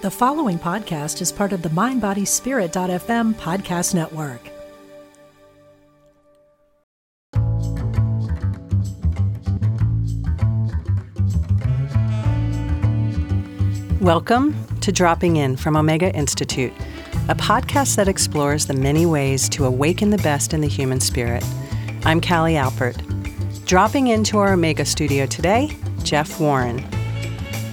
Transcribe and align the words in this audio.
The 0.00 0.12
following 0.12 0.60
podcast 0.60 1.20
is 1.20 1.32
part 1.32 1.52
of 1.52 1.62
the 1.62 1.70
MindBodySpirit.fm 1.70 3.34
podcast 3.34 3.96
network. 3.96 4.40
Welcome 14.00 14.54
to 14.82 14.92
Dropping 14.92 15.34
In 15.34 15.56
from 15.56 15.76
Omega 15.76 16.14
Institute, 16.14 16.72
a 17.28 17.34
podcast 17.34 17.96
that 17.96 18.06
explores 18.06 18.66
the 18.66 18.74
many 18.74 19.04
ways 19.04 19.48
to 19.48 19.64
awaken 19.64 20.10
the 20.10 20.18
best 20.18 20.54
in 20.54 20.60
the 20.60 20.68
human 20.68 21.00
spirit. 21.00 21.42
I'm 22.04 22.20
Cali 22.20 22.52
Alpert. 22.52 23.02
Dropping 23.64 24.06
into 24.06 24.38
our 24.38 24.52
Omega 24.52 24.84
studio 24.84 25.26
today, 25.26 25.76
Jeff 26.04 26.38
Warren. 26.38 26.86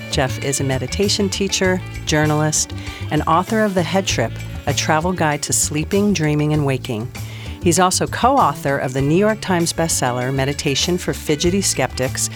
Jeff 0.09 0.43
is 0.43 0.59
a 0.59 0.63
meditation 0.63 1.29
teacher, 1.29 1.79
journalist, 2.05 2.73
and 3.11 3.21
author 3.23 3.63
of 3.63 3.73
The 3.73 3.83
Head 3.83 4.07
Trip, 4.07 4.31
a 4.67 4.73
travel 4.73 5.13
guide 5.13 5.43
to 5.43 5.53
sleeping, 5.53 6.13
dreaming, 6.13 6.53
and 6.53 6.65
waking. 6.65 7.11
He's 7.65 7.79
also 7.79 8.05
co 8.05 8.37
author 8.37 8.77
of 8.77 8.93
the 8.93 9.01
New 9.01 9.15
York 9.15 9.41
Times 9.41 9.73
bestseller, 9.73 10.31
Meditation 10.31 10.99
for 10.99 11.13
Fidgety 11.13 11.61
Skeptics, 11.61 12.27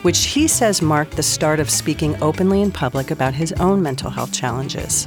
which 0.00 0.24
he 0.24 0.48
says 0.48 0.80
marked 0.80 1.16
the 1.16 1.22
start 1.22 1.60
of 1.60 1.68
speaking 1.68 2.16
openly 2.22 2.62
in 2.62 2.72
public 2.72 3.10
about 3.10 3.34
his 3.34 3.52
own 3.54 3.82
mental 3.82 4.08
health 4.08 4.32
challenges. 4.32 5.06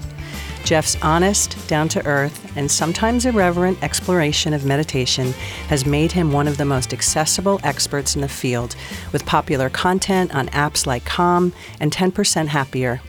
Jeff's 0.63 0.95
honest, 1.01 1.57
down 1.67 1.89
to 1.89 2.05
earth, 2.05 2.55
and 2.55 2.69
sometimes 2.69 3.25
irreverent 3.25 3.81
exploration 3.83 4.53
of 4.53 4.65
meditation 4.65 5.31
has 5.67 5.85
made 5.85 6.11
him 6.11 6.31
one 6.31 6.47
of 6.47 6.57
the 6.57 6.65
most 6.65 6.93
accessible 6.93 7.59
experts 7.63 8.15
in 8.15 8.21
the 8.21 8.29
field, 8.29 8.75
with 9.11 9.25
popular 9.25 9.69
content 9.69 10.33
on 10.35 10.47
apps 10.49 10.85
like 10.85 11.05
Calm 11.05 11.51
and 11.79 11.91
10% 11.91 12.47
Happier. 12.47 13.01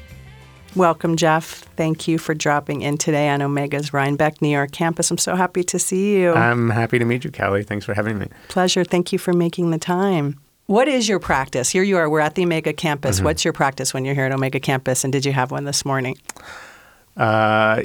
Welcome, 0.74 1.16
Jeff. 1.16 1.64
Thank 1.76 2.08
you 2.08 2.16
for 2.16 2.34
dropping 2.34 2.80
in 2.80 2.96
today 2.96 3.28
on 3.28 3.42
Omega's 3.42 3.92
Rhinebeck, 3.92 4.40
New 4.40 4.48
York 4.48 4.72
campus. 4.72 5.10
I'm 5.10 5.18
so 5.18 5.36
happy 5.36 5.62
to 5.64 5.78
see 5.78 6.16
you. 6.16 6.32
I'm 6.32 6.70
happy 6.70 6.98
to 6.98 7.04
meet 7.04 7.24
you, 7.24 7.30
Cali. 7.30 7.62
Thanks 7.62 7.84
for 7.84 7.92
having 7.92 8.18
me. 8.18 8.28
Pleasure. 8.48 8.82
Thank 8.82 9.12
you 9.12 9.18
for 9.18 9.34
making 9.34 9.70
the 9.70 9.78
time. 9.78 10.40
What 10.66 10.88
is 10.88 11.08
your 11.08 11.18
practice? 11.18 11.68
Here 11.68 11.82
you 11.82 11.98
are. 11.98 12.08
We're 12.08 12.20
at 12.20 12.36
the 12.36 12.44
Omega 12.44 12.72
campus. 12.72 13.16
Mm-hmm. 13.16 13.24
What's 13.26 13.44
your 13.44 13.52
practice 13.52 13.92
when 13.92 14.06
you're 14.06 14.14
here 14.14 14.24
at 14.24 14.32
Omega 14.32 14.60
campus? 14.60 15.04
And 15.04 15.12
did 15.12 15.26
you 15.26 15.32
have 15.32 15.50
one 15.50 15.64
this 15.64 15.84
morning? 15.84 16.16
Uh, 17.16 17.82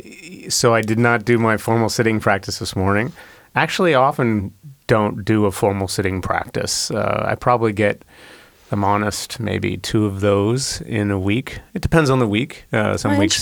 so 0.48 0.74
I 0.74 0.82
did 0.82 0.98
not 0.98 1.26
do 1.26 1.38
my 1.38 1.58
formal 1.58 1.90
sitting 1.90 2.22
practice 2.22 2.60
this 2.60 2.76
morning. 2.76 3.12
Actually, 3.56 3.96
I 3.96 4.02
often 4.02 4.54
don't 4.86 5.26
do 5.26 5.46
a 5.46 5.52
formal 5.52 5.90
sitting 5.90 6.22
practice. 6.22 6.90
Uh, 6.90 7.26
I 7.28 7.36
probably 7.36 7.74
get, 7.74 8.06
I'm 8.72 8.84
honest, 8.84 9.40
maybe 9.40 9.78
two 9.78 10.06
of 10.06 10.20
those 10.20 10.82
in 10.82 11.10
a 11.12 11.20
week. 11.20 11.60
It 11.74 11.82
depends 11.82 12.10
on 12.10 12.20
the 12.20 12.28
week. 12.28 12.66
Uh, 12.74 12.98
some 12.98 13.14
Oh, 13.14 13.20
weeks 13.20 13.36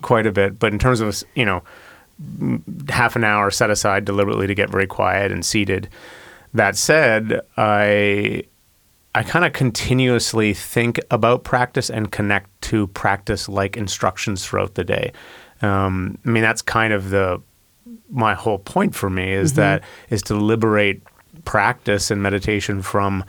quite 0.00 0.26
a 0.26 0.32
bit, 0.32 0.58
but 0.58 0.72
in 0.72 0.78
terms 0.78 1.00
of 1.00 1.22
you 1.34 1.44
know, 1.44 1.62
half 2.88 3.16
an 3.16 3.24
hour 3.24 3.50
set 3.50 3.70
aside 3.70 4.04
deliberately 4.04 4.46
to 4.46 4.54
get 4.54 4.70
very 4.70 4.86
quiet 4.86 5.32
and 5.32 5.44
seated. 5.44 5.88
That 6.54 6.76
said, 6.76 7.40
I 7.56 8.44
I 9.14 9.22
kind 9.22 9.44
of 9.44 9.52
continuously 9.52 10.54
think 10.54 10.98
about 11.10 11.44
practice 11.44 11.90
and 11.90 12.10
connect 12.10 12.48
to 12.62 12.86
practice 12.88 13.48
like 13.48 13.76
instructions 13.76 14.44
throughout 14.46 14.74
the 14.74 14.84
day. 14.84 15.12
Um, 15.62 16.16
I 16.24 16.30
mean, 16.30 16.42
that's 16.42 16.62
kind 16.62 16.92
of 16.92 17.10
the 17.10 17.42
my 18.10 18.34
whole 18.34 18.58
point 18.58 18.94
for 18.94 19.10
me 19.10 19.32
is 19.32 19.54
that 19.54 19.82
is 20.10 20.22
to 20.22 20.34
liberate 20.34 21.02
practice 21.44 22.10
and 22.10 22.22
meditation 22.22 22.82
from 22.82 23.24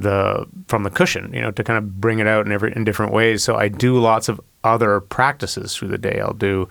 the 0.00 0.46
from 0.68 0.82
the 0.82 0.90
cushion, 0.90 1.32
you 1.32 1.40
know, 1.40 1.50
to 1.50 1.64
kind 1.64 1.78
of 1.78 2.00
bring 2.00 2.18
it 2.18 2.26
out 2.26 2.46
in 2.46 2.52
every 2.52 2.72
in 2.74 2.84
different 2.84 3.12
ways. 3.12 3.42
So 3.44 3.56
I 3.56 3.68
do 3.68 3.98
lots 3.98 4.28
of 4.28 4.40
other 4.64 5.00
practices 5.00 5.74
through 5.74 5.88
the 5.88 5.98
day. 5.98 6.20
I'll 6.20 6.32
do 6.34 6.68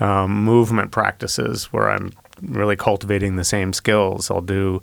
um, 0.00 0.44
movement 0.44 0.90
practices 0.90 1.66
where 1.72 1.90
I'm 1.90 2.12
really 2.42 2.76
cultivating 2.76 3.36
the 3.36 3.44
same 3.44 3.72
skills. 3.72 4.30
I'll 4.30 4.40
do 4.40 4.82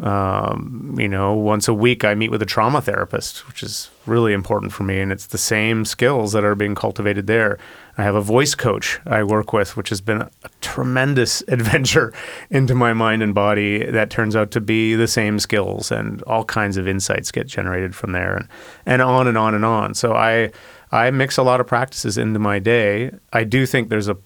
um, 0.00 0.94
you 0.96 1.08
know, 1.08 1.34
once 1.34 1.66
a 1.66 1.74
week 1.74 2.04
I 2.04 2.14
meet 2.14 2.30
with 2.30 2.40
a 2.40 2.46
trauma 2.46 2.80
therapist, 2.80 3.46
which 3.48 3.62
is 3.62 3.90
really 4.06 4.32
important 4.32 4.72
for 4.72 4.84
me. 4.84 5.00
And 5.00 5.10
it's 5.10 5.26
the 5.26 5.38
same 5.38 5.84
skills 5.84 6.32
that 6.32 6.44
are 6.44 6.54
being 6.54 6.76
cultivated 6.76 7.26
there. 7.26 7.58
I 7.96 8.04
have 8.04 8.14
a 8.14 8.20
voice 8.20 8.54
coach 8.54 9.00
I 9.06 9.24
work 9.24 9.52
with, 9.52 9.76
which 9.76 9.88
has 9.88 10.00
been 10.00 10.22
a 10.22 10.30
tremendous 10.60 11.42
adventure 11.48 12.12
into 12.48 12.74
my 12.76 12.92
mind 12.92 13.22
and 13.22 13.34
body 13.34 13.84
that 13.84 14.08
turns 14.10 14.36
out 14.36 14.52
to 14.52 14.60
be 14.60 14.94
the 14.94 15.08
same 15.08 15.40
skills 15.40 15.90
and 15.90 16.22
all 16.22 16.44
kinds 16.44 16.76
of 16.76 16.86
insights 16.86 17.32
get 17.32 17.48
generated 17.48 17.94
from 17.96 18.12
there 18.12 18.36
and, 18.36 18.48
and 18.86 19.02
on 19.02 19.26
and 19.26 19.36
on 19.36 19.54
and 19.54 19.64
on. 19.64 19.94
So 19.94 20.14
I, 20.14 20.52
I 20.92 21.10
mix 21.10 21.38
a 21.38 21.42
lot 21.42 21.60
of 21.60 21.66
practices 21.66 22.16
into 22.16 22.38
my 22.38 22.60
day. 22.60 23.10
I 23.32 23.42
do 23.42 23.66
think 23.66 23.88
there's 23.88 24.08
a 24.08 24.16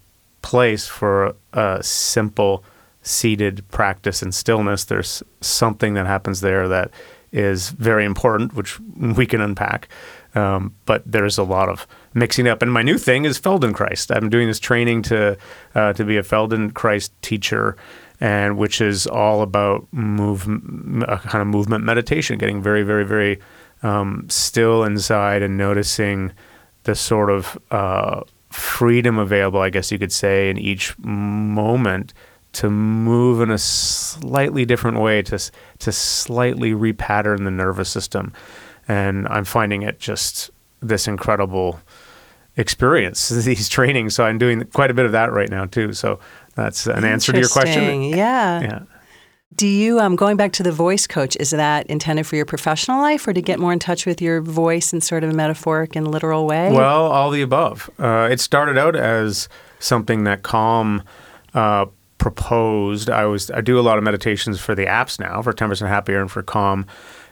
place 0.43 0.87
for 0.87 1.35
a 1.55 1.83
simple 1.83 2.63
seated 3.03 3.69
practice 3.71 4.23
and 4.23 4.35
stillness, 4.35 4.85
there's 4.85 5.23
something 5.41 5.95
that 5.95 6.07
happens 6.07 6.41
there 6.41 6.69
that 6.69 6.91
is 7.33 7.71
very 7.71 8.05
important, 8.05 8.55
which 8.55 8.79
we 8.97 9.27
can 9.27 9.41
unpack. 9.41 9.89
Um, 10.35 10.75
but 10.87 11.03
there's 11.05 11.37
a 11.37 11.43
lot 11.43 11.69
of 11.69 11.87
mixing 12.15 12.49
up. 12.49 12.63
And 12.63 12.73
my 12.73 12.83
new 12.83 12.97
thing 12.97 13.25
is 13.25 13.39
Feldenkrais. 13.39 14.15
I'm 14.15 14.31
doing 14.31 14.49
this 14.49 14.61
training 14.61 15.03
to 15.03 15.37
uh, 15.75 15.93
to 15.93 16.05
be 16.05 16.17
a 16.17 16.23
Feldenkrais 16.23 17.11
teacher, 17.21 17.77
and 18.21 18.57
which 18.57 18.81
is 18.81 19.07
all 19.07 19.43
about 19.43 19.87
move, 19.93 20.47
a 20.47 21.19
kind 21.19 21.43
of 21.43 21.49
movement 21.49 21.85
meditation, 21.85 22.39
getting 22.39 22.63
very, 22.63 22.83
very, 22.83 23.05
very 23.05 23.41
um, 23.83 24.27
still 24.31 24.85
inside 24.85 25.43
and 25.43 25.59
noticing 25.59 26.33
the 26.85 26.95
sort 26.95 27.31
of 27.31 27.59
uh, 27.71 28.23
freedom 28.51 29.19
available, 29.19 29.61
I 29.61 29.71
guess 29.71 29.93
you 29.93 29.99
could 29.99 30.13
say, 30.13 30.49
in 30.49 30.57
each 30.57 30.99
moment 30.99 32.15
to 32.53 32.69
move 32.71 33.41
in 33.41 33.51
a 33.51 33.59
slightly 33.59 34.65
different 34.65 35.01
way 35.01 35.23
to 35.23 35.39
to 35.79 35.93
slightly 35.93 36.73
repattern 36.73 37.45
the 37.45 37.51
nervous 37.51 37.89
system 37.89 38.33
and 38.89 39.27
i'm 39.29 39.45
finding 39.45 39.83
it 39.83 39.99
just 39.99 40.51
this 40.81 41.07
incredible 41.09 41.81
experience 42.57 43.29
these 43.45 43.69
trainings 43.69 44.15
so 44.15 44.25
i'm 44.25 44.39
doing 44.39 44.63
quite 44.73 44.91
a 44.91 44.95
bit 44.95 45.07
of 45.07 45.13
that 45.13 45.33
right 45.33 45.49
now 45.51 45.65
too 45.65 45.93
so 45.93 46.19
that's 46.55 46.87
an 46.87 47.05
answer 47.05 47.33
to 47.33 47.39
your 47.39 47.49
question 47.49 48.03
Yeah. 48.03 48.61
yeah 48.61 48.81
Do 49.57 49.67
you, 49.67 50.01
um, 50.01 50.17
going 50.17 50.37
back 50.39 50.53
to 50.53 50.63
the 50.63 50.73
voice 50.73 51.07
coach, 51.07 51.37
is 51.39 51.51
that 51.51 51.87
intended 51.87 52.27
for 52.27 52.37
your 52.37 52.47
professional 52.47 53.01
life 53.03 53.27
or 53.29 53.33
to 53.35 53.43
get 53.43 53.59
more 53.59 53.73
in 53.73 53.79
touch 53.79 54.07
with 54.07 54.21
your 54.23 54.41
voice 54.41 54.93
in 54.95 55.01
sort 55.03 55.25
of 55.25 55.31
a 55.31 55.35
metaphoric 55.35 55.95
and 55.95 56.11
literal 56.11 56.47
way? 56.47 56.73
Well, 56.73 57.07
all 57.07 57.31
the 57.31 57.43
above. 57.43 57.91
Uh, 57.99 58.29
it 58.33 58.41
started 58.41 58.79
out 58.79 58.97
as 58.97 59.49
something 59.79 60.25
that 60.25 60.43
Calm 60.43 61.03
uh, 61.53 61.85
proposed. 62.23 63.11
I 63.11 63.25
was 63.27 63.51
I 63.51 63.61
do 63.61 63.79
a 63.79 63.83
lot 63.83 63.99
of 63.99 64.05
meditations 64.05 64.61
for 64.61 64.77
the 64.77 64.87
apps 64.87 65.19
now 65.19 65.43
for 65.43 65.53
Ten 65.53 65.69
Percent 65.69 65.89
Happier 65.91 66.21
and 66.21 66.31
for 66.31 66.41
Calm, 66.41 66.87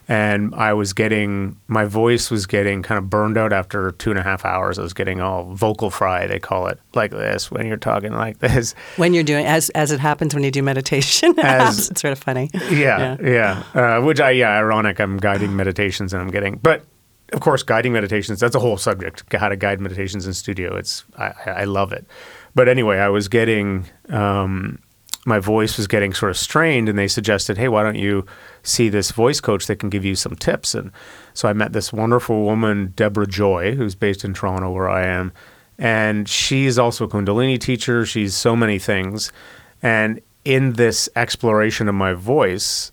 and 0.09 0.53
I 0.56 0.73
was 0.73 0.93
getting 0.93 1.56
my 1.69 1.84
voice 1.84 2.28
was 2.28 2.45
getting 2.45 2.83
kind 2.83 2.99
of 2.99 3.09
burned 3.09 3.39
out 3.39 3.53
after 3.53 3.93
two 3.93 4.11
and 4.11 4.19
a 4.19 4.23
half 4.25 4.45
hours. 4.45 4.81
I 4.81 4.83
was 4.83 4.93
getting 4.93 5.21
all 5.21 5.45
vocal 5.55 5.91
fry, 5.91 6.27
they 6.27 6.41
call 6.41 6.67
it, 6.67 6.81
like 6.93 7.12
this 7.12 7.53
when 7.53 7.67
you're 7.69 7.77
talking 7.77 8.12
like 8.12 8.39
this. 8.47 8.73
when 8.97 9.15
you're 9.15 9.23
doing, 9.23 9.47
as, 9.47 9.71
as 9.71 9.93
it 9.93 10.01
happens 10.01 10.34
when 10.34 10.43
you 10.43 10.51
do 10.51 10.62
meditation, 10.62 11.34
As- 11.39 11.89
it's 11.91 12.01
sort 12.01 12.11
of 12.11 12.19
funny. 12.19 12.51
Yeah, 12.69 13.17
yeah. 13.22 13.62
Uh, 13.72 14.01
which 14.03 14.19
I 14.21 14.33
yeah, 14.33 14.51
ironic. 14.59 15.01
I'm 15.01 15.19
guiding 15.19 15.55
meditations 15.55 16.12
and 16.12 16.21
I'm 16.21 16.31
getting, 16.33 16.57
but 16.57 16.84
of 17.32 17.41
course, 17.41 17.62
guiding 17.62 17.92
meditations. 17.92 18.41
That's 18.41 18.54
a 18.54 18.60
whole 18.60 18.76
subject. 18.76 19.24
How 19.32 19.48
to 19.48 19.56
guide 19.56 19.80
meditations 19.80 20.26
in 20.26 20.34
studio. 20.34 20.76
It's 20.76 21.04
I, 21.16 21.32
I 21.46 21.64
love 21.64 21.92
it. 21.92 22.06
But 22.54 22.68
anyway, 22.68 22.98
I 22.98 23.08
was 23.08 23.28
getting 23.28 23.86
um, 24.08 24.80
my 25.26 25.38
voice 25.38 25.76
was 25.76 25.86
getting 25.86 26.14
sort 26.14 26.30
of 26.30 26.36
strained, 26.36 26.88
and 26.88 26.98
they 26.98 27.08
suggested, 27.08 27.58
hey, 27.58 27.68
why 27.68 27.82
don't 27.82 27.96
you 27.96 28.24
see 28.62 28.88
this 28.88 29.10
voice 29.10 29.41
coach 29.41 29.66
that 29.66 29.76
can 29.76 29.91
give 29.91 30.04
you 30.04 30.14
some 30.14 30.34
tips? 30.34 30.74
And 30.74 30.91
so 31.34 31.48
I 31.48 31.52
met 31.52 31.72
this 31.72 31.92
wonderful 31.92 32.42
woman, 32.44 32.92
Deborah 32.96 33.26
Joy, 33.26 33.74
who's 33.74 33.94
based 33.94 34.24
in 34.24 34.34
Toronto, 34.34 34.70
where 34.70 34.88
I 34.88 35.04
am, 35.06 35.32
and 35.78 36.28
she's 36.28 36.78
also 36.78 37.04
a 37.04 37.09
Kundalini 37.09 37.59
teacher. 37.59 38.06
She's 38.06 38.34
so 38.34 38.56
many 38.56 38.78
things, 38.78 39.30
and 39.83 40.21
in 40.44 40.72
this 40.74 41.09
exploration 41.16 41.88
of 41.88 41.94
my 41.94 42.15
voice, 42.15 42.92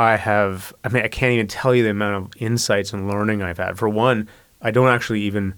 I 0.00 0.16
have, 0.16 0.72
I 0.82 0.88
mean, 0.88 1.04
I 1.04 1.08
can't 1.08 1.32
even 1.32 1.46
tell 1.46 1.74
you 1.74 1.82
the 1.82 1.90
amount 1.90 2.24
of 2.24 2.42
insights 2.42 2.92
and 2.92 3.08
learning 3.08 3.42
I've 3.42 3.58
had. 3.58 3.78
For 3.78 3.88
one, 3.88 4.28
I 4.62 4.70
don't 4.70 4.88
actually 4.88 5.20
even, 5.22 5.54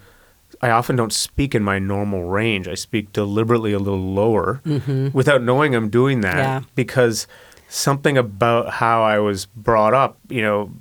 I 0.61 0.71
often 0.71 0.97
don't 0.97 1.13
speak 1.13 1.55
in 1.55 1.63
my 1.63 1.79
normal 1.79 2.25
range. 2.25 2.67
I 2.67 2.75
speak 2.75 3.13
deliberately 3.13 3.73
a 3.73 3.79
little 3.79 4.13
lower 4.13 4.61
mm-hmm. 4.67 5.09
without 5.13 5.43
knowing 5.43 5.75
I'm 5.75 5.89
doing 5.91 6.23
that 6.23 6.37
Yeah. 6.37 6.61
because 6.75 7.27
something 7.69 8.19
about 8.19 8.75
how 8.75 9.03
I 9.03 9.19
was 9.19 9.47
brought 9.47 9.95
up, 9.95 10.19
you 10.29 10.43
know, 10.43 10.73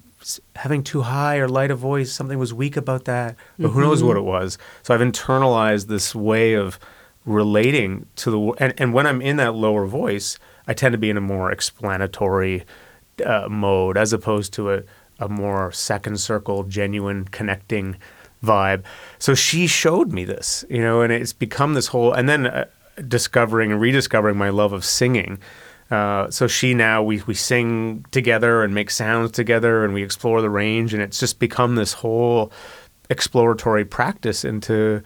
having 0.55 0.83
too 0.83 1.01
high 1.01 1.37
or 1.37 1.47
light 1.47 1.71
a 1.71 1.75
voice, 1.75 2.11
something 2.11 2.37
was 2.37 2.53
weak 2.53 2.77
about 2.77 3.05
that, 3.05 3.35
but 3.57 3.69
who 3.69 3.81
knows 3.81 4.03
what 4.03 4.17
mm-hmm. 4.17 4.27
it 4.27 4.29
was. 4.29 4.57
So 4.83 4.93
I've 4.93 5.01
internalized 5.01 5.87
this 5.87 6.13
way 6.13 6.53
of 6.53 6.79
relating 7.25 8.07
to 8.17 8.31
the, 8.31 8.39
and, 8.63 8.73
and 8.77 8.93
when 8.93 9.07
I'm 9.07 9.21
in 9.21 9.37
that 9.37 9.55
lower 9.55 9.85
voice, 9.85 10.37
I 10.67 10.73
tend 10.73 10.93
to 10.93 10.97
be 10.97 11.09
in 11.09 11.17
a 11.17 11.21
more 11.21 11.51
explanatory 11.51 12.65
uh, 13.23 13.49
mode 13.49 13.97
as 13.97 14.13
opposed 14.13 14.53
to 14.53 14.71
a, 14.71 14.83
a 15.19 15.29
more 15.29 15.71
second 15.71 16.19
circle, 16.19 16.63
genuine, 16.63 17.25
connecting 17.25 17.97
vibe. 18.43 18.83
So 19.19 19.35
she 19.35 19.67
showed 19.67 20.11
me 20.11 20.25
this, 20.25 20.65
you 20.69 20.81
know, 20.81 21.01
and 21.01 21.13
it's 21.13 21.33
become 21.33 21.73
this 21.73 21.87
whole, 21.87 22.13
and 22.13 22.27
then 22.27 22.47
uh, 22.47 22.65
discovering 23.07 23.71
and 23.71 23.79
rediscovering 23.79 24.37
my 24.37 24.49
love 24.49 24.73
of 24.73 24.83
singing. 24.83 25.39
Uh, 25.89 26.29
so 26.31 26.47
she 26.47 26.73
now 26.73 27.03
we 27.03 27.21
we 27.27 27.33
sing 27.33 28.05
together 28.11 28.63
and 28.63 28.73
make 28.73 28.89
sounds 28.89 29.31
together 29.31 29.83
and 29.83 29.93
we 29.93 30.01
explore 30.01 30.41
the 30.41 30.49
range 30.49 30.93
and 30.93 31.03
it's 31.03 31.19
just 31.19 31.37
become 31.37 31.75
this 31.75 31.91
whole 31.91 32.49
exploratory 33.09 33.83
practice 33.83 34.45
into 34.45 35.03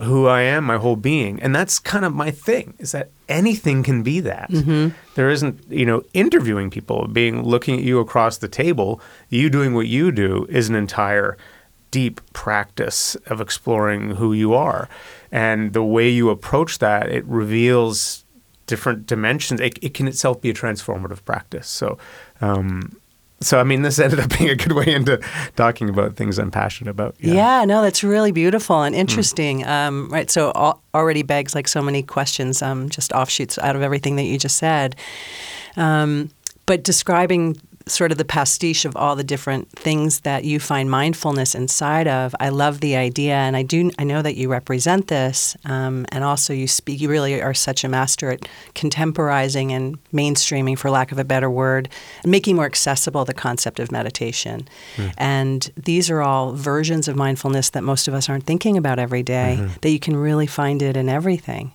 who 0.00 0.26
I 0.26 0.42
am, 0.42 0.64
my 0.64 0.76
whole 0.76 0.96
being, 0.96 1.40
and 1.42 1.54
that's 1.54 1.78
kind 1.78 2.04
of 2.04 2.14
my 2.14 2.30
thing. 2.30 2.74
Is 2.78 2.92
that 2.92 3.10
anything 3.28 3.82
can 3.82 4.02
be 4.02 4.20
that? 4.20 4.50
Mm-hmm. 4.50 4.96
There 5.16 5.28
isn't, 5.28 5.68
you 5.68 5.84
know, 5.84 6.02
interviewing 6.14 6.70
people, 6.70 7.08
being 7.08 7.42
looking 7.42 7.78
at 7.78 7.84
you 7.84 7.98
across 7.98 8.38
the 8.38 8.48
table, 8.48 9.00
you 9.28 9.50
doing 9.50 9.74
what 9.74 9.88
you 9.88 10.12
do 10.12 10.46
is 10.48 10.68
an 10.68 10.76
entire 10.76 11.36
deep 11.90 12.20
practice 12.32 13.16
of 13.26 13.40
exploring 13.40 14.10
who 14.16 14.32
you 14.32 14.54
are, 14.54 14.88
and 15.32 15.72
the 15.72 15.84
way 15.84 16.08
you 16.08 16.30
approach 16.30 16.78
that, 16.78 17.08
it 17.08 17.24
reveals 17.26 18.24
different 18.66 19.06
dimensions. 19.06 19.60
It, 19.60 19.78
it 19.82 19.94
can 19.94 20.06
itself 20.06 20.40
be 20.40 20.50
a 20.50 20.54
transformative 20.54 21.24
practice. 21.24 21.68
So. 21.68 21.98
Um, 22.40 22.96
so 23.40 23.60
I 23.60 23.64
mean, 23.64 23.82
this 23.82 23.98
ended 23.98 24.20
up 24.20 24.36
being 24.36 24.50
a 24.50 24.56
good 24.56 24.72
way 24.72 24.92
into 24.92 25.20
talking 25.56 25.88
about 25.88 26.16
things 26.16 26.38
I'm 26.38 26.50
passionate 26.50 26.90
about. 26.90 27.14
Yeah, 27.20 27.64
no, 27.64 27.82
that's 27.82 28.02
really 28.02 28.32
beautiful 28.32 28.82
and 28.82 28.94
interesting. 28.94 29.60
Mm. 29.60 29.68
Um, 29.68 30.08
right, 30.10 30.30
so 30.30 30.52
al- 30.54 30.82
already 30.94 31.22
begs 31.22 31.54
like 31.54 31.68
so 31.68 31.80
many 31.82 32.02
questions, 32.02 32.62
um, 32.62 32.88
just 32.88 33.12
offshoots 33.12 33.58
out 33.58 33.76
of 33.76 33.82
everything 33.82 34.16
that 34.16 34.24
you 34.24 34.38
just 34.38 34.56
said. 34.56 34.96
Um, 35.76 36.30
but 36.66 36.82
describing 36.82 37.60
sort 37.88 38.12
of 38.12 38.18
the 38.18 38.24
pastiche 38.24 38.84
of 38.84 38.96
all 38.96 39.16
the 39.16 39.24
different 39.24 39.70
things 39.70 40.20
that 40.20 40.44
you 40.44 40.60
find 40.60 40.90
mindfulness 40.90 41.54
inside 41.54 42.06
of. 42.06 42.34
I 42.40 42.50
love 42.50 42.80
the 42.80 42.96
idea, 42.96 43.34
and 43.34 43.56
I 43.56 43.62
do. 43.62 43.90
I 43.98 44.04
know 44.04 44.22
that 44.22 44.36
you 44.36 44.48
represent 44.48 45.08
this, 45.08 45.56
um, 45.64 46.06
and 46.10 46.24
also 46.24 46.52
you 46.52 46.68
speak. 46.68 47.00
You 47.00 47.08
really 47.08 47.40
are 47.40 47.54
such 47.54 47.84
a 47.84 47.88
master 47.88 48.30
at 48.30 48.48
contemporizing 48.74 49.72
and 49.72 49.98
mainstreaming, 50.12 50.78
for 50.78 50.90
lack 50.90 51.12
of 51.12 51.18
a 51.18 51.24
better 51.24 51.50
word, 51.50 51.88
and 52.22 52.30
making 52.30 52.56
more 52.56 52.66
accessible 52.66 53.24
the 53.24 53.34
concept 53.34 53.80
of 53.80 53.90
meditation. 53.90 54.68
Mm. 54.96 55.14
And 55.18 55.70
these 55.76 56.10
are 56.10 56.22
all 56.22 56.52
versions 56.52 57.08
of 57.08 57.16
mindfulness 57.16 57.70
that 57.70 57.82
most 57.82 58.08
of 58.08 58.14
us 58.14 58.28
aren't 58.28 58.44
thinking 58.44 58.76
about 58.76 58.98
every 58.98 59.22
day, 59.22 59.56
mm-hmm. 59.58 59.78
That 59.80 59.90
you 59.90 60.00
can 60.00 60.16
really 60.16 60.46
find 60.46 60.82
it 60.82 60.96
in 60.96 61.08
everything. 61.08 61.72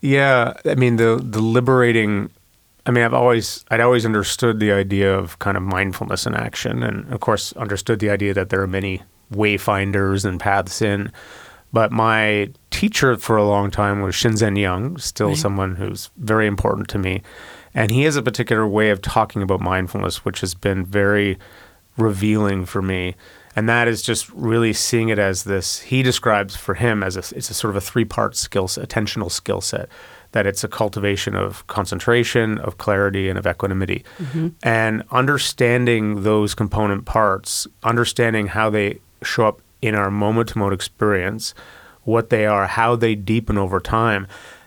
Yeah, 0.00 0.52
I 0.64 0.74
mean 0.74 0.96
the 0.96 1.20
the 1.22 1.40
liberating 1.40 2.30
I 2.86 2.90
mean, 2.90 3.04
I've 3.04 3.14
always 3.14 3.64
I'd 3.70 3.80
always 3.80 4.04
understood 4.04 4.60
the 4.60 4.72
idea 4.72 5.16
of 5.16 5.38
kind 5.38 5.56
of 5.56 5.62
mindfulness 5.62 6.26
in 6.26 6.34
action, 6.34 6.82
and 6.82 7.10
of 7.12 7.20
course 7.20 7.52
understood 7.54 7.98
the 7.98 8.10
idea 8.10 8.34
that 8.34 8.50
there 8.50 8.60
are 8.60 8.66
many 8.66 9.02
wayfinders 9.32 10.24
and 10.24 10.38
paths 10.38 10.82
in. 10.82 11.10
But 11.72 11.90
my 11.90 12.50
teacher 12.70 13.16
for 13.16 13.36
a 13.36 13.44
long 13.44 13.70
time 13.70 14.00
was 14.00 14.14
Shinzen 14.14 14.58
Young, 14.58 14.96
still 14.98 15.28
right. 15.28 15.36
someone 15.36 15.76
who's 15.76 16.10
very 16.16 16.46
important 16.46 16.88
to 16.88 16.98
me, 16.98 17.22
and 17.72 17.90
he 17.90 18.02
has 18.02 18.16
a 18.16 18.22
particular 18.22 18.66
way 18.66 18.90
of 18.90 19.02
talking 19.02 19.42
about 19.42 19.60
mindfulness, 19.60 20.24
which 20.24 20.40
has 20.40 20.54
been 20.54 20.84
very 20.84 21.38
revealing 21.96 22.64
for 22.64 22.82
me. 22.82 23.14
And 23.56 23.68
that 23.68 23.88
is 23.88 24.02
just 24.02 24.28
really 24.30 24.72
seeing 24.72 25.08
it 25.08 25.18
as 25.18 25.44
this. 25.44 25.80
He 25.80 26.02
describes 26.02 26.56
for 26.56 26.74
him 26.74 27.02
as 27.02 27.16
a, 27.16 27.36
it's 27.36 27.50
a 27.50 27.54
sort 27.54 27.70
of 27.70 27.76
a 27.76 27.80
three 27.80 28.04
part 28.04 28.36
skill 28.36 28.66
attentional 28.66 29.30
skill 29.30 29.60
set 29.60 29.88
that 30.34 30.46
it's 30.48 30.64
a 30.64 30.68
cultivation 30.68 31.36
of 31.36 31.64
concentration, 31.68 32.58
of 32.58 32.76
clarity, 32.76 33.28
and 33.28 33.38
of 33.38 33.46
equanimity. 33.46 34.04
Mm-hmm. 34.18 34.48
And 34.64 35.04
understanding 35.12 36.24
those 36.24 36.56
component 36.56 37.04
parts, 37.04 37.68
understanding 37.84 38.48
how 38.48 38.68
they 38.68 38.98
show 39.22 39.46
up 39.46 39.60
in 39.80 39.94
our 39.94 40.10
moment 40.10 40.48
to 40.50 40.58
moment 40.58 40.74
experience, 40.74 41.54
what 42.02 42.30
they 42.30 42.46
are, 42.46 42.66
how 42.66 42.96
they 42.96 43.14
deepen 43.14 43.56
over 43.56 43.78
time, 43.78 44.26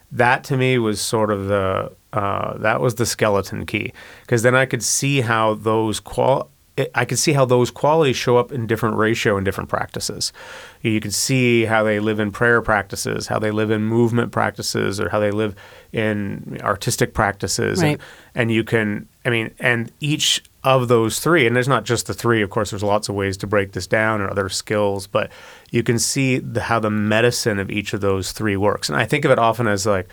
that 0.10 0.46
to 0.46 0.56
me 0.56 0.78
was 0.80 1.02
sort 1.02 1.32
of 1.32 1.48
the 1.48 1.92
uh, 2.14 2.58
that 2.60 2.80
was 2.80 2.96
the 2.96 3.06
skeleton 3.06 3.66
key 3.66 3.92
because 4.22 4.42
then 4.42 4.56
I 4.56 4.66
could 4.66 4.82
see 4.82 5.20
how 5.20 5.56
those 5.56 6.00
qual 6.00 6.50
I 6.94 7.06
can 7.06 7.18
see 7.18 7.34
how 7.34 7.46
those 7.46 7.72
qualities 7.72 8.16
show 8.16 8.38
up 8.38 8.52
in 8.52 8.68
different 8.68 8.98
ratio 8.98 9.38
in 9.38 9.44
different 9.44 9.70
practices. 9.70 10.32
You 10.82 11.00
can 11.00 11.12
see 11.12 11.66
how 11.66 11.84
they 11.84 12.00
live 12.00 12.20
in 12.20 12.32
prayer 12.32 12.62
practices, 12.62 13.28
how 13.28 13.40
they 13.40 13.52
live 13.52 13.72
in 13.72 13.84
movement 13.84 14.32
practices, 14.32 15.00
or 15.00 15.10
how 15.10 15.20
they 15.20 15.32
live 15.32 15.56
in 15.92 16.60
artistic 16.62 17.14
practices. 17.14 17.82
Right. 17.82 17.94
And, 17.94 18.02
and 18.36 18.52
you 18.52 18.64
can, 18.64 19.08
I 19.26 19.30
mean, 19.30 19.54
and 19.60 19.92
each 20.00 20.44
of 20.64 20.88
those 20.88 21.20
three, 21.20 21.48
and 21.48 21.56
there's 21.56 21.68
not 21.68 21.86
just 21.86 22.08
the 22.08 22.14
three, 22.14 22.42
of 22.42 22.50
course, 22.50 22.70
there's 22.70 22.84
lots 22.84 23.10
of 23.10 23.16
ways 23.16 23.38
to 23.38 23.48
break 23.48 23.72
this 23.72 23.88
down 23.88 24.22
and 24.22 24.30
other 24.30 24.50
skills, 24.50 25.08
but 25.08 25.32
you 25.72 25.82
can 25.82 25.98
see 25.98 26.38
the, 26.38 26.62
how 26.62 26.80
the 26.80 26.90
medicine 26.92 27.58
of 27.58 27.72
each 27.72 27.94
of 27.94 28.02
those 28.02 28.34
three 28.34 28.58
works. 28.58 28.90
And 28.90 28.98
I 28.98 29.06
think 29.06 29.26
of 29.26 29.32
it 29.32 29.40
often 29.40 29.68
as 29.68 29.86
like, 29.86 30.08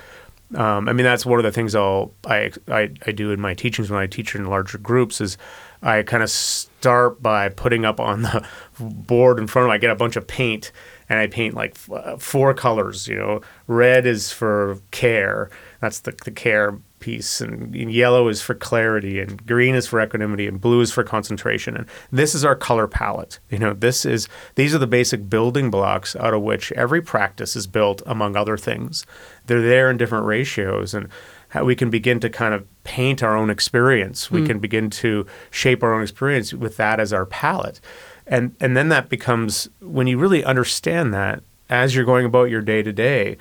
um, 0.55 0.89
I 0.89 0.93
mean, 0.93 1.05
that's 1.05 1.27
one 1.27 1.41
of 1.41 1.43
the 1.43 1.51
things 1.51 1.75
I'll, 1.75 2.13
I, 2.27 2.53
I, 2.69 2.91
I 3.07 3.13
do 3.13 3.33
in 3.33 3.41
my 3.41 3.55
teachings 3.55 3.91
when 3.91 4.01
I 4.01 4.07
teach 4.07 4.35
in 4.35 4.45
larger 4.47 4.79
groups 4.79 5.21
is 5.21 5.37
I 5.85 6.03
kind 6.03 6.23
of 6.23 6.31
start 6.31 7.23
by 7.23 7.51
putting 7.51 7.85
up 7.85 8.01
on 8.01 8.23
the 8.23 8.47
board 8.81 9.39
in 9.39 9.47
front 9.47 9.67
of 9.67 9.71
me. 9.71 9.75
I 9.75 9.79
get 9.79 9.91
a 9.91 9.97
bunch 9.97 10.17
of 10.17 10.27
paint 10.27 10.73
and 11.09 11.19
I 11.19 11.27
paint 11.27 11.55
like 11.55 11.73
f- 11.73 11.91
uh, 11.93 12.17
four 12.17 12.55
colors. 12.55 13.07
You 13.07 13.17
know, 13.17 13.41
red 13.67 14.07
is 14.07 14.33
for 14.33 14.79
care. 14.91 15.51
That's 15.81 16.01
the, 16.01 16.13
the 16.25 16.31
care 16.31 16.79
piece. 17.01 17.43
And 17.43 17.75
yellow 17.75 18.29
is 18.29 18.41
for 18.41 18.55
clarity. 18.55 19.21
And 19.21 19.47
green 19.47 19.75
is 19.75 19.87
for 19.87 20.03
equanimity. 20.03 20.47
And 20.47 20.59
blue 20.59 20.81
is 20.81 20.91
for 20.91 21.05
concentration. 21.05 21.77
And 21.77 21.87
this 22.11 22.35
is 22.35 22.47
our 22.47 22.57
color 22.57 22.89
palette. 22.89 23.39
You 23.51 23.59
know, 23.59 23.75
this 23.75 24.07
is 24.07 24.27
these 24.55 24.75
are 24.75 24.79
the 24.79 24.87
basic 24.87 25.29
building 25.29 25.71
blocks 25.71 26.17
out 26.17 26.33
of 26.33 26.41
which 26.41 26.73
every 26.73 27.03
practice 27.03 27.57
is 27.57 27.67
built, 27.67 28.01
among 28.07 28.37
other 28.37 28.57
things. 28.57 29.05
They're 29.47 29.61
there 29.61 29.91
in 29.91 29.99
different 29.99 30.25
ratios. 30.25 30.95
And 30.95 31.11
how 31.55 31.65
we 31.65 31.77
can 31.77 31.89
begin 31.89 32.19
to 32.19 32.29
kind 32.29 32.53
of 32.53 32.67
paint 32.83 33.23
our 33.23 33.37
own 33.37 33.49
experience. 33.49 34.29
We 34.29 34.41
mm. 34.41 34.47
can 34.49 34.59
begin 34.59 34.91
to 34.91 35.25
shape 35.53 35.85
our 35.85 35.95
own 35.95 36.03
experience 36.03 36.53
with 36.53 36.77
that 36.79 36.99
as 36.99 37.13
our 37.13 37.25
palette. 37.25 37.81
And 38.27 38.57
and 38.59 38.77
then 38.77 38.89
that 38.89 39.09
becomes 39.09 39.69
when 39.81 40.09
you 40.09 40.19
really 40.19 40.45
understand 40.45 41.15
that 41.15 41.45
as 41.71 41.95
you're 41.95 42.05
going 42.05 42.27
about 42.27 42.51
your 42.51 42.61
day 42.61 42.83
to 42.83 42.93
day, 42.93 43.37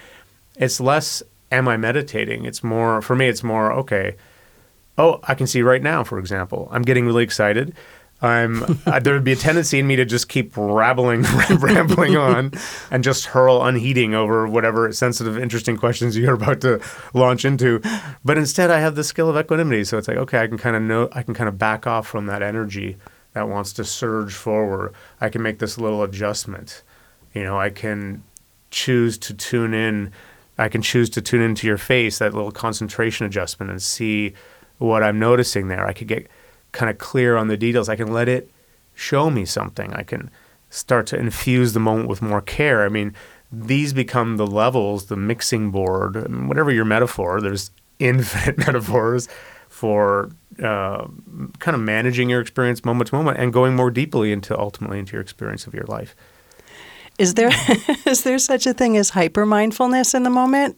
it's 0.56 0.80
less 0.80 1.24
am 1.52 1.68
I 1.68 1.76
meditating? 1.76 2.46
It's 2.46 2.64
more 2.64 3.02
for 3.02 3.16
me 3.16 3.28
it's 3.28 3.44
more 3.44 3.74
okay. 3.74 4.16
Oh, 4.96 5.20
I 5.24 5.34
can 5.34 5.48
see 5.48 5.64
right 5.64 5.82
now, 5.82 6.04
for 6.04 6.20
example. 6.20 6.70
I'm 6.72 6.84
getting 6.84 7.08
really 7.08 7.24
excited. 7.24 7.74
I'm 8.24 8.80
uh, 8.86 9.00
there 9.00 9.14
would 9.14 9.26
be 9.26 9.34
a 9.34 9.36
tendency 9.36 9.80
in 9.80 9.86
me 9.86 9.98
to 9.98 10.06
just 10.06 10.30
keep 10.30 10.54
rabbling, 10.56 11.24
rambling 11.60 12.16
on, 12.16 12.54
and 12.90 13.04
just 13.04 13.26
hurl 13.26 13.62
unheeding 13.62 14.16
over 14.16 14.48
whatever 14.48 14.92
sensitive, 14.94 15.38
interesting 15.38 15.76
questions 15.76 16.18
you're 16.18 16.36
about 16.36 16.62
to 16.62 16.82
launch 17.14 17.44
into. 17.44 17.82
But 18.24 18.38
instead, 18.38 18.72
I 18.72 18.80
have 18.80 18.96
the 18.96 19.04
skill 19.04 19.30
of 19.30 19.38
equanimity, 19.38 19.84
so 19.84 19.98
it's 19.98 20.08
like 20.08 20.18
okay, 20.18 20.42
I 20.42 20.48
can 20.48 20.58
kind 20.58 20.78
of 20.78 20.82
know, 20.82 21.10
I 21.12 21.22
can 21.22 21.34
kind 21.34 21.50
of 21.50 21.58
back 21.58 21.86
off 21.86 22.08
from 22.08 22.28
that 22.28 22.42
energy 22.42 22.98
that 23.34 23.50
wants 23.50 23.74
to 23.74 23.84
surge 23.84 24.34
forward. 24.34 24.94
I 25.20 25.28
can 25.28 25.42
make 25.42 25.60
this 25.60 25.78
little 25.78 26.02
adjustment. 26.02 26.82
You 27.34 27.44
know, 27.44 27.60
I 27.60 27.72
can 27.72 28.24
choose 28.72 29.18
to 29.18 29.34
tune 29.34 29.74
in. 29.74 30.14
I 30.58 30.70
can 30.70 30.82
choose 30.82 31.10
to 31.12 31.22
tune 31.22 31.42
into 31.42 31.68
your 31.68 31.80
face, 31.80 32.20
that 32.20 32.34
little 32.34 32.52
concentration 32.52 33.26
adjustment, 33.26 33.70
and 33.70 33.82
see 33.82 34.34
what 34.78 35.04
I'm 35.04 35.20
noticing 35.20 35.68
there. 35.68 35.86
I 35.86 35.94
could 35.94 36.08
get 36.08 36.28
kind 36.74 36.90
of 36.90 36.98
clear 36.98 37.38
on 37.38 37.48
the 37.48 37.56
details. 37.56 37.88
I 37.88 37.96
can 37.96 38.12
let 38.12 38.28
it 38.28 38.50
show 38.94 39.30
me 39.30 39.46
something. 39.46 39.94
I 39.94 40.04
can 40.04 40.30
start 40.70 41.08
to 41.08 41.18
infuse 41.18 41.74
the 41.74 41.80
moment 41.80 42.10
with 42.10 42.22
more 42.22 42.42
care. 42.42 42.84
I 42.84 42.90
mean, 42.90 43.14
these 43.52 43.94
become 43.94 44.38
the 44.38 44.48
levels, 44.48 45.06
the 45.06 45.16
mixing 45.16 45.72
board, 45.72 46.48
whatever 46.48 46.72
your 46.72 46.86
metaphor. 46.86 47.40
There's 47.40 47.72
infinite 48.00 48.58
metaphors 48.58 49.30
for 49.70 50.30
uh, 50.60 51.08
kind 51.60 51.76
of 51.76 51.80
managing 51.80 52.30
your 52.30 52.42
experience 52.42 52.84
moment 52.84 53.10
to 53.10 53.16
moment 53.16 53.38
and 53.38 53.54
going 53.54 53.76
more 53.76 53.92
deeply 53.92 54.32
into 54.32 54.58
ultimately 54.58 55.00
into 55.00 55.14
your 55.14 55.22
experience 55.22 55.66
of 55.68 55.74
your 55.74 55.86
life. 55.86 56.16
Is 57.18 57.36
there 57.36 57.52
is 58.06 58.24
there 58.24 58.40
such 58.40 58.66
a 58.66 58.74
thing 58.74 58.98
as 58.98 59.12
hyper 59.12 59.46
mindfulness 59.46 60.14
in 60.14 60.24
the 60.24 60.30
moment? 60.30 60.78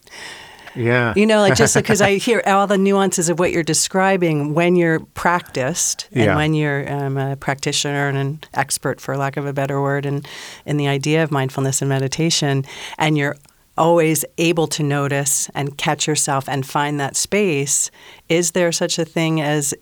Yeah. 0.76 1.14
You 1.16 1.26
know, 1.26 1.40
like 1.40 1.56
just 1.56 1.76
because 1.76 2.02
I 2.02 2.16
hear 2.18 2.42
all 2.46 2.68
the 2.68 2.78
nuances 2.78 3.30
of 3.30 3.40
what 3.40 3.52
you're 3.52 3.64
describing 3.64 4.54
when 4.54 4.76
you're 4.76 5.00
practiced 5.00 6.08
and 6.12 6.26
yeah. 6.26 6.36
when 6.36 6.54
you're 6.54 6.92
um, 6.92 7.18
a 7.18 7.36
practitioner 7.36 8.08
and 8.10 8.18
an 8.18 8.40
expert, 8.54 9.00
for 9.00 9.18
lack 9.18 9.38
of 9.38 9.46
a 9.46 9.54
better 9.54 9.82
word, 9.82 10.06
and 10.06 10.28
in 10.66 10.78
the 10.78 10.88
idea 10.88 11.24
of 11.24 11.32
mindfulness 11.32 11.82
and 11.82 11.90
meditation, 11.90 12.66
and 12.98 13.18
you're 13.18 13.36
always 13.78 14.24
able 14.38 14.68
to 14.68 14.84
notice 14.84 15.50
and 15.54 15.78
catch 15.78 16.08
yourself 16.08 16.48
and 16.48 16.66
find 16.66 17.00
that 17.00 17.16
space. 17.16 17.92
Is 18.30 18.52
there 18.52 18.72
such 18.72 18.98
a 18.98 19.06
thing 19.06 19.42
as 19.42 19.74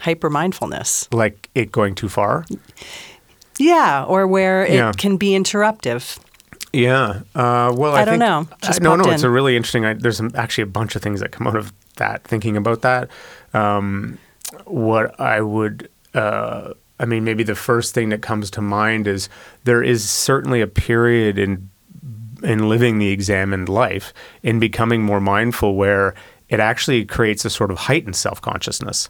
hyper 0.00 0.30
mindfulness? 0.30 1.08
Like 1.12 1.48
it 1.54 1.72
going 1.72 1.94
too 1.94 2.08
far? 2.08 2.44
Yeah, 3.58 4.04
or 4.04 4.26
where 4.26 4.64
it 4.64 4.74
yeah. 4.74 4.92
can 4.92 5.16
be 5.16 5.30
interruptive. 5.30 6.18
Yeah. 6.72 7.20
Uh, 7.34 7.72
well, 7.76 7.94
I, 7.94 8.02
I 8.02 8.04
don't 8.04 8.18
think, 8.18 8.20
know. 8.20 8.48
Just 8.62 8.80
I, 8.80 8.84
no, 8.84 8.96
no. 8.96 9.04
in. 9.04 9.14
It's 9.14 9.22
a 9.22 9.30
really 9.30 9.56
interesting. 9.56 9.84
I, 9.84 9.94
there's 9.94 10.20
actually 10.34 10.62
a 10.62 10.66
bunch 10.68 10.96
of 10.96 11.02
things 11.02 11.20
that 11.20 11.32
come 11.32 11.46
out 11.46 11.56
of 11.56 11.72
that. 11.96 12.24
Thinking 12.24 12.56
about 12.56 12.82
that, 12.82 13.08
um, 13.54 14.18
what 14.64 15.18
I 15.18 15.40
would 15.40 15.88
uh, 16.14 16.74
I 17.00 17.04
mean, 17.04 17.24
maybe 17.24 17.44
the 17.44 17.54
first 17.54 17.94
thing 17.94 18.08
that 18.08 18.22
comes 18.22 18.50
to 18.52 18.60
mind 18.60 19.06
is 19.06 19.28
there 19.64 19.82
is 19.82 20.08
certainly 20.08 20.60
a 20.60 20.66
period 20.66 21.38
in 21.38 21.70
in 22.42 22.68
living 22.68 22.98
the 22.98 23.08
examined 23.08 23.68
life, 23.68 24.12
in 24.42 24.60
becoming 24.60 25.02
more 25.02 25.20
mindful, 25.20 25.74
where 25.74 26.14
it 26.48 26.60
actually 26.60 27.04
creates 27.04 27.44
a 27.44 27.50
sort 27.50 27.70
of 27.70 27.78
heightened 27.78 28.16
self 28.16 28.40
consciousness, 28.40 29.08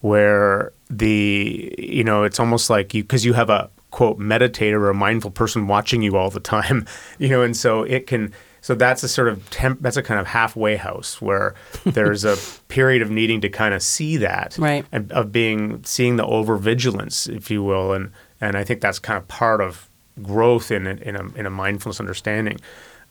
where 0.00 0.72
the 0.90 1.74
you 1.78 2.02
know 2.02 2.24
it's 2.24 2.40
almost 2.40 2.70
like 2.70 2.94
you 2.94 3.02
because 3.02 3.24
you 3.24 3.34
have 3.34 3.50
a 3.50 3.70
quote 3.90 4.18
meditator 4.18 4.74
or 4.74 4.90
a 4.90 4.94
mindful 4.94 5.30
person 5.30 5.66
watching 5.66 6.02
you 6.02 6.16
all 6.16 6.30
the 6.30 6.40
time, 6.40 6.86
you 7.18 7.28
know, 7.28 7.42
and 7.42 7.56
so 7.56 7.82
it 7.82 8.06
can. 8.06 8.32
So 8.60 8.74
that's 8.74 9.04
a 9.04 9.08
sort 9.08 9.28
of 9.28 9.48
temp, 9.50 9.80
that's 9.82 9.96
a 9.96 10.02
kind 10.02 10.20
of 10.20 10.26
halfway 10.26 10.76
house 10.76 11.22
where 11.22 11.54
there's 11.84 12.24
a 12.24 12.36
period 12.66 13.02
of 13.02 13.10
needing 13.10 13.40
to 13.42 13.48
kind 13.48 13.72
of 13.72 13.82
see 13.82 14.16
that, 14.18 14.56
right, 14.58 14.84
and 14.90 15.10
of 15.12 15.32
being 15.32 15.82
seeing 15.84 16.16
the 16.16 16.26
over 16.26 16.56
vigilance, 16.56 17.28
if 17.28 17.50
you 17.50 17.62
will, 17.62 17.92
and 17.92 18.10
and 18.40 18.56
I 18.56 18.64
think 18.64 18.80
that's 18.80 18.98
kind 18.98 19.16
of 19.16 19.26
part 19.28 19.60
of 19.60 19.88
growth 20.22 20.70
in 20.70 20.86
a, 20.86 20.94
in 20.94 21.16
a, 21.16 21.24
in 21.34 21.46
a 21.46 21.50
mindfulness 21.50 22.00
understanding. 22.00 22.58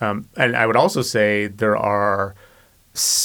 Um, 0.02 0.28
and 0.36 0.56
I 0.56 0.66
would 0.66 0.76
also 0.76 1.02
say 1.02 1.48
there 1.48 1.78
are 1.78 2.36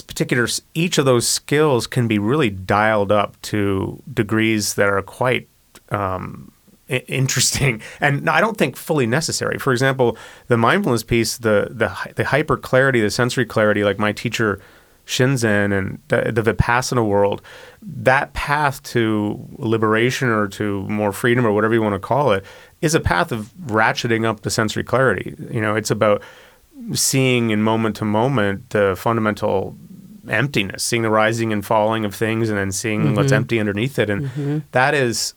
particular 0.07 0.47
each 0.75 0.99
of 0.99 1.05
those 1.05 1.27
skills 1.27 1.87
can 1.87 2.07
be 2.07 2.19
really 2.19 2.51
dialed 2.51 3.11
up 3.11 3.41
to 3.43 4.03
degrees 4.13 4.75
that 4.75 4.89
are 4.89 5.01
quite 5.03 5.49
um, 5.89 6.53
interesting 7.01 7.83
and 8.01 8.29
I 8.29 8.41
don't 8.41 8.57
think 8.57 8.77
fully 8.77 9.07
necessary. 9.07 9.59
For 9.59 9.73
example, 9.73 10.17
the 10.49 10.57
mindfulness 10.57 11.03
piece, 11.03 11.39
the 11.39 11.69
the 11.71 11.97
the 12.17 12.25
hyper 12.25 12.57
clarity, 12.57 13.01
the 13.01 13.11
sensory 13.11 13.47
clarity, 13.47 13.85
like 13.85 13.99
my 13.99 14.13
teacher 14.13 14.61
Shinzen 15.07 15.77
and 15.77 15.99
the, 16.09 16.31
the 16.33 16.43
Vipassana 16.43 17.07
world, 17.07 17.43
that 17.83 18.33
path 18.35 18.83
to 18.85 19.45
liberation 19.57 20.29
or 20.29 20.47
to 20.49 20.83
more 20.89 21.13
freedom 21.13 21.45
or 21.45 21.53
whatever 21.53 21.75
you 21.75 21.83
want 21.83 21.95
to 21.95 21.99
call 21.99 22.33
it 22.33 22.45
is 22.81 22.95
a 22.95 23.01
path 23.01 23.33
of 23.33 23.53
ratcheting 23.67 24.25
up 24.25 24.41
the 24.43 24.51
sensory 24.51 24.85
clarity. 24.85 25.35
You 25.51 25.61
know, 25.61 25.75
it's 25.75 25.91
about 25.91 26.23
seeing 26.95 27.51
in 27.51 27.63
moment 27.63 27.97
to 27.97 28.05
moment 28.05 28.71
the 28.71 28.95
fundamental 28.97 29.77
emptiness, 30.29 30.85
seeing 30.85 31.03
the 31.03 31.11
rising 31.11 31.53
and 31.53 31.65
falling 31.65 32.05
of 32.05 32.15
things, 32.15 32.49
and 32.49 32.59
then 32.59 32.73
seeing 32.73 33.03
mm-hmm. 33.03 33.15
what's 33.15 33.33
empty 33.33 33.59
underneath 33.59 33.99
it, 33.99 34.09
and 34.09 34.23
mm-hmm. 34.27 34.59
that 34.73 34.95
is 34.95 35.35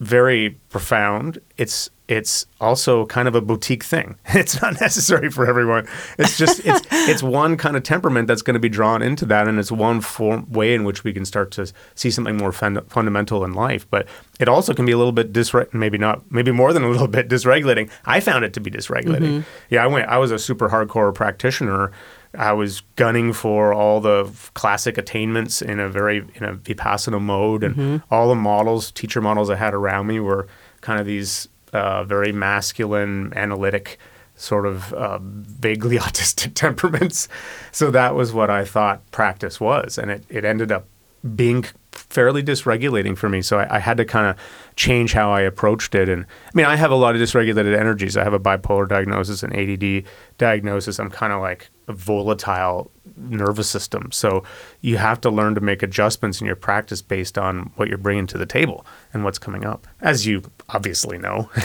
very 0.00 0.50
profound. 0.70 1.38
It's 1.56 1.90
it's 2.08 2.46
also 2.58 3.04
kind 3.04 3.28
of 3.28 3.34
a 3.34 3.40
boutique 3.42 3.84
thing. 3.84 4.16
It's 4.34 4.62
not 4.62 4.80
necessary 4.80 5.30
for 5.30 5.46
everyone. 5.46 5.86
It's 6.18 6.38
just 6.38 6.60
it's 6.64 6.86
it's 6.90 7.22
one 7.22 7.56
kind 7.56 7.76
of 7.76 7.82
temperament 7.82 8.28
that's 8.28 8.42
going 8.42 8.54
to 8.54 8.60
be 8.60 8.68
drawn 8.68 9.02
into 9.02 9.26
that, 9.26 9.46
and 9.48 9.58
it's 9.58 9.70
one 9.70 10.00
form, 10.00 10.50
way 10.50 10.74
in 10.74 10.84
which 10.84 11.04
we 11.04 11.12
can 11.12 11.24
start 11.24 11.50
to 11.52 11.70
see 11.94 12.10
something 12.10 12.36
more 12.36 12.52
fun, 12.52 12.80
fundamental 12.88 13.44
in 13.44 13.52
life. 13.52 13.86
But 13.90 14.08
it 14.40 14.48
also 14.48 14.72
can 14.72 14.86
be 14.86 14.92
a 14.92 14.96
little 14.96 15.12
bit 15.12 15.32
dysre- 15.32 15.72
maybe 15.74 15.98
not 15.98 16.30
maybe 16.30 16.52
more 16.52 16.72
than 16.72 16.84
a 16.84 16.88
little 16.88 17.08
bit 17.08 17.28
dysregulating. 17.28 17.90
I 18.06 18.20
found 18.20 18.44
it 18.44 18.52
to 18.54 18.60
be 18.60 18.70
dysregulating. 18.70 19.40
Mm-hmm. 19.40 19.48
Yeah, 19.70 19.84
I 19.84 19.86
went. 19.86 20.08
I 20.08 20.18
was 20.18 20.30
a 20.30 20.38
super 20.38 20.68
hardcore 20.70 21.14
practitioner. 21.14 21.92
I 22.36 22.52
was 22.52 22.82
gunning 22.96 23.32
for 23.32 23.72
all 23.72 24.00
the 24.00 24.30
classic 24.54 24.98
attainments 24.98 25.62
in 25.62 25.80
a 25.80 25.88
very 25.88 26.18
in 26.34 26.44
a 26.44 26.54
vipassana 26.54 27.20
mode, 27.20 27.64
and 27.64 27.74
mm-hmm. 27.74 28.14
all 28.14 28.28
the 28.28 28.34
models, 28.34 28.90
teacher 28.90 29.20
models 29.20 29.50
I 29.50 29.56
had 29.56 29.74
around 29.74 30.06
me 30.06 30.20
were 30.20 30.46
kind 30.80 31.00
of 31.00 31.06
these 31.06 31.48
uh, 31.72 32.04
very 32.04 32.32
masculine, 32.32 33.32
analytic, 33.34 33.98
sort 34.36 34.66
of 34.66 34.92
uh, 34.92 35.18
vaguely 35.22 35.98
autistic 35.98 36.54
temperaments. 36.54 37.28
So 37.72 37.90
that 37.90 38.14
was 38.14 38.32
what 38.32 38.50
I 38.50 38.64
thought 38.64 39.08
practice 39.10 39.60
was, 39.60 39.98
and 39.98 40.10
it, 40.10 40.24
it 40.28 40.44
ended 40.44 40.70
up 40.70 40.86
being 41.34 41.64
fairly 41.92 42.42
dysregulating 42.42 43.16
for 43.16 43.28
me. 43.28 43.42
So 43.42 43.58
I, 43.58 43.76
I 43.76 43.78
had 43.80 43.96
to 43.96 44.04
kind 44.04 44.26
of 44.26 44.36
change 44.78 45.12
how 45.12 45.32
I 45.32 45.40
approached 45.40 45.96
it. 45.96 46.08
And 46.08 46.24
I 46.24 46.50
mean, 46.54 46.64
I 46.64 46.76
have 46.76 46.92
a 46.92 46.94
lot 46.94 47.16
of 47.16 47.20
dysregulated 47.20 47.76
energies. 47.76 48.16
I 48.16 48.22
have 48.22 48.32
a 48.32 48.38
bipolar 48.38 48.88
diagnosis, 48.88 49.42
an 49.42 49.52
ADD 49.52 50.04
diagnosis. 50.38 51.00
I'm 51.00 51.10
kind 51.10 51.32
of 51.32 51.40
like 51.40 51.68
a 51.88 51.92
volatile 51.92 52.88
nervous 53.16 53.68
system. 53.68 54.12
So 54.12 54.44
you 54.80 54.96
have 54.96 55.20
to 55.22 55.30
learn 55.30 55.56
to 55.56 55.60
make 55.60 55.82
adjustments 55.82 56.40
in 56.40 56.46
your 56.46 56.54
practice 56.54 57.02
based 57.02 57.36
on 57.36 57.72
what 57.74 57.88
you're 57.88 57.98
bringing 57.98 58.28
to 58.28 58.38
the 58.38 58.46
table 58.46 58.86
and 59.12 59.24
what's 59.24 59.38
coming 59.38 59.66
up, 59.66 59.88
as 60.00 60.26
you 60.26 60.42
obviously 60.68 61.18
know, 61.18 61.50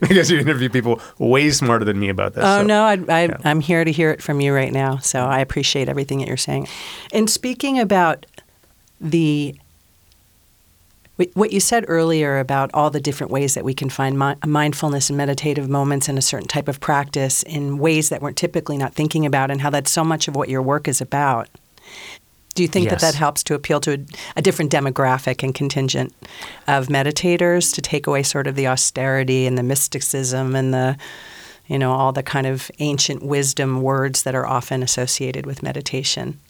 because 0.00 0.30
you 0.30 0.38
interview 0.38 0.68
people 0.68 1.00
way 1.18 1.50
smarter 1.50 1.84
than 1.84 1.98
me 1.98 2.10
about 2.10 2.34
this. 2.34 2.44
Oh 2.44 2.60
so, 2.60 2.66
no, 2.66 2.84
I, 2.84 2.92
I, 3.08 3.22
yeah. 3.24 3.36
I'm 3.42 3.58
here 3.58 3.84
to 3.84 3.90
hear 3.90 4.10
it 4.10 4.22
from 4.22 4.40
you 4.40 4.54
right 4.54 4.72
now. 4.72 4.98
So 4.98 5.24
I 5.24 5.40
appreciate 5.40 5.88
everything 5.88 6.18
that 6.18 6.28
you're 6.28 6.36
saying. 6.36 6.68
And 7.12 7.28
speaking 7.28 7.80
about 7.80 8.24
the 9.00 9.58
what 11.34 11.52
you 11.52 11.60
said 11.60 11.84
earlier 11.88 12.38
about 12.38 12.70
all 12.74 12.90
the 12.90 13.00
different 13.00 13.32
ways 13.32 13.54
that 13.54 13.64
we 13.64 13.74
can 13.74 13.90
find 13.90 14.18
mi- 14.18 14.34
mindfulness 14.46 15.10
and 15.10 15.16
meditative 15.16 15.68
moments 15.68 16.08
in 16.08 16.16
a 16.18 16.22
certain 16.22 16.48
type 16.48 16.68
of 16.68 16.80
practice 16.80 17.42
in 17.42 17.78
ways 17.78 18.08
that 18.08 18.22
we're 18.22 18.32
typically 18.32 18.76
not 18.76 18.94
thinking 18.94 19.26
about, 19.26 19.50
and 19.50 19.60
how 19.60 19.70
that's 19.70 19.90
so 19.90 20.04
much 20.04 20.28
of 20.28 20.36
what 20.36 20.48
your 20.48 20.62
work 20.62 20.88
is 20.88 21.00
about. 21.00 21.48
Do 22.54 22.62
you 22.62 22.68
think 22.68 22.86
yes. 22.86 23.00
that 23.00 23.12
that 23.12 23.18
helps 23.18 23.42
to 23.44 23.54
appeal 23.54 23.80
to 23.80 23.92
a, 23.92 23.98
a, 24.36 24.42
different 24.42 24.72
demographic 24.72 25.42
and 25.42 25.54
contingent 25.54 26.12
of 26.66 26.88
meditators 26.88 27.72
to 27.74 27.80
take 27.80 28.06
away 28.06 28.24
sort 28.24 28.46
of 28.48 28.56
the 28.56 28.66
austerity 28.66 29.46
and 29.46 29.56
the 29.56 29.62
mysticism 29.62 30.56
and 30.56 30.74
the, 30.74 30.96
you 31.68 31.78
know, 31.78 31.92
all 31.92 32.12
the 32.12 32.24
kind 32.24 32.46
of 32.46 32.70
ancient 32.80 33.22
wisdom 33.22 33.82
words 33.82 34.24
that 34.24 34.34
are 34.34 34.46
often 34.46 34.82
associated 34.82 35.46
with 35.46 35.62
meditation? 35.62 36.40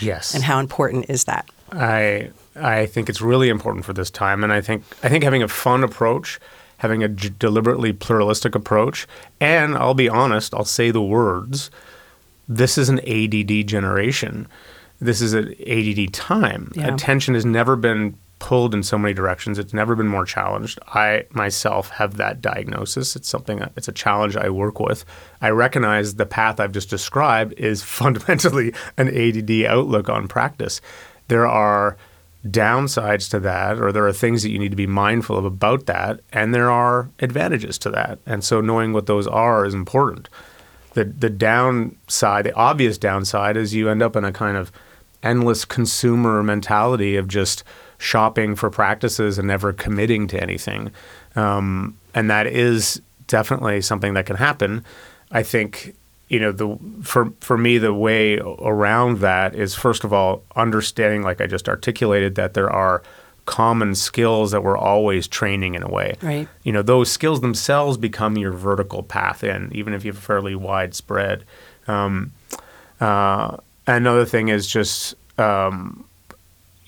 Yes. 0.00 0.32
And 0.32 0.44
how 0.44 0.60
important 0.60 1.06
is 1.08 1.24
that? 1.24 1.48
I 1.72 2.30
I 2.60 2.86
think 2.86 3.08
it's 3.08 3.20
really 3.20 3.48
important 3.48 3.84
for 3.84 3.92
this 3.92 4.10
time, 4.10 4.44
and 4.44 4.52
I 4.52 4.60
think 4.60 4.84
I 5.02 5.08
think 5.08 5.24
having 5.24 5.42
a 5.42 5.48
fun 5.48 5.84
approach, 5.84 6.40
having 6.78 7.02
a 7.02 7.08
d- 7.08 7.30
deliberately 7.38 7.92
pluralistic 7.92 8.54
approach, 8.54 9.06
and 9.40 9.76
I'll 9.76 9.94
be 9.94 10.08
honest, 10.08 10.54
I'll 10.54 10.64
say 10.64 10.90
the 10.90 11.02
words. 11.02 11.70
This 12.48 12.78
is 12.78 12.88
an 12.88 13.00
ADD 13.00 13.66
generation. 13.66 14.48
This 15.00 15.20
is 15.20 15.34
an 15.34 15.54
ADD 15.66 16.12
time. 16.12 16.72
Yeah. 16.74 16.92
Attention 16.94 17.34
has 17.34 17.44
never 17.44 17.76
been 17.76 18.16
pulled 18.38 18.74
in 18.74 18.82
so 18.82 18.98
many 18.98 19.12
directions. 19.12 19.58
It's 19.58 19.74
never 19.74 19.94
been 19.96 20.08
more 20.08 20.24
challenged. 20.24 20.78
I 20.88 21.24
myself 21.30 21.90
have 21.90 22.16
that 22.16 22.40
diagnosis. 22.40 23.16
It's 23.16 23.28
something. 23.28 23.62
Uh, 23.62 23.70
it's 23.76 23.88
a 23.88 23.92
challenge 23.92 24.36
I 24.36 24.48
work 24.48 24.80
with. 24.80 25.04
I 25.40 25.50
recognize 25.50 26.14
the 26.14 26.26
path 26.26 26.60
I've 26.60 26.72
just 26.72 26.90
described 26.90 27.54
is 27.56 27.82
fundamentally 27.98 28.72
an 28.96 29.08
ADD 29.08 29.66
outlook 29.66 30.08
on 30.08 30.28
practice. 30.28 30.80
There 31.28 31.46
are 31.46 31.96
downsides 32.50 33.30
to 33.30 33.40
that, 33.40 33.78
or 33.78 33.92
there 33.92 34.06
are 34.06 34.12
things 34.12 34.42
that 34.42 34.50
you 34.50 34.58
need 34.58 34.70
to 34.70 34.76
be 34.76 34.86
mindful 34.86 35.36
of 35.36 35.44
about 35.44 35.86
that, 35.86 36.20
and 36.32 36.54
there 36.54 36.70
are 36.70 37.10
advantages 37.18 37.78
to 37.78 37.90
that. 37.90 38.18
And 38.26 38.44
so 38.44 38.60
knowing 38.60 38.92
what 38.92 39.06
those 39.06 39.26
are 39.26 39.64
is 39.64 39.74
important. 39.74 40.28
The 40.94 41.04
the 41.04 41.30
downside, 41.30 42.44
the 42.44 42.54
obvious 42.54 42.98
downside, 42.98 43.56
is 43.56 43.74
you 43.74 43.88
end 43.88 44.02
up 44.02 44.16
in 44.16 44.24
a 44.24 44.32
kind 44.32 44.56
of 44.56 44.72
endless 45.22 45.64
consumer 45.64 46.42
mentality 46.42 47.16
of 47.16 47.28
just 47.28 47.64
shopping 47.98 48.54
for 48.54 48.70
practices 48.70 49.38
and 49.38 49.48
never 49.48 49.72
committing 49.72 50.28
to 50.28 50.40
anything. 50.40 50.90
Um, 51.34 51.98
and 52.14 52.30
that 52.30 52.46
is 52.46 53.02
definitely 53.26 53.80
something 53.80 54.14
that 54.14 54.26
can 54.26 54.36
happen. 54.36 54.84
I 55.30 55.42
think 55.42 55.94
you 56.28 56.38
know 56.38 56.52
the 56.52 56.78
for 57.02 57.32
for 57.40 57.56
me 57.56 57.78
the 57.78 57.94
way 57.94 58.38
around 58.38 59.18
that 59.18 59.54
is 59.54 59.74
first 59.74 60.04
of 60.04 60.12
all 60.12 60.44
understanding 60.56 61.22
like 61.22 61.40
I 61.40 61.46
just 61.46 61.68
articulated 61.68 62.34
that 62.34 62.54
there 62.54 62.70
are 62.70 63.02
common 63.46 63.94
skills 63.94 64.50
that 64.50 64.62
we're 64.62 64.76
always 64.76 65.26
training 65.26 65.74
in 65.74 65.82
a 65.82 65.88
way. 65.88 66.14
Right. 66.20 66.46
You 66.64 66.72
know 66.72 66.82
those 66.82 67.10
skills 67.10 67.40
themselves 67.40 67.96
become 67.96 68.36
your 68.36 68.52
vertical 68.52 69.02
path 69.02 69.42
in 69.42 69.70
even 69.74 69.94
if 69.94 70.04
you 70.04 70.12
have 70.12 70.22
fairly 70.22 70.54
widespread. 70.54 71.44
Um, 71.86 72.32
uh, 73.00 73.56
another 73.86 74.26
thing 74.26 74.48
is 74.48 74.66
just 74.66 75.14
um, 75.38 76.07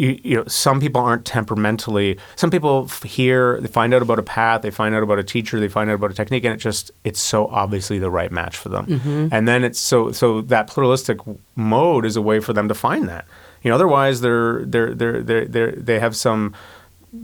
you, 0.01 0.19
you, 0.23 0.37
know, 0.37 0.45
some 0.47 0.81
people 0.81 1.01
aren't 1.01 1.27
temperamentally. 1.27 2.19
Some 2.37 2.51
people 2.51 2.89
hear, 3.05 3.61
they 3.61 3.69
find 3.69 3.93
out 3.93 4.01
about 4.01 4.19
a 4.19 4.23
path, 4.23 4.63
they 4.63 4.71
find 4.71 4.95
out 4.95 5.03
about 5.03 5.19
a 5.19 5.23
teacher, 5.23 5.61
they 5.61 5.69
find 5.69 5.91
out 5.91 5.95
about 5.95 6.11
a 6.11 6.15
technique, 6.15 6.45
and 6.45 6.55
it 6.55 6.57
just 6.57 6.91
it's 7.05 7.21
so 7.21 7.47
obviously 7.49 7.99
the 7.99 8.11
right 8.11 8.33
match 8.33 8.57
for 8.57 8.71
them. 8.71 8.87
Mm-hmm. 8.87 9.29
And 9.31 9.47
then 9.47 9.63
it's 9.63 9.79
so 9.79 10.11
so 10.11 10.41
that 10.43 10.69
pluralistic 10.69 11.19
mode 11.55 12.07
is 12.07 12.17
a 12.17 12.23
way 12.23 12.41
for 12.41 12.55
them 12.55 12.67
to 12.69 12.75
find 12.75 13.09
that. 13.09 13.27
You 13.63 13.69
know, 13.69 13.75
otherwise 13.75 14.23
they're 14.23 14.65
they're 14.65 14.95
they're 14.95 15.23
they're, 15.23 15.45
they're 15.45 15.73
they 15.73 15.99
have 15.99 16.17
some 16.17 16.55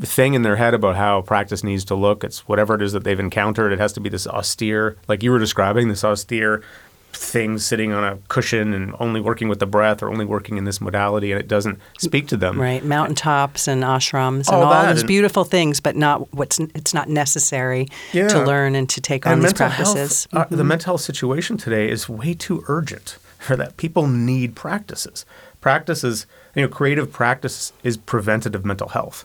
thing 0.02 0.34
in 0.34 0.42
their 0.42 0.56
head 0.56 0.74
about 0.74 0.96
how 0.96 1.22
practice 1.22 1.64
needs 1.64 1.84
to 1.86 1.94
look. 1.94 2.24
It's 2.24 2.46
whatever 2.48 2.74
it 2.74 2.82
is 2.82 2.92
that 2.92 3.04
they've 3.04 3.18
encountered. 3.18 3.72
It 3.72 3.78
has 3.78 3.92
to 3.94 4.00
be 4.00 4.08
this 4.08 4.26
austere, 4.26 4.96
like 5.08 5.22
you 5.22 5.30
were 5.30 5.38
describing, 5.38 5.88
this 5.88 6.04
austere 6.04 6.62
things 7.16 7.66
sitting 7.66 7.92
on 7.92 8.04
a 8.04 8.18
cushion 8.28 8.72
and 8.72 8.94
only 9.00 9.20
working 9.20 9.48
with 9.48 9.58
the 9.58 9.66
breath 9.66 10.02
or 10.02 10.08
only 10.08 10.24
working 10.24 10.56
in 10.56 10.64
this 10.64 10.80
modality 10.80 11.32
and 11.32 11.40
it 11.40 11.48
doesn't 11.48 11.78
speak 11.98 12.28
to 12.28 12.36
them. 12.36 12.60
Right, 12.60 12.84
mountaintops 12.84 13.66
and 13.66 13.82
ashrams 13.82 14.48
and 14.48 14.56
all, 14.56 14.64
all 14.64 14.86
those 14.86 15.04
beautiful 15.04 15.44
things, 15.44 15.80
but 15.80 15.96
not 15.96 16.32
what's 16.34 16.58
it's 16.58 16.94
not 16.94 17.08
necessary 17.08 17.88
yeah. 18.12 18.28
to 18.28 18.42
learn 18.44 18.74
and 18.74 18.88
to 18.90 19.00
take 19.00 19.26
and 19.26 19.34
on 19.34 19.40
these 19.40 19.52
practices. 19.52 20.28
Health, 20.30 20.42
uh, 20.42 20.46
mm-hmm. 20.46 20.56
The 20.56 20.64
mental 20.64 20.92
health 20.92 21.00
situation 21.00 21.56
today 21.56 21.90
is 21.90 22.08
way 22.08 22.34
too 22.34 22.64
urgent 22.68 23.18
for 23.38 23.56
that. 23.56 23.76
People 23.76 24.06
need 24.06 24.54
practices. 24.54 25.24
Practices, 25.60 26.26
you 26.54 26.62
know, 26.62 26.68
creative 26.68 27.12
practice 27.12 27.72
is 27.82 27.96
preventative 27.96 28.64
mental 28.64 28.88
health. 28.88 29.24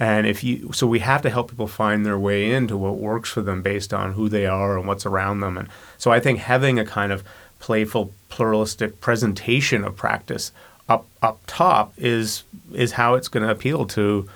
And 0.00 0.26
if 0.26 0.44
you, 0.44 0.72
so 0.72 0.86
we 0.86 1.00
have 1.00 1.22
to 1.22 1.30
help 1.30 1.50
people 1.50 1.66
find 1.66 2.06
their 2.06 2.18
way 2.18 2.52
into 2.52 2.76
what 2.76 2.98
works 2.98 3.30
for 3.30 3.42
them 3.42 3.62
based 3.62 3.92
on 3.92 4.12
who 4.12 4.28
they 4.28 4.46
are 4.46 4.78
and 4.78 4.86
what's 4.86 5.04
around 5.04 5.40
them. 5.40 5.58
And 5.58 5.68
so 5.96 6.12
I 6.12 6.20
think 6.20 6.38
having 6.38 6.78
a 6.78 6.84
kind 6.84 7.10
of 7.10 7.24
playful, 7.58 8.12
pluralistic 8.28 9.00
presentation 9.00 9.84
of 9.84 9.96
practice 9.96 10.52
up 10.88 11.06
up 11.22 11.40
top 11.46 11.92
is 11.96 12.44
is 12.72 12.92
how 12.92 13.14
it's 13.14 13.28
going 13.28 13.44
to 13.44 13.50
appeal 13.50 13.84
to 13.84 14.28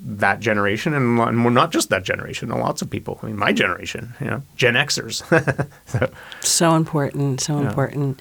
that 0.00 0.40
generation 0.40 0.94
and, 0.94 1.18
and 1.18 1.54
not 1.54 1.72
just 1.72 1.90
that 1.90 2.04
generation 2.04 2.48
lots 2.48 2.80
of 2.82 2.88
people 2.88 3.18
i 3.22 3.26
mean 3.26 3.36
my 3.36 3.52
generation 3.52 4.14
you 4.20 4.26
know 4.26 4.42
gen 4.56 4.74
xers 4.74 5.22
so, 5.86 6.10
so, 6.40 6.76
important 6.76 7.40
so 7.40 7.60
yeah. 7.60 7.68
important 7.68 8.20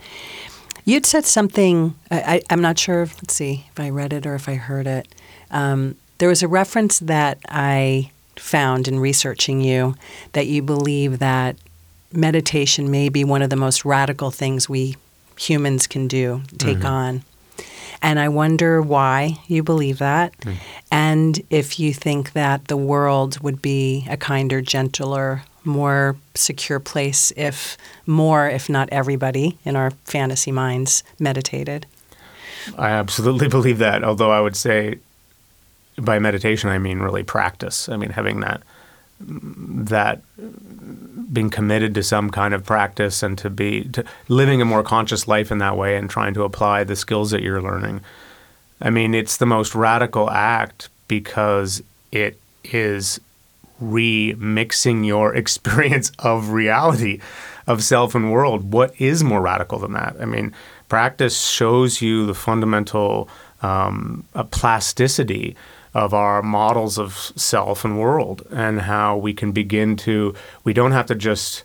you'd 0.85 1.05
said 1.05 1.23
something 1.23 1.95
I, 2.09 2.41
am 2.49 2.61
not 2.61 2.79
sure 2.79 3.03
if, 3.03 3.15
let's 3.17 3.35
see 3.35 3.67
if 3.71 3.79
i 3.79 3.89
read 3.89 4.11
it 4.11 4.25
or 4.25 4.35
if 4.35 4.49
i 4.49 4.55
heard 4.55 4.87
it 4.87 5.07
um, 5.51 5.95
there 6.17 6.29
was 6.29 6.43
a 6.43 6.47
reference 6.47 6.99
that 6.99 7.37
i 7.49 8.09
found 8.35 8.87
in 8.87 8.99
researching 8.99 9.61
you 9.61 9.95
that 10.33 10.47
you 10.47 10.61
believe 10.61 11.19
that 11.19 11.55
meditation 12.11 12.89
may 12.91 13.09
be 13.09 13.23
one 13.23 13.41
of 13.41 13.49
the 13.49 13.55
most 13.55 13.83
radical 13.83 14.31
things 14.31 14.69
we 14.69 14.95
humans 15.37 15.87
can 15.87 16.07
do 16.07 16.41
take 16.57 16.77
mm-hmm. 16.77 16.87
on 16.87 17.23
and 18.01 18.19
I 18.19 18.29
wonder 18.29 18.81
why 18.81 19.39
you 19.47 19.63
believe 19.63 19.99
that, 19.99 20.37
mm. 20.41 20.55
and 20.91 21.41
if 21.49 21.79
you 21.79 21.93
think 21.93 22.33
that 22.33 22.67
the 22.67 22.77
world 22.77 23.39
would 23.41 23.61
be 23.61 24.05
a 24.09 24.17
kinder, 24.17 24.61
gentler, 24.61 25.43
more 25.63 26.15
secure 26.33 26.79
place 26.79 27.31
if 27.35 27.77
more, 28.05 28.47
if 28.47 28.69
not 28.69 28.89
everybody, 28.91 29.57
in 29.65 29.75
our 29.75 29.91
fantasy 30.05 30.51
minds 30.51 31.03
meditated. 31.19 31.85
I 32.77 32.91
absolutely 32.91 33.47
believe 33.57 33.77
that. 33.79 34.03
Although 34.03 34.31
I 34.31 34.39
would 34.39 34.55
say, 34.55 34.99
by 35.99 36.19
meditation, 36.19 36.69
I 36.69 36.77
mean 36.77 36.99
really 36.99 37.23
practice. 37.23 37.89
I 37.89 37.97
mean 37.97 38.11
having 38.11 38.39
that 38.41 38.61
that 39.19 40.21
being 41.33 41.49
committed 41.49 41.95
to 41.95 42.03
some 42.03 42.29
kind 42.29 42.53
of 42.53 42.63
practice 42.63 43.23
and 43.23 43.37
to 43.39 43.49
be 43.49 43.83
to 43.89 44.05
living 44.27 44.61
a 44.61 44.65
more 44.65 44.83
conscious 44.83 45.27
life 45.27 45.51
in 45.51 45.57
that 45.57 45.75
way 45.75 45.97
and 45.97 46.09
trying 46.09 46.33
to 46.35 46.43
apply 46.43 46.83
the 46.83 46.95
skills 46.95 47.31
that 47.31 47.41
you're 47.41 47.61
learning. 47.61 48.01
I 48.79 48.91
mean, 48.91 49.15
it's 49.15 49.37
the 49.37 49.45
most 49.45 49.73
radical 49.73 50.29
act 50.29 50.89
because 51.07 51.81
it 52.11 52.39
is 52.63 53.19
remixing 53.81 55.05
your 55.05 55.35
experience 55.43 56.11
of 56.19 56.49
reality, 56.49 57.19
of 57.65 57.83
self 57.83 58.13
and 58.15 58.31
world. 58.31 58.71
What 58.71 58.99
is 58.99 59.23
more 59.23 59.41
radical 59.41 59.79
than 59.79 59.93
that? 59.93 60.15
I 60.19 60.25
mean, 60.25 60.53
practice 60.89 61.47
shows 61.47 62.01
you 62.01 62.25
the 62.25 62.35
fundamental 62.35 63.29
um, 63.61 64.23
plasticity 64.51 65.55
of 65.97 66.13
our 66.13 66.43
models 66.43 66.99
of 66.99 67.33
self 67.35 67.83
and 67.83 67.99
world 67.99 68.43
and 68.51 68.81
how 68.81 69.17
we 69.17 69.33
can 69.33 69.51
begin 69.51 69.95
to 69.95 70.31
we 70.63 70.71
don't 70.71 70.91
have 70.91 71.07
to 71.07 71.15
just 71.15 71.63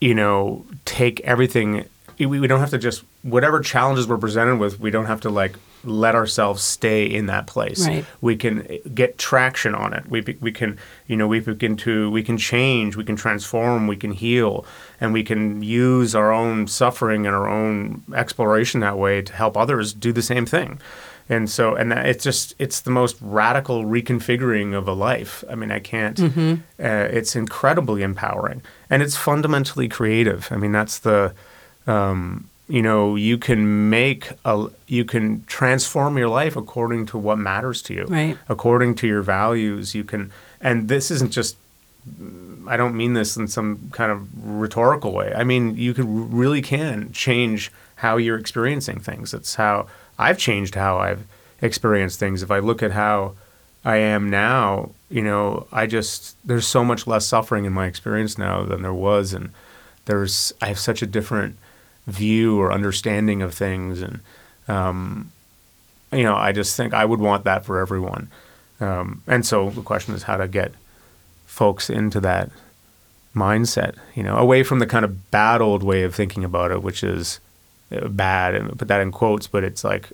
you 0.00 0.14
know 0.14 0.64
take 0.86 1.20
everything 1.20 1.84
we, 2.18 2.46
don't 2.46 2.60
have 2.60 2.70
to 2.70 2.78
just 2.78 3.04
whatever 3.22 3.60
challenges 3.60 4.08
we're 4.08 4.16
presented 4.16 4.56
with 4.56 4.80
we 4.80 4.90
don't 4.90 5.04
have 5.04 5.20
to 5.20 5.28
like 5.28 5.56
let 5.86 6.14
ourselves 6.14 6.62
stay 6.62 7.04
in 7.04 7.26
that 7.26 7.46
place. 7.46 7.86
Right. 7.86 8.06
we 8.22 8.36
can 8.36 8.66
get 8.94 9.18
traction 9.18 9.74
on 9.74 9.92
it. 9.92 10.08
We, 10.08 10.22
we 10.40 10.50
can 10.50 10.78
you 11.06 11.14
know 11.14 11.28
we 11.28 11.40
begin 11.40 11.76
to 11.78 12.10
we 12.10 12.22
can 12.22 12.38
change 12.38 12.96
we 12.96 13.04
can 13.04 13.16
transform 13.16 13.86
we 13.86 13.96
can 13.96 14.12
heal 14.12 14.64
and 15.02 15.12
we 15.12 15.22
can 15.22 15.62
use 15.62 16.14
our 16.14 16.32
own 16.32 16.66
suffering 16.66 17.26
and 17.26 17.36
our 17.36 17.46
own 17.46 18.04
exploration 18.14 18.80
that 18.80 18.96
way 18.96 19.20
to 19.20 19.32
help 19.34 19.54
others 19.54 19.92
do 19.92 20.12
the 20.12 20.22
same 20.22 20.46
thing 20.46 20.80
and 21.28 21.48
so 21.48 21.74
and 21.74 21.92
it's 21.92 22.22
just 22.22 22.54
it's 22.58 22.80
the 22.80 22.90
most 22.90 23.16
radical 23.20 23.84
reconfiguring 23.84 24.74
of 24.74 24.86
a 24.86 24.92
life. 24.92 25.42
I 25.48 25.54
mean 25.54 25.70
i 25.70 25.78
can't 25.78 26.16
mm-hmm. 26.16 26.54
uh, 26.78 27.08
it's 27.18 27.34
incredibly 27.34 28.02
empowering. 28.02 28.62
And 28.90 29.02
it's 29.02 29.16
fundamentally 29.16 29.88
creative. 29.88 30.48
I 30.50 30.56
mean 30.56 30.72
that's 30.72 30.98
the 30.98 31.32
um, 31.86 32.48
you 32.68 32.82
know 32.82 33.16
you 33.16 33.38
can 33.38 33.90
make 33.90 34.30
a 34.44 34.66
you 34.86 35.04
can 35.04 35.44
transform 35.46 36.18
your 36.18 36.28
life 36.28 36.56
according 36.56 37.06
to 37.06 37.18
what 37.18 37.38
matters 37.38 37.82
to 37.82 37.94
you 37.94 38.04
right. 38.04 38.38
according 38.48 38.94
to 38.96 39.06
your 39.06 39.22
values. 39.22 39.94
You 39.94 40.04
can 40.04 40.30
and 40.60 40.88
this 40.88 41.10
isn't 41.10 41.30
just 41.30 41.56
i 42.68 42.76
don't 42.76 42.94
mean 42.94 43.14
this 43.14 43.34
in 43.34 43.48
some 43.48 43.90
kind 43.92 44.12
of 44.12 44.28
rhetorical 44.44 45.12
way. 45.12 45.32
I 45.34 45.44
mean 45.44 45.76
you 45.76 45.94
can 45.94 46.30
really 46.30 46.60
can 46.60 47.12
change 47.12 47.72
how 48.04 48.16
you're 48.16 48.38
experiencing 48.38 48.98
things 49.00 49.34
it's 49.34 49.54
how 49.54 49.86
I've 50.18 50.38
changed 50.38 50.74
how 50.74 50.98
I've 50.98 51.24
experienced 51.60 52.18
things. 52.18 52.42
If 52.42 52.50
I 52.50 52.58
look 52.58 52.82
at 52.82 52.92
how 52.92 53.34
I 53.84 53.96
am 53.96 54.30
now, 54.30 54.90
you 55.10 55.22
know, 55.22 55.66
I 55.72 55.86
just 55.86 56.36
there's 56.46 56.66
so 56.66 56.84
much 56.84 57.06
less 57.06 57.26
suffering 57.26 57.64
in 57.64 57.72
my 57.72 57.86
experience 57.86 58.38
now 58.38 58.64
than 58.64 58.82
there 58.82 58.94
was, 58.94 59.32
and 59.32 59.50
there's 60.06 60.52
I 60.62 60.66
have 60.68 60.78
such 60.78 61.02
a 61.02 61.06
different 61.06 61.56
view 62.06 62.60
or 62.60 62.72
understanding 62.72 63.42
of 63.42 63.54
things, 63.54 64.02
and 64.02 64.20
um, 64.68 65.32
you 66.12 66.22
know, 66.22 66.36
I 66.36 66.52
just 66.52 66.76
think 66.76 66.94
I 66.94 67.04
would 67.04 67.20
want 67.20 67.44
that 67.44 67.64
for 67.64 67.78
everyone. 67.78 68.30
Um, 68.80 69.22
and 69.26 69.46
so 69.46 69.70
the 69.70 69.82
question 69.82 70.14
is 70.14 70.24
how 70.24 70.36
to 70.36 70.48
get 70.48 70.72
folks 71.46 71.88
into 71.88 72.20
that 72.20 72.50
mindset, 73.34 73.96
you 74.14 74.22
know, 74.22 74.36
away 74.36 74.62
from 74.62 74.78
the 74.78 74.86
kind 74.86 75.04
of 75.04 75.30
bad 75.30 75.60
old 75.60 75.82
way 75.82 76.02
of 76.02 76.14
thinking 76.14 76.44
about 76.44 76.70
it, 76.70 76.82
which 76.82 77.02
is 77.04 77.40
bad 77.90 78.54
and 78.54 78.78
put 78.78 78.88
that 78.88 79.00
in 79.00 79.12
quotes, 79.12 79.46
but 79.46 79.64
it's 79.64 79.84
like, 79.84 80.10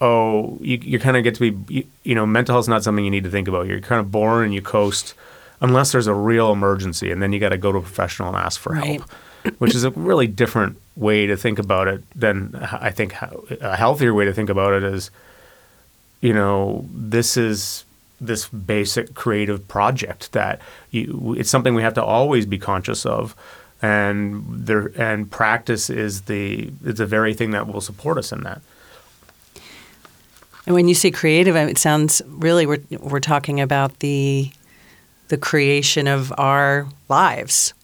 oh, 0.00 0.58
you, 0.60 0.78
you 0.82 0.98
kind 0.98 1.16
of 1.16 1.24
get 1.24 1.34
to 1.36 1.52
be, 1.52 1.74
you, 1.74 1.84
you 2.02 2.14
know, 2.14 2.26
mental 2.26 2.54
health 2.54 2.64
is 2.64 2.68
not 2.68 2.82
something 2.82 3.04
you 3.04 3.10
need 3.10 3.24
to 3.24 3.30
think 3.30 3.48
about. 3.48 3.66
You're 3.66 3.80
kind 3.80 4.00
of 4.00 4.10
born 4.10 4.44
and 4.44 4.54
you 4.54 4.62
coast 4.62 5.14
unless 5.60 5.92
there's 5.92 6.08
a 6.08 6.14
real 6.14 6.52
emergency, 6.52 7.10
and 7.10 7.22
then 7.22 7.32
you 7.32 7.40
got 7.40 7.50
to 7.50 7.56
go 7.56 7.72
to 7.72 7.78
a 7.78 7.82
professional 7.82 8.28
and 8.28 8.36
ask 8.36 8.60
for 8.60 8.72
right. 8.72 9.00
help, 9.00 9.10
which 9.58 9.74
is 9.74 9.84
a 9.84 9.90
really 9.90 10.26
different 10.26 10.76
way 10.96 11.26
to 11.26 11.36
think 11.36 11.58
about 11.58 11.88
it 11.88 12.02
than 12.14 12.54
I 12.54 12.90
think 12.90 13.14
a 13.22 13.76
healthier 13.76 14.12
way 14.12 14.24
to 14.24 14.32
think 14.32 14.50
about 14.50 14.74
it 14.74 14.82
is, 14.82 15.10
you 16.20 16.32
know, 16.32 16.86
this 16.92 17.36
is 17.36 17.84
this 18.20 18.48
basic 18.48 19.14
creative 19.14 19.66
project 19.68 20.32
that 20.32 20.60
you, 20.90 21.34
it's 21.38 21.50
something 21.50 21.74
we 21.74 21.82
have 21.82 21.94
to 21.94 22.04
always 22.04 22.46
be 22.46 22.58
conscious 22.58 23.04
of 23.06 23.34
and 23.84 24.42
there 24.48 24.90
and 24.96 25.30
practice 25.30 25.90
is 25.90 26.22
the 26.22 26.72
is 26.82 26.94
the 26.94 27.04
very 27.04 27.34
thing 27.34 27.50
that 27.50 27.66
will 27.66 27.82
support 27.82 28.16
us 28.16 28.32
in 28.32 28.42
that. 28.42 28.62
And 30.64 30.74
when 30.74 30.88
you 30.88 30.94
say 30.94 31.10
creative, 31.10 31.54
it 31.54 31.76
sounds 31.76 32.22
really 32.26 32.64
we're 32.64 32.82
we're 33.00 33.20
talking 33.20 33.60
about 33.60 33.98
the 33.98 34.50
the 35.28 35.36
creation 35.36 36.08
of 36.08 36.32
our 36.38 36.86
lives. 37.10 37.74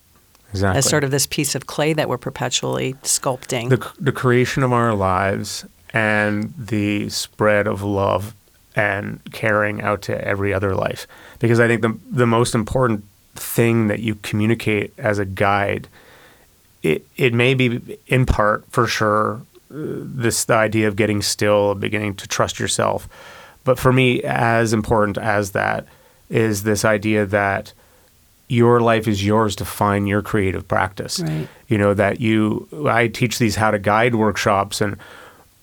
Exactly. 0.52 0.78
As 0.78 0.88
sort 0.88 1.04
of 1.04 1.10
this 1.10 1.26
piece 1.26 1.54
of 1.54 1.66
clay 1.66 1.92
that 1.92 2.08
we're 2.08 2.18
perpetually 2.18 2.94
sculpting. 3.04 3.68
The, 3.68 3.92
the 4.00 4.10
creation 4.10 4.64
of 4.64 4.72
our 4.72 4.94
lives 4.94 5.64
and 5.90 6.52
the 6.58 7.08
spread 7.08 7.68
of 7.68 7.82
love 7.82 8.34
and 8.74 9.20
caring 9.32 9.80
out 9.80 10.02
to 10.02 10.24
every 10.26 10.52
other 10.52 10.74
life. 10.74 11.06
Because 11.40 11.60
I 11.60 11.68
think 11.68 11.82
the 11.82 11.98
the 12.10 12.26
most 12.26 12.54
important 12.54 13.04
thing 13.40 13.88
that 13.88 14.00
you 14.00 14.14
communicate 14.16 14.92
as 14.98 15.18
a 15.18 15.24
guide, 15.24 15.88
it 16.83 17.07
it 17.16 17.35
may 17.35 17.55
be 17.55 17.98
in 18.07 18.26
part 18.26 18.64
for 18.70 18.87
sure 18.87 19.42
uh, 19.70 20.03
this 20.03 20.44
the 20.44 20.55
idea 20.55 20.88
of 20.88 20.96
getting 20.96 21.22
still, 21.22 21.74
beginning 21.74 22.14
to 22.16 22.29
trust 22.29 22.59
yourself. 22.59 23.09
But 23.64 23.79
for 23.79 23.92
me, 23.92 24.22
as 24.22 24.72
important 24.72 25.18
as 25.18 25.53
that 25.53 25.87
is 26.29 26.62
this 26.62 26.85
idea 26.85 27.26
that 27.26 27.72
your 28.48 28.81
life 28.81 29.07
is 29.07 29.24
yours 29.24 29.55
to 29.57 29.64
find 29.64 30.09
your 30.09 30.22
creative 30.22 30.66
practice. 30.66 31.20
Right. 31.20 31.48
You 31.68 31.79
know 31.79 31.94
that 31.94 32.20
you. 32.20 32.68
I 32.88 33.09
teach 33.09 33.38
these 33.38 33.57
how 33.57 33.70
to 33.70 33.79
guide 33.79 34.14
workshops, 34.14 34.81
and 34.81 34.96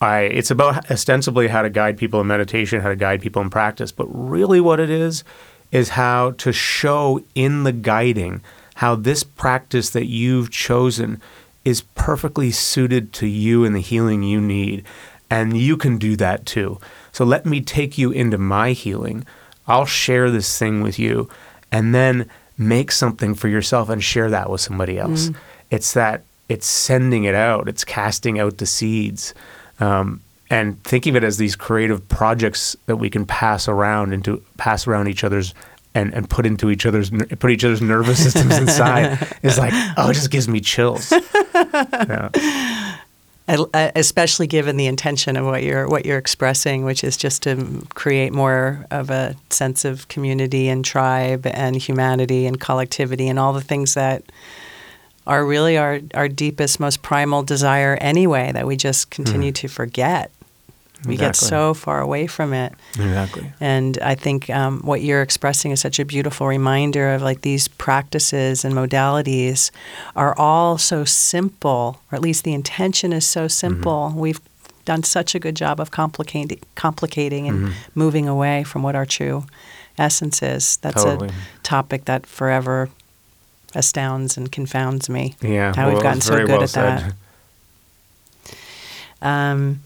I. 0.02 0.22
It's 0.22 0.52
about 0.52 0.90
ostensibly 0.90 1.48
how 1.48 1.62
to 1.62 1.70
guide 1.70 1.98
people 1.98 2.22
in 2.22 2.28
meditation, 2.28 2.82
how 2.82 2.90
to 2.90 2.96
guide 2.96 3.22
people 3.22 3.42
in 3.42 3.50
practice, 3.50 3.92
but 3.92 4.06
really 4.06 4.62
what 4.62 4.80
it 4.80 4.90
is 4.90 5.24
is 5.72 5.90
how 5.90 6.32
to 6.32 6.52
show 6.52 7.24
in 7.36 7.64
the 7.64 7.72
guiding 7.72 8.42
how 8.76 8.94
this 8.94 9.24
practice 9.24 9.90
that 9.90 10.06
you've 10.06 10.52
chosen 10.52 11.20
is 11.66 11.82
perfectly 11.96 12.52
suited 12.52 13.12
to 13.12 13.26
you 13.26 13.66
and 13.66 13.76
the 13.76 13.80
healing 13.80 14.22
you 14.22 14.40
need. 14.40 14.84
And 15.32 15.58
you 15.58 15.78
can 15.78 15.98
do 15.98 16.16
that 16.18 16.46
too. 16.46 16.80
So 17.12 17.26
let 17.26 17.46
me 17.46 17.60
take 17.60 17.98
you 17.98 18.12
into 18.12 18.38
my 18.38 18.74
healing. 18.74 19.26
I'll 19.68 19.88
share 19.88 20.30
this 20.30 20.58
thing 20.58 20.84
with 20.84 21.00
you 21.00 21.28
and 21.72 21.94
then 21.94 22.30
make 22.58 22.92
something 22.92 23.34
for 23.34 23.48
yourself 23.48 23.90
and 23.90 24.04
share 24.04 24.30
that 24.30 24.50
with 24.50 24.62
somebody 24.62 24.98
else. 25.00 25.30
Mm. 25.30 25.36
It's 25.72 25.94
that 25.94 26.24
it's 26.48 26.68
sending 26.68 27.26
it 27.26 27.36
out, 27.36 27.68
it's 27.68 27.84
casting 27.84 28.40
out 28.40 28.60
the 28.60 28.66
seeds. 28.66 29.34
Um, 29.80 30.22
and 30.50 30.82
thinking 30.84 31.16
of 31.16 31.24
it 31.24 31.26
as 31.26 31.38
these 31.38 31.56
creative 31.56 32.08
projects 32.08 32.76
that 32.86 32.98
we 32.98 33.10
can 33.10 33.26
pass 33.26 33.68
around 33.68 34.14
into 34.14 34.44
pass 34.58 34.88
around 34.88 35.08
each 35.08 35.24
other's 35.24 35.54
and, 35.94 36.14
and 36.14 36.30
put 36.30 36.46
into 36.46 36.70
each 36.70 36.86
other's 36.86 37.10
put 37.10 37.52
each 37.52 37.66
other's 37.66 37.82
nervous 37.82 38.22
systems 38.24 38.58
inside 38.60 39.18
is 39.44 39.58
like 39.58 39.74
oh 39.98 40.10
it 40.10 40.14
just 40.14 40.32
gives 40.32 40.48
me 40.48 40.60
chills 40.60 41.12
yeah. 41.54 42.30
especially 43.48 44.46
given 44.46 44.76
the 44.76 44.88
intention 44.88 45.38
of 45.38 45.46
what 45.46 45.64
you're 45.64 45.88
what 45.88 46.06
you're 46.06 46.18
expressing, 46.18 46.84
which 46.84 47.04
is 47.04 47.16
just 47.16 47.44
to 47.44 47.86
create 47.94 48.34
more 48.34 48.86
of 48.92 49.10
a 49.10 49.36
sense 49.50 49.86
of 49.86 50.08
community 50.10 50.68
and 50.68 50.84
tribe 50.84 51.48
and 51.48 51.78
humanity 51.78 52.46
and 52.46 52.60
collectivity 52.60 53.30
and 53.30 53.40
all 53.40 53.54
the 53.54 53.62
things 53.62 53.94
that 53.94 54.24
are 55.26 55.46
really 55.46 55.78
our 55.78 56.02
our 56.14 56.28
deepest, 56.28 56.80
most 56.82 57.02
primal 57.02 57.42
desire 57.42 57.98
anyway 58.02 58.52
that 58.52 58.68
we 58.68 58.76
just 58.76 59.12
continue 59.12 59.52
mm. 59.52 59.56
to 59.56 59.68
forget. 59.70 60.30
We 61.06 61.14
exactly. 61.14 61.18
get 61.18 61.36
so 61.36 61.74
far 61.74 62.02
away 62.02 62.28
from 62.28 62.54
it. 62.54 62.74
Exactly. 62.96 63.52
And 63.60 64.00
I 64.00 64.16
think 64.16 64.50
um, 64.50 64.82
what 64.82 65.02
you're 65.02 65.22
expressing 65.22 65.72
is 65.72 65.80
such 65.80 66.00
a 66.00 66.06
beautiful 66.06 66.48
reminder 66.48 67.14
of 67.14 67.22
like 67.22 67.42
these 67.42 67.68
practices 67.68 68.66
and 68.66 68.74
modalities 68.74 69.70
are 70.16 70.38
all 70.38 70.78
so 70.78 71.06
simple, 71.06 72.02
or 72.12 72.16
at 72.16 72.22
least 72.22 72.44
the 72.44 72.54
intention 72.54 73.14
is 73.14 73.26
so 73.26 73.48
simple. 73.48 74.10
Mm-hmm. 74.10 74.20
We've 74.20 74.42
done 74.86 75.04
such 75.04 75.36
a 75.36 75.40
good 75.40 75.56
job 75.56 75.80
of 75.80 75.92
complicating, 75.92 76.60
complicating 76.76 77.48
and 77.48 77.68
mm-hmm. 77.68 77.74
moving 77.94 78.28
away 78.28 78.64
from 78.64 78.82
what 78.84 78.96
our 78.96 79.06
true 79.06 79.46
essence 79.98 80.42
is. 80.42 80.78
That's 80.78 81.04
totally. 81.04 81.30
a 81.30 81.64
topic 81.64 82.06
that 82.06 82.26
forever 82.26 82.90
astounds 83.76 84.38
and 84.38 84.52
confounds 84.52 85.10
me. 85.10 85.36
Yeah, 85.42 85.74
how 85.76 85.86
well, 85.86 85.94
we've 85.94 86.04
gotten 86.04 86.22
so 86.22 86.38
good 86.38 86.50
well 86.50 86.64
at 86.64 86.70
said. 86.70 87.14
that. 88.42 88.58
Um, 89.22 89.82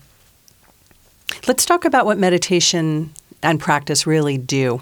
Let's 1.47 1.65
talk 1.65 1.85
about 1.85 2.05
what 2.05 2.17
meditation 2.17 3.11
and 3.43 3.59
practice 3.59 4.05
really 4.05 4.37
do. 4.37 4.81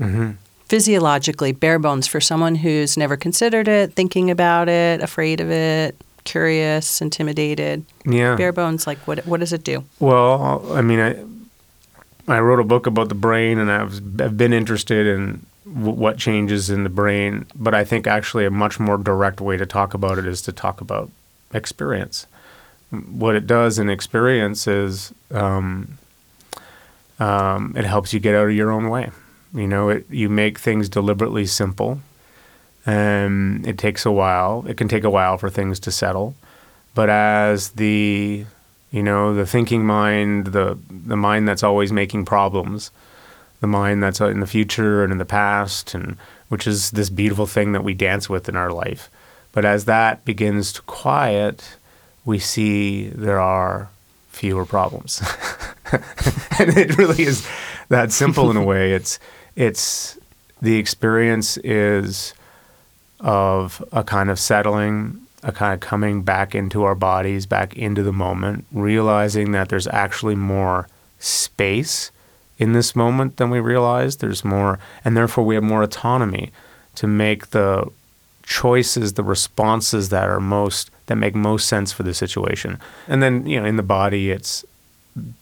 Mm-hmm. 0.00 0.32
Physiologically, 0.66 1.52
bare 1.52 1.78
bones, 1.78 2.06
for 2.06 2.20
someone 2.20 2.54
who's 2.54 2.96
never 2.96 3.16
considered 3.16 3.68
it, 3.68 3.94
thinking 3.94 4.30
about 4.30 4.68
it, 4.68 5.00
afraid 5.00 5.40
of 5.40 5.50
it, 5.50 5.96
curious, 6.24 7.00
intimidated. 7.00 7.84
Yeah. 8.04 8.36
Bare 8.36 8.52
bones, 8.52 8.86
like 8.86 8.98
what, 9.06 9.26
what 9.26 9.40
does 9.40 9.52
it 9.52 9.64
do? 9.64 9.84
Well, 9.98 10.72
I 10.72 10.82
mean, 10.82 11.00
I, 11.00 11.16
I 12.32 12.40
wrote 12.40 12.60
a 12.60 12.64
book 12.64 12.86
about 12.86 13.08
the 13.08 13.14
brain 13.14 13.58
and 13.58 13.72
I've, 13.72 14.20
I've 14.20 14.36
been 14.36 14.52
interested 14.52 15.06
in 15.06 15.46
w- 15.64 15.92
what 15.94 16.18
changes 16.18 16.68
in 16.68 16.84
the 16.84 16.90
brain, 16.90 17.46
but 17.54 17.74
I 17.74 17.84
think 17.84 18.06
actually 18.06 18.44
a 18.44 18.50
much 18.50 18.78
more 18.78 18.98
direct 18.98 19.40
way 19.40 19.56
to 19.56 19.64
talk 19.64 19.94
about 19.94 20.18
it 20.18 20.26
is 20.26 20.42
to 20.42 20.52
talk 20.52 20.82
about 20.82 21.10
experience 21.54 22.26
what 22.90 23.34
it 23.36 23.46
does 23.46 23.78
in 23.78 23.90
experience 23.90 24.66
is 24.66 25.12
um, 25.30 25.98
um, 27.18 27.74
it 27.76 27.84
helps 27.84 28.12
you 28.14 28.20
get 28.20 28.34
out 28.34 28.48
of 28.48 28.54
your 28.54 28.70
own 28.70 28.88
way. 28.88 29.10
You 29.54 29.66
know, 29.68 29.88
it, 29.90 30.06
you 30.10 30.28
make 30.28 30.58
things 30.58 30.88
deliberately 30.88 31.46
simple. 31.46 32.00
and 32.86 33.66
it 33.66 33.76
takes 33.78 34.06
a 34.06 34.12
while. 34.12 34.64
It 34.66 34.76
can 34.76 34.88
take 34.88 35.04
a 35.04 35.10
while 35.10 35.36
for 35.38 35.50
things 35.50 35.78
to 35.80 35.90
settle, 35.90 36.34
but 36.94 37.10
as 37.10 37.70
the 37.70 38.46
you 38.90 39.02
know 39.02 39.34
the 39.34 39.46
thinking 39.46 39.84
mind, 39.84 40.48
the 40.48 40.78
the 40.88 41.16
mind 41.16 41.46
that's 41.48 41.62
always 41.62 41.92
making 41.92 42.24
problems, 42.24 42.90
the 43.60 43.66
mind 43.66 44.02
that's 44.02 44.20
in 44.20 44.40
the 44.40 44.46
future 44.46 45.02
and 45.04 45.12
in 45.12 45.18
the 45.18 45.24
past, 45.26 45.94
and 45.94 46.16
which 46.48 46.66
is 46.66 46.90
this 46.92 47.10
beautiful 47.10 47.46
thing 47.46 47.72
that 47.72 47.84
we 47.84 47.94
dance 47.94 48.30
with 48.30 48.48
in 48.48 48.56
our 48.56 48.72
life. 48.72 49.10
But 49.52 49.64
as 49.64 49.84
that 49.86 50.24
begins 50.24 50.72
to 50.74 50.82
quiet, 50.82 51.76
we 52.28 52.38
see 52.38 53.08
there 53.08 53.40
are 53.40 53.88
fewer 54.28 54.66
problems. 54.66 55.22
and 56.58 56.76
it 56.76 56.98
really 56.98 57.22
is 57.22 57.48
that 57.88 58.12
simple 58.12 58.50
in 58.50 58.56
a 58.58 58.62
way. 58.62 58.92
It's 58.92 59.18
it's 59.56 60.18
the 60.60 60.76
experience 60.76 61.56
is 61.64 62.34
of 63.20 63.82
a 63.92 64.04
kind 64.04 64.28
of 64.28 64.38
settling, 64.38 65.22
a 65.42 65.52
kind 65.52 65.72
of 65.72 65.80
coming 65.80 66.20
back 66.20 66.54
into 66.54 66.84
our 66.84 66.94
bodies, 66.94 67.46
back 67.46 67.74
into 67.74 68.02
the 68.02 68.12
moment, 68.12 68.66
realizing 68.72 69.52
that 69.52 69.70
there's 69.70 69.86
actually 69.86 70.34
more 70.34 70.86
space 71.18 72.10
in 72.58 72.74
this 72.74 72.94
moment 72.94 73.38
than 73.38 73.48
we 73.48 73.58
realize. 73.58 74.18
There's 74.18 74.44
more, 74.44 74.78
and 75.02 75.16
therefore 75.16 75.44
we 75.46 75.54
have 75.54 75.64
more 75.64 75.82
autonomy 75.82 76.52
to 76.96 77.06
make 77.06 77.48
the 77.48 77.90
choices, 78.42 79.14
the 79.14 79.24
responses 79.24 80.10
that 80.10 80.28
are 80.28 80.40
most 80.40 80.90
that 81.08 81.16
make 81.16 81.34
most 81.34 81.68
sense 81.68 81.92
for 81.92 82.04
the 82.04 82.14
situation. 82.14 82.78
And 83.06 83.22
then, 83.22 83.46
you 83.46 83.60
know, 83.60 83.66
in 83.66 83.76
the 83.76 83.82
body, 83.82 84.30
it's 84.30 84.64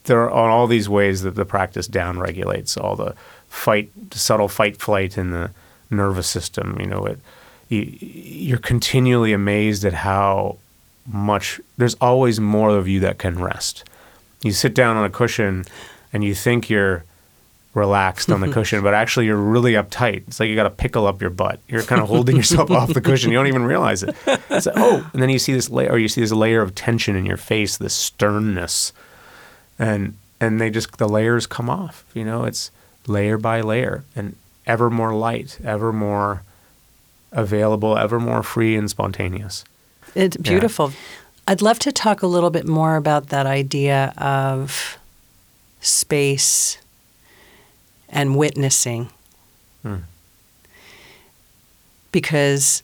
there 0.05 0.31
are 0.31 0.51
all 0.51 0.67
these 0.67 0.89
ways 0.89 1.23
that 1.23 1.35
the 1.35 1.45
practice 1.45 1.87
down 1.87 2.19
regulates 2.19 2.77
all 2.77 2.97
the 2.97 3.15
fight, 3.49 3.91
subtle 4.13 4.49
fight 4.49 4.79
flight 4.79 5.19
in 5.19 5.31
the 5.31 5.51
nervous 5.91 6.27
system. 6.27 6.79
You 6.81 6.87
know, 6.87 7.05
it 7.05 7.21
you, 7.69 7.81
you're 8.01 8.59
continually 8.59 9.33
amazed 9.33 9.85
at 9.85 9.93
how 9.93 10.59
much 11.07 11.61
there's 11.77 11.95
always 11.95 12.41
more 12.41 12.71
of 12.71 12.89
you 12.89 13.01
that 13.01 13.19
can 13.19 13.39
rest. 13.39 13.85
You 14.43 14.53
sit 14.53 14.75
down 14.75 14.97
on 14.97 15.05
a 15.05 15.11
cushion 15.11 15.65
and 16.13 16.25
you 16.25 16.35
think 16.35 16.71
you're 16.71 17.05
relaxed 17.77 18.31
on 18.31 18.41
the 18.41 18.47
mm-hmm. 18.47 18.55
cushion, 18.55 18.83
but 18.83 18.95
actually 18.95 19.27
you're 19.27 19.37
really 19.37 19.75
uptight. 19.75 20.27
It's 20.27 20.41
like 20.41 20.49
you 20.49 20.57
got 20.57 20.63
to 20.63 20.71
pickle 20.71 21.07
up 21.07 21.21
your 21.21 21.29
butt. 21.29 21.61
You're 21.69 21.83
kind 21.83 22.01
of 22.01 22.09
holding 22.09 22.35
yourself 22.35 22.71
off 22.71 22.93
the 22.95 23.03
cushion. 23.03 23.31
You 23.31 23.37
don't 23.37 23.49
even 23.49 23.67
realize 23.67 24.03
it. 24.03 24.17
It's 24.27 24.65
like, 24.65 24.77
oh, 24.79 25.09
and 25.13 25.23
then 25.23 25.29
you 25.29 25.39
see 25.39 25.53
this 25.53 25.69
layer, 25.69 25.91
or 25.91 25.99
you 25.99 26.09
see 26.09 26.23
this 26.23 26.33
layer 26.33 26.63
of 26.63 26.75
tension 26.75 27.15
in 27.17 27.27
your 27.27 27.37
face, 27.37 27.77
this 27.77 27.93
sternness, 27.93 28.95
and 29.79 30.17
and 30.41 30.59
they 30.59 30.71
just 30.71 30.97
the 30.97 31.09
layers 31.09 31.47
come 31.47 31.69
off. 31.69 32.07
You 32.15 32.25
know, 32.25 32.45
it's 32.45 32.71
layer 33.07 33.37
by 33.37 33.61
layer, 33.61 34.05
and 34.17 34.37
ever 34.67 34.89
more 34.89 35.15
light, 35.15 35.59
ever 35.63 35.93
more 35.93 36.43
available, 37.31 37.99
ever 37.99 38.19
more 38.19 38.43
free 38.43 38.75
and 38.75 38.89
spontaneous. 38.89 39.65
It's 40.15 40.39
beautiful. 40.39 40.91
Yeah. 40.91 40.97
I'd 41.49 41.63
love 41.63 41.79
to 41.81 41.93
talk 41.93 42.23
a 42.23 42.27
little 42.27 42.51
bit 42.51 42.67
more 42.67 42.97
about 42.97 43.29
that 43.29 43.45
idea 43.45 44.15
of 44.17 44.97
space 45.81 46.79
and 48.09 48.37
witnessing. 48.37 49.11
Hmm. 49.83 49.97
Because, 52.13 52.83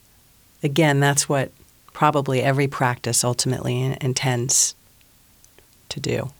again, 0.61 0.99
that's 0.99 1.27
what 1.27 1.51
probably 1.93 2.41
every 2.41 2.67
practice 2.67 3.23
ultimately 3.23 3.97
intends 4.01 4.75
to 5.89 5.99
do. 5.99 6.31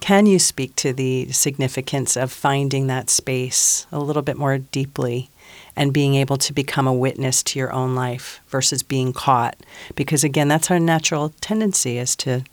Can 0.00 0.26
you 0.26 0.38
speak 0.38 0.76
to 0.76 0.92
the 0.92 1.32
significance 1.32 2.16
of 2.16 2.30
finding 2.30 2.86
that 2.86 3.10
space 3.10 3.86
a 3.90 3.98
little 3.98 4.22
bit 4.22 4.36
more 4.36 4.58
deeply 4.58 5.30
and 5.74 5.92
being 5.92 6.14
able 6.14 6.36
to 6.38 6.52
become 6.52 6.86
a 6.86 6.94
witness 6.94 7.42
to 7.42 7.58
your 7.58 7.72
own 7.72 7.94
life 7.94 8.40
versus 8.48 8.82
being 8.82 9.12
caught? 9.12 9.56
Because 9.96 10.22
again, 10.22 10.48
that's 10.48 10.70
our 10.70 10.78
natural 10.78 11.30
tendency 11.40 11.98
is 11.98 12.14
to 12.16 12.44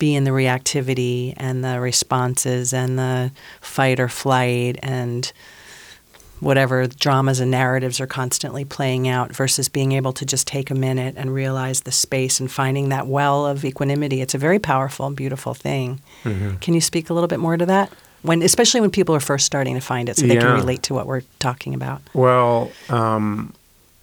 be 0.00 0.16
in 0.16 0.24
the 0.24 0.32
reactivity 0.32 1.34
and 1.36 1.64
the 1.64 1.78
responses 1.78 2.72
and 2.72 2.98
the 2.98 3.30
fight 3.60 4.00
or 4.00 4.08
flight 4.08 4.80
and 4.82 5.32
whatever 6.40 6.86
dramas 6.86 7.38
and 7.38 7.50
narratives 7.50 8.00
are 8.00 8.06
constantly 8.06 8.64
playing 8.64 9.06
out 9.06 9.30
versus 9.30 9.68
being 9.68 9.92
able 9.92 10.12
to 10.12 10.24
just 10.24 10.46
take 10.46 10.70
a 10.70 10.74
minute 10.74 11.14
and 11.16 11.32
realize 11.32 11.82
the 11.82 11.92
space 11.92 12.40
and 12.40 12.50
finding 12.50 12.88
that 12.88 13.06
well 13.06 13.46
of 13.46 13.64
equanimity. 13.64 14.20
It's 14.22 14.34
a 14.34 14.38
very 14.38 14.58
powerful 14.58 15.06
and 15.06 15.14
beautiful 15.14 15.54
thing. 15.54 16.00
Mm-hmm. 16.24 16.56
Can 16.56 16.74
you 16.74 16.80
speak 16.80 17.10
a 17.10 17.14
little 17.14 17.28
bit 17.28 17.38
more 17.38 17.56
to 17.56 17.66
that? 17.66 17.92
When, 18.22 18.42
especially 18.42 18.80
when 18.80 18.90
people 18.90 19.14
are 19.14 19.20
first 19.20 19.46
starting 19.46 19.74
to 19.74 19.80
find 19.80 20.08
it, 20.08 20.16
so 20.16 20.26
they 20.26 20.34
yeah. 20.34 20.40
can 20.40 20.54
relate 20.54 20.82
to 20.84 20.94
what 20.94 21.06
we're 21.06 21.22
talking 21.38 21.72
about. 21.72 22.02
Well, 22.12 22.70
um, 22.90 23.54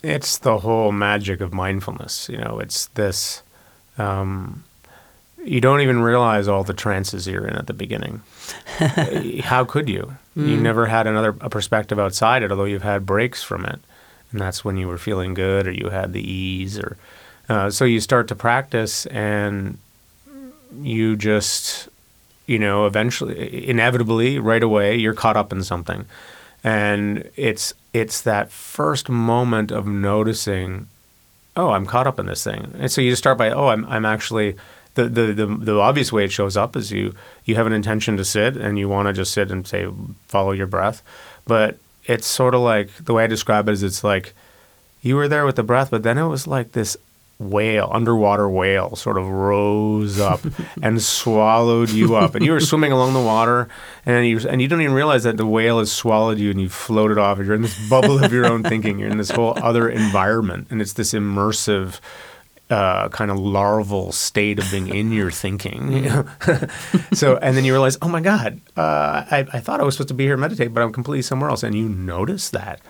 it's 0.01 0.39
the 0.39 0.59
whole 0.59 0.91
magic 0.91 1.39
of 1.39 1.53
mindfulness. 1.53 2.27
You 2.27 2.37
know, 2.37 2.59
it's 2.59 2.87
this 2.87 3.43
um, 3.99 4.63
you 5.43 5.61
don't 5.61 5.81
even 5.81 6.01
realize 6.01 6.47
all 6.47 6.63
the 6.63 6.73
trances 6.73 7.27
you're 7.27 7.47
in 7.47 7.55
at 7.55 7.67
the 7.67 7.73
beginning. 7.73 8.21
How 9.43 9.63
could 9.63 9.89
you? 9.89 10.15
Mm. 10.35 10.49
You 10.49 10.57
never 10.57 10.87
had 10.87 11.07
another 11.07 11.35
a 11.41 11.49
perspective 11.49 11.99
outside 11.99 12.43
it, 12.43 12.51
although 12.51 12.65
you've 12.65 12.83
had 12.83 13.05
breaks 13.05 13.43
from 13.43 13.65
it, 13.65 13.79
and 14.31 14.41
that's 14.41 14.65
when 14.65 14.77
you 14.77 14.87
were 14.87 14.97
feeling 14.97 15.33
good 15.33 15.67
or 15.67 15.71
you 15.71 15.89
had 15.89 16.13
the 16.13 16.21
ease, 16.21 16.77
or 16.77 16.97
uh, 17.49 17.69
so 17.69 17.85
you 17.85 17.99
start 17.99 18.27
to 18.27 18.35
practice 18.35 19.05
and 19.07 19.77
you 20.81 21.15
just, 21.15 21.87
you 22.45 22.59
know, 22.59 22.85
eventually, 22.85 23.69
inevitably, 23.69 24.39
right 24.39 24.63
away, 24.63 24.95
you're 24.95 25.13
caught 25.13 25.37
up 25.37 25.51
in 25.53 25.63
something, 25.63 26.05
and 26.63 27.29
it's 27.35 27.73
it's 27.93 28.21
that 28.21 28.51
first 28.51 29.09
moment 29.09 29.71
of 29.71 29.87
noticing, 29.87 30.87
oh, 31.55 31.71
I'm 31.71 31.85
caught 31.85 32.07
up 32.07 32.19
in 32.19 32.25
this 32.25 32.43
thing, 32.43 32.73
and 32.77 32.91
so 32.91 33.01
you 33.01 33.11
just 33.11 33.21
start 33.21 33.37
by, 33.37 33.51
oh, 33.51 33.69
I'm 33.69 33.85
I'm 33.85 34.05
actually 34.05 34.55
the, 34.97 35.07
the, 35.07 35.33
the, 35.33 35.45
the 35.45 35.79
obvious 35.79 36.11
way 36.11 36.25
it 36.25 36.31
shows 36.31 36.57
up 36.57 36.75
is 36.75 36.91
you 36.91 37.13
you 37.45 37.55
have 37.55 37.67
an 37.67 37.73
intention 37.73 38.17
to 38.17 38.25
sit 38.25 38.57
and 38.57 38.77
you 38.77 38.89
want 38.89 39.07
to 39.07 39.13
just 39.13 39.31
sit 39.31 39.51
and 39.51 39.65
say 39.65 39.87
follow 40.27 40.51
your 40.51 40.67
breath, 40.67 41.01
but 41.45 41.77
it's 42.05 42.25
sort 42.25 42.55
of 42.55 42.61
like 42.61 42.89
the 42.95 43.13
way 43.13 43.25
I 43.25 43.27
describe 43.27 43.69
it 43.69 43.73
is 43.73 43.83
it's 43.83 44.03
like 44.03 44.33
you 45.01 45.15
were 45.15 45.27
there 45.27 45.45
with 45.45 45.55
the 45.55 45.63
breath, 45.63 45.91
but 45.91 46.03
then 46.03 46.17
it 46.17 46.27
was 46.27 46.47
like 46.47 46.71
this 46.71 46.97
whale, 47.39 47.89
underwater 47.93 48.49
whale, 48.49 48.95
sort 48.95 49.17
of 49.17 49.27
rose 49.27 50.19
up 50.19 50.41
and 50.81 51.01
swallowed 51.01 51.89
you 51.91 52.15
up, 52.15 52.33
and 52.35 52.43
you 52.43 52.51
were 52.51 52.59
swimming 52.59 52.91
along 52.91 53.13
the 53.13 53.21
water, 53.21 53.69
and 54.05 54.25
you 54.25 54.39
and 54.47 54.61
you 54.61 54.67
don't 54.67 54.81
even 54.81 54.95
realize 54.95 55.23
that 55.23 55.37
the 55.37 55.45
whale 55.45 55.79
has 55.79 55.91
swallowed 55.91 56.39
you, 56.39 56.49
and 56.49 56.59
you 56.59 56.69
floated 56.69 57.17
off. 57.17 57.37
You're 57.37 57.53
in 57.53 57.61
this 57.61 57.89
bubble 57.89 58.23
of 58.23 58.33
your 58.33 58.45
own 58.45 58.63
thinking. 58.63 58.99
You're 58.99 59.09
in 59.09 59.17
this 59.17 59.31
whole 59.31 59.57
other 59.61 59.87
environment, 59.89 60.67
and 60.69 60.81
it's 60.81 60.93
this 60.93 61.13
immersive 61.13 61.99
uh, 62.69 63.09
kind 63.09 63.31
of 63.31 63.39
larval 63.39 64.11
state 64.11 64.59
of 64.59 64.69
being 64.71 64.87
in 64.87 65.11
your 65.11 65.31
thinking. 65.31 65.91
You 65.91 66.01
know? 66.09 66.25
so, 67.13 67.37
and 67.37 67.55
then 67.55 67.65
you 67.65 67.71
realize, 67.73 67.97
oh 68.01 68.09
my 68.09 68.21
God, 68.21 68.59
uh, 68.75 69.25
I, 69.31 69.47
I 69.53 69.59
thought 69.59 69.79
I 69.79 69.83
was 69.83 69.95
supposed 69.95 70.09
to 70.09 70.13
be 70.13 70.25
here 70.25 70.37
meditate, 70.37 70.73
but 70.73 70.83
I'm 70.83 70.91
completely 70.91 71.21
somewhere 71.21 71.49
else. 71.49 71.63
And 71.63 71.75
you 71.75 71.87
notice 71.87 72.49
that. 72.49 72.81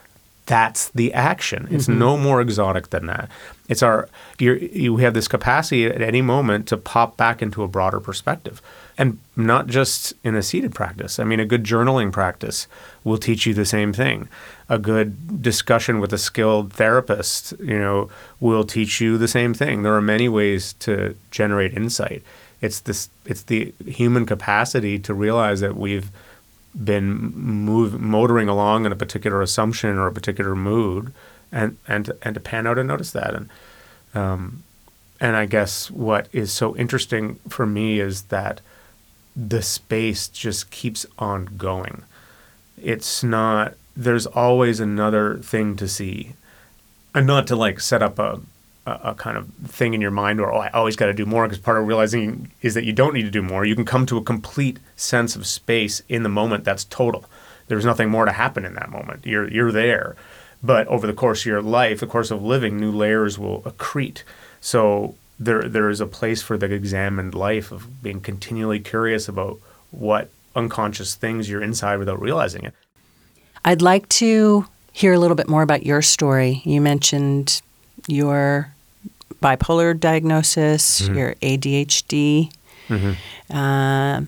That's 0.47 0.89
the 0.91 1.13
action. 1.13 1.67
It's 1.69 1.87
mm-hmm. 1.87 1.99
no 1.99 2.17
more 2.17 2.39
exotic 2.39 2.89
than 2.89 3.07
that. 3.07 3.29
It's 3.67 3.83
our 3.83 4.07
you 4.39 4.95
have 4.97 5.13
this 5.13 5.27
capacity 5.27 5.85
at 5.85 6.01
any 6.01 6.21
moment 6.21 6.69
to 6.69 6.77
pop 6.77 7.17
back 7.17 7.41
into 7.41 7.63
a 7.63 7.67
broader 7.67 7.99
perspective, 7.99 8.61
and 8.97 9.19
not 9.35 9.67
just 9.67 10.13
in 10.23 10.35
a 10.35 10.41
seated 10.41 10.73
practice. 10.73 11.19
I 11.19 11.23
mean, 11.23 11.39
a 11.39 11.45
good 11.45 11.63
journaling 11.63 12.11
practice 12.11 12.67
will 13.03 13.17
teach 13.17 13.45
you 13.45 13.53
the 13.53 13.65
same 13.65 13.93
thing 13.93 14.27
a 14.69 14.77
good 14.77 15.41
discussion 15.41 15.99
with 15.99 16.11
a 16.11 16.17
skilled 16.17 16.73
therapist, 16.73 17.53
you 17.59 17.79
know, 17.79 18.09
will 18.39 18.65
teach 18.65 18.99
you 18.99 19.17
the 19.17 19.27
same 19.27 19.53
thing. 19.53 19.83
There 19.83 19.95
are 19.95 20.01
many 20.01 20.27
ways 20.27 20.73
to 20.79 21.15
generate 21.31 21.73
insight. 21.73 22.21
It's 22.59 22.81
this 22.81 23.09
it's 23.25 23.43
the 23.43 23.73
human 23.85 24.25
capacity 24.25 24.99
to 24.99 25.13
realize 25.13 25.61
that 25.61 25.77
we've 25.77 26.09
been 26.83 27.31
move, 27.33 27.99
motoring 27.99 28.49
along 28.49 28.85
in 28.85 28.91
a 28.91 28.95
particular 28.95 29.41
assumption 29.41 29.97
or 29.97 30.07
a 30.07 30.11
particular 30.11 30.55
mood 30.55 31.13
and 31.51 31.77
and 31.87 32.11
and 32.21 32.33
to 32.33 32.41
pan 32.41 32.67
out 32.67 32.77
and 32.77 32.87
notice 32.87 33.11
that 33.11 33.33
and 33.33 33.49
um, 34.15 34.63
and 35.21 35.35
I 35.35 35.45
guess 35.45 35.89
what 35.89 36.27
is 36.33 36.51
so 36.51 36.75
interesting 36.75 37.39
for 37.47 37.65
me 37.65 37.99
is 37.99 38.23
that 38.23 38.61
the 39.37 39.61
space 39.61 40.27
just 40.27 40.71
keeps 40.71 41.05
on 41.19 41.45
going. 41.57 42.03
It's 42.81 43.23
not 43.23 43.75
there's 43.95 44.25
always 44.25 44.79
another 44.79 45.37
thing 45.37 45.75
to 45.75 45.87
see, 45.87 46.33
and 47.15 47.25
not 47.25 47.47
to 47.47 47.55
like 47.55 47.79
set 47.79 48.01
up 48.01 48.17
a 48.19 48.41
a, 48.87 48.99
a 49.03 49.15
kind 49.15 49.37
of 49.37 49.49
thing 49.65 49.93
in 49.93 50.01
your 50.01 50.11
mind 50.11 50.39
or 50.39 50.51
oh 50.51 50.59
I 50.59 50.69
always 50.69 50.95
got 50.95 51.07
to 51.07 51.13
do 51.13 51.25
more 51.25 51.45
because 51.45 51.59
part 51.59 51.77
of 51.77 51.85
realizing 51.87 52.51
is 52.61 52.73
that 52.73 52.85
you 52.85 52.93
don't 52.93 53.13
need 53.13 53.23
to 53.23 53.31
do 53.31 53.43
more. 53.43 53.65
You 53.65 53.75
can 53.75 53.85
come 53.85 54.05
to 54.07 54.17
a 54.17 54.23
complete 54.23 54.79
sense 54.95 55.35
of 55.35 55.45
space 55.45 56.01
in 56.09 56.23
the 56.23 56.29
moment 56.29 56.63
that's 56.63 56.85
total. 56.85 57.25
There's 57.67 57.85
nothing 57.85 58.09
more 58.09 58.25
to 58.25 58.31
happen 58.31 58.65
in 58.65 58.73
that 58.75 58.89
moment. 58.89 59.25
You're 59.25 59.47
you're 59.49 59.71
there, 59.71 60.15
but 60.63 60.87
over 60.87 61.05
the 61.05 61.13
course 61.13 61.41
of 61.41 61.47
your 61.47 61.61
life, 61.61 61.99
the 61.99 62.07
course 62.07 62.31
of 62.31 62.41
living, 62.41 62.77
new 62.77 62.91
layers 62.91 63.37
will 63.37 63.61
accrete. 63.63 64.23
So 64.61 65.15
there 65.39 65.63
there 65.63 65.89
is 65.89 66.01
a 66.01 66.07
place 66.07 66.41
for 66.41 66.57
the 66.57 66.71
examined 66.71 67.33
life 67.33 67.71
of 67.71 68.01
being 68.01 68.21
continually 68.21 68.79
curious 68.79 69.27
about 69.27 69.59
what 69.91 70.29
unconscious 70.55 71.15
things 71.15 71.49
you're 71.49 71.61
inside 71.61 71.97
without 71.97 72.19
realizing 72.19 72.63
it. 72.63 72.73
I'd 73.63 73.81
like 73.81 74.09
to 74.09 74.65
hear 74.91 75.13
a 75.13 75.19
little 75.19 75.35
bit 75.35 75.47
more 75.47 75.61
about 75.61 75.85
your 75.85 76.01
story. 76.01 76.61
You 76.65 76.81
mentioned 76.81 77.61
your 78.07 78.73
bipolar 79.41 79.97
diagnosis, 79.99 81.01
mm-hmm. 81.01 81.17
your 81.17 81.35
ADHD. 81.35 82.51
Mm-hmm. 82.87 83.55
Uh, 83.55 84.21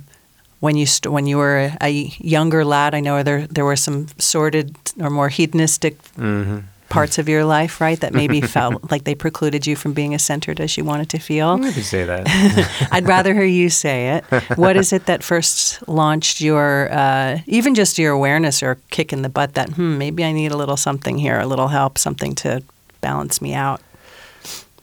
when 0.59 0.75
you 0.75 0.85
st- 0.85 1.11
when 1.11 1.25
you 1.25 1.37
were 1.37 1.71
a 1.81 1.89
younger 1.89 2.65
lad, 2.65 2.93
I 2.93 2.99
know 2.99 3.23
there 3.23 3.47
there 3.47 3.65
were 3.65 3.77
some 3.77 4.07
sordid 4.19 4.75
or 4.99 5.09
more 5.09 5.29
hedonistic 5.29 6.01
mm-hmm 6.13 6.59
parts 6.89 7.17
of 7.17 7.29
your 7.29 7.45
life, 7.45 7.79
right, 7.79 7.99
that 7.99 8.13
maybe 8.13 8.41
felt 8.57 8.91
like 8.91 9.03
they 9.03 9.15
precluded 9.15 9.65
you 9.65 9.75
from 9.75 9.93
being 9.93 10.13
as 10.13 10.23
centered 10.23 10.59
as 10.59 10.77
you 10.77 10.83
wanted 10.83 11.09
to 11.09 11.19
feel? 11.19 11.59
You 11.59 11.71
say 11.71 12.03
that. 12.05 12.87
I'd 12.91 13.07
rather 13.07 13.33
hear 13.33 13.43
you 13.43 13.69
say 13.69 14.17
it. 14.17 14.25
What 14.57 14.75
is 14.75 14.91
it 14.91 15.05
that 15.05 15.23
first 15.23 15.87
launched 15.87 16.41
your, 16.41 16.91
uh, 16.91 17.39
even 17.47 17.75
just 17.75 17.97
your 17.97 18.11
awareness 18.11 18.61
or 18.61 18.77
kick 18.89 19.13
in 19.13 19.21
the 19.21 19.29
butt 19.29 19.53
that, 19.53 19.69
hmm, 19.69 19.97
maybe 19.97 20.23
I 20.23 20.31
need 20.31 20.51
a 20.51 20.57
little 20.57 20.77
something 20.77 21.17
here, 21.17 21.39
a 21.39 21.45
little 21.45 21.69
help, 21.69 21.97
something 21.97 22.35
to 22.35 22.63
balance 23.01 23.41
me 23.41 23.53
out? 23.53 23.81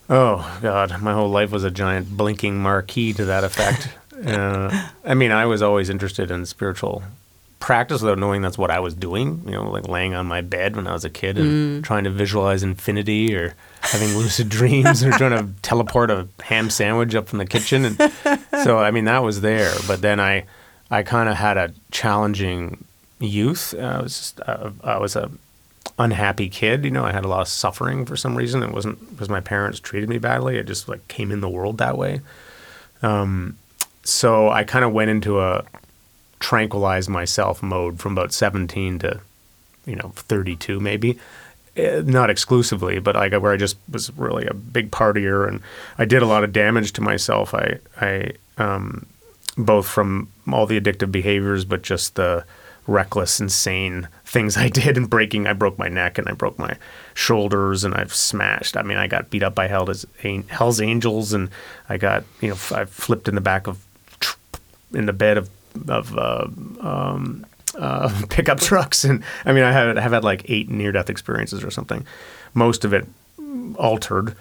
Oh, 0.08 0.58
God. 0.62 1.02
My 1.02 1.12
whole 1.12 1.30
life 1.30 1.50
was 1.50 1.64
a 1.64 1.70
giant 1.70 2.16
blinking 2.16 2.58
marquee 2.58 3.12
to 3.14 3.24
that 3.26 3.44
effect. 3.44 3.88
Uh, 4.16 4.88
I 5.04 5.12
mean, 5.12 5.30
I 5.30 5.44
was 5.44 5.60
always 5.60 5.90
interested 5.90 6.30
in 6.30 6.46
spiritual 6.46 7.02
practice 7.58 8.02
without 8.02 8.18
knowing 8.18 8.42
that's 8.42 8.58
what 8.58 8.70
I 8.70 8.80
was 8.80 8.94
doing. 8.94 9.42
You 9.46 9.52
know, 9.52 9.70
like 9.70 9.88
laying 9.88 10.14
on 10.14 10.26
my 10.26 10.40
bed 10.40 10.76
when 10.76 10.86
I 10.86 10.92
was 10.92 11.04
a 11.04 11.10
kid 11.10 11.38
and 11.38 11.80
mm. 11.80 11.84
trying 11.84 12.04
to 12.04 12.10
visualize 12.10 12.62
infinity 12.62 13.34
or 13.34 13.54
having 13.80 14.08
lucid 14.16 14.48
dreams 14.50 15.02
or 15.02 15.10
trying 15.12 15.30
to 15.38 15.48
teleport 15.62 16.10
a 16.10 16.28
ham 16.42 16.70
sandwich 16.70 17.14
up 17.14 17.28
from 17.28 17.38
the 17.38 17.46
kitchen. 17.46 17.84
And 17.84 18.12
so, 18.64 18.78
I 18.78 18.90
mean, 18.90 19.06
that 19.06 19.22
was 19.22 19.40
there. 19.40 19.74
But 19.86 20.02
then 20.02 20.20
I, 20.20 20.44
I 20.90 21.02
kind 21.02 21.28
of 21.28 21.36
had 21.36 21.56
a 21.56 21.72
challenging 21.90 22.84
youth. 23.18 23.74
I 23.74 24.02
was 24.02 24.16
just, 24.16 24.40
uh, 24.40 24.70
I 24.84 24.98
was 24.98 25.16
a 25.16 25.30
unhappy 25.98 26.48
kid. 26.48 26.84
You 26.84 26.90
know, 26.90 27.04
I 27.04 27.12
had 27.12 27.24
a 27.24 27.28
lot 27.28 27.40
of 27.40 27.48
suffering 27.48 28.04
for 28.04 28.16
some 28.16 28.36
reason. 28.36 28.62
It 28.62 28.72
wasn't 28.72 29.10
because 29.10 29.28
my 29.28 29.40
parents 29.40 29.80
treated 29.80 30.08
me 30.08 30.18
badly. 30.18 30.58
It 30.58 30.66
just 30.66 30.88
like 30.88 31.06
came 31.08 31.32
in 31.32 31.40
the 31.40 31.48
world 31.48 31.78
that 31.78 31.96
way. 31.96 32.20
Um, 33.02 33.56
so 34.04 34.50
I 34.50 34.64
kind 34.64 34.84
of 34.84 34.92
went 34.92 35.10
into 35.10 35.40
a 35.40 35.64
tranquilize 36.40 37.08
myself 37.08 37.62
mode 37.62 37.98
from 37.98 38.12
about 38.12 38.32
17 38.32 38.98
to 39.00 39.20
you 39.86 39.96
know 39.96 40.12
32 40.14 40.80
maybe. 40.80 41.18
Uh, 41.76 42.02
not 42.06 42.30
exclusively 42.30 42.98
but 42.98 43.14
like 43.14 43.32
where 43.32 43.52
I 43.52 43.56
just 43.56 43.76
was 43.90 44.10
really 44.16 44.46
a 44.46 44.54
big 44.54 44.90
partier 44.90 45.46
and 45.46 45.60
I 45.98 46.06
did 46.06 46.22
a 46.22 46.26
lot 46.26 46.44
of 46.44 46.52
damage 46.52 46.92
to 46.94 47.00
myself. 47.00 47.54
I 47.54 47.78
I 48.00 48.32
um, 48.58 49.06
both 49.58 49.86
from 49.86 50.28
all 50.50 50.66
the 50.66 50.80
addictive 50.80 51.12
behaviors 51.12 51.64
but 51.64 51.82
just 51.82 52.14
the 52.14 52.44
reckless 52.86 53.40
insane 53.40 54.08
things 54.24 54.56
I 54.56 54.68
did 54.68 54.96
and 54.96 55.08
breaking. 55.08 55.46
I 55.46 55.52
broke 55.52 55.78
my 55.78 55.88
neck 55.88 56.18
and 56.18 56.28
I 56.28 56.32
broke 56.32 56.58
my 56.58 56.76
shoulders 57.14 57.84
and 57.84 57.94
I've 57.94 58.14
smashed. 58.14 58.76
I 58.76 58.82
mean 58.82 58.98
I 58.98 59.06
got 59.06 59.30
beat 59.30 59.42
up 59.42 59.54
by 59.54 59.68
Hell's 59.68 60.80
Angels 60.80 61.32
and 61.32 61.50
I 61.88 61.96
got 61.98 62.24
you 62.40 62.50
know 62.50 62.56
I 62.72 62.84
flipped 62.84 63.28
in 63.28 63.34
the 63.34 63.40
back 63.40 63.66
of 63.66 63.84
in 64.92 65.06
the 65.06 65.12
bed 65.12 65.36
of 65.36 65.50
of 65.88 66.16
uh, 66.16 66.46
um, 66.80 67.46
uh, 67.78 68.22
pickup 68.28 68.60
trucks, 68.60 69.04
and 69.04 69.22
I 69.44 69.52
mean, 69.52 69.64
I 69.64 69.72
have, 69.72 69.96
have 69.96 70.12
had 70.12 70.24
like 70.24 70.42
eight 70.48 70.68
near 70.68 70.92
death 70.92 71.10
experiences 71.10 71.64
or 71.64 71.70
something. 71.70 72.06
Most 72.54 72.84
of 72.84 72.92
it 72.92 73.06
altered. 73.76 74.36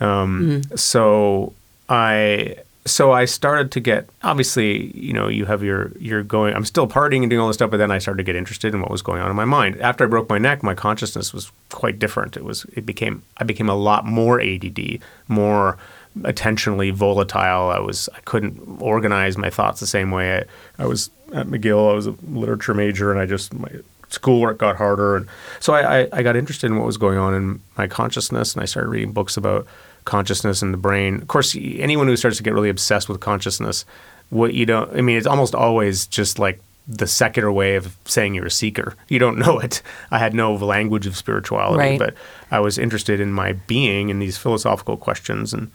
Um, 0.00 0.62
mm-hmm. 0.62 0.76
So 0.76 1.52
I 1.88 2.56
so 2.86 3.12
I 3.12 3.26
started 3.26 3.70
to 3.72 3.80
get 3.80 4.08
obviously, 4.22 4.96
you 4.96 5.12
know, 5.12 5.28
you 5.28 5.44
have 5.46 5.62
your 5.62 5.92
you're 5.98 6.22
going. 6.22 6.54
I'm 6.54 6.64
still 6.64 6.88
partying 6.88 7.20
and 7.20 7.30
doing 7.30 7.40
all 7.40 7.46
this 7.46 7.56
stuff, 7.56 7.70
but 7.70 7.76
then 7.76 7.90
I 7.90 7.98
started 7.98 8.18
to 8.18 8.24
get 8.24 8.36
interested 8.36 8.74
in 8.74 8.80
what 8.80 8.90
was 8.90 9.02
going 9.02 9.20
on 9.20 9.30
in 9.30 9.36
my 9.36 9.44
mind. 9.44 9.80
After 9.80 10.04
I 10.04 10.06
broke 10.06 10.28
my 10.28 10.38
neck, 10.38 10.62
my 10.62 10.74
consciousness 10.74 11.34
was 11.34 11.52
quite 11.70 11.98
different. 11.98 12.36
It 12.36 12.44
was 12.44 12.64
it 12.74 12.86
became 12.86 13.22
I 13.36 13.44
became 13.44 13.68
a 13.68 13.74
lot 13.74 14.06
more 14.06 14.40
ADD, 14.40 15.00
more 15.28 15.76
attentionally 16.18 16.92
volatile. 16.92 17.70
I 17.70 17.78
was 17.78 18.08
I 18.14 18.20
couldn't 18.20 18.80
organize 18.80 19.38
my 19.38 19.50
thoughts 19.50 19.80
the 19.80 19.86
same 19.86 20.10
way. 20.10 20.38
I, 20.38 20.44
I 20.82 20.86
was 20.86 21.10
at 21.32 21.46
McGill. 21.46 21.90
I 21.90 21.94
was 21.94 22.06
a 22.06 22.14
literature 22.28 22.74
major, 22.74 23.10
and 23.10 23.20
I 23.20 23.26
just 23.26 23.54
my 23.54 23.70
schoolwork 24.08 24.58
got 24.58 24.76
harder, 24.76 25.16
and 25.16 25.28
so 25.60 25.72
I, 25.72 26.00
I, 26.00 26.08
I 26.12 26.22
got 26.22 26.36
interested 26.36 26.66
in 26.66 26.76
what 26.76 26.86
was 26.86 26.96
going 26.96 27.18
on 27.18 27.34
in 27.34 27.60
my 27.76 27.86
consciousness, 27.86 28.54
and 28.54 28.62
I 28.62 28.66
started 28.66 28.88
reading 28.88 29.12
books 29.12 29.36
about 29.36 29.66
consciousness 30.04 30.62
and 30.62 30.72
the 30.72 30.78
brain. 30.78 31.16
Of 31.16 31.28
course, 31.28 31.56
anyone 31.56 32.08
who 32.08 32.16
starts 32.16 32.36
to 32.38 32.42
get 32.42 32.54
really 32.54 32.70
obsessed 32.70 33.08
with 33.08 33.20
consciousness, 33.20 33.84
what 34.30 34.54
you 34.54 34.66
don't, 34.66 34.94
I 34.96 35.00
mean, 35.00 35.16
it's 35.16 35.26
almost 35.26 35.54
always 35.54 36.06
just 36.06 36.38
like 36.38 36.60
the 36.88 37.06
secular 37.06 37.52
way 37.52 37.76
of 37.76 37.96
saying 38.04 38.34
you're 38.34 38.46
a 38.46 38.50
seeker. 38.50 38.96
You 39.08 39.20
don't 39.20 39.38
know 39.38 39.58
it. 39.60 39.82
I 40.10 40.18
had 40.18 40.34
no 40.34 40.54
language 40.54 41.06
of 41.06 41.16
spirituality, 41.16 41.90
right. 41.90 41.98
but 41.98 42.14
I 42.50 42.58
was 42.58 42.78
interested 42.78 43.20
in 43.20 43.32
my 43.32 43.52
being 43.52 44.10
and 44.10 44.20
these 44.20 44.36
philosophical 44.36 44.96
questions 44.96 45.52
and 45.54 45.70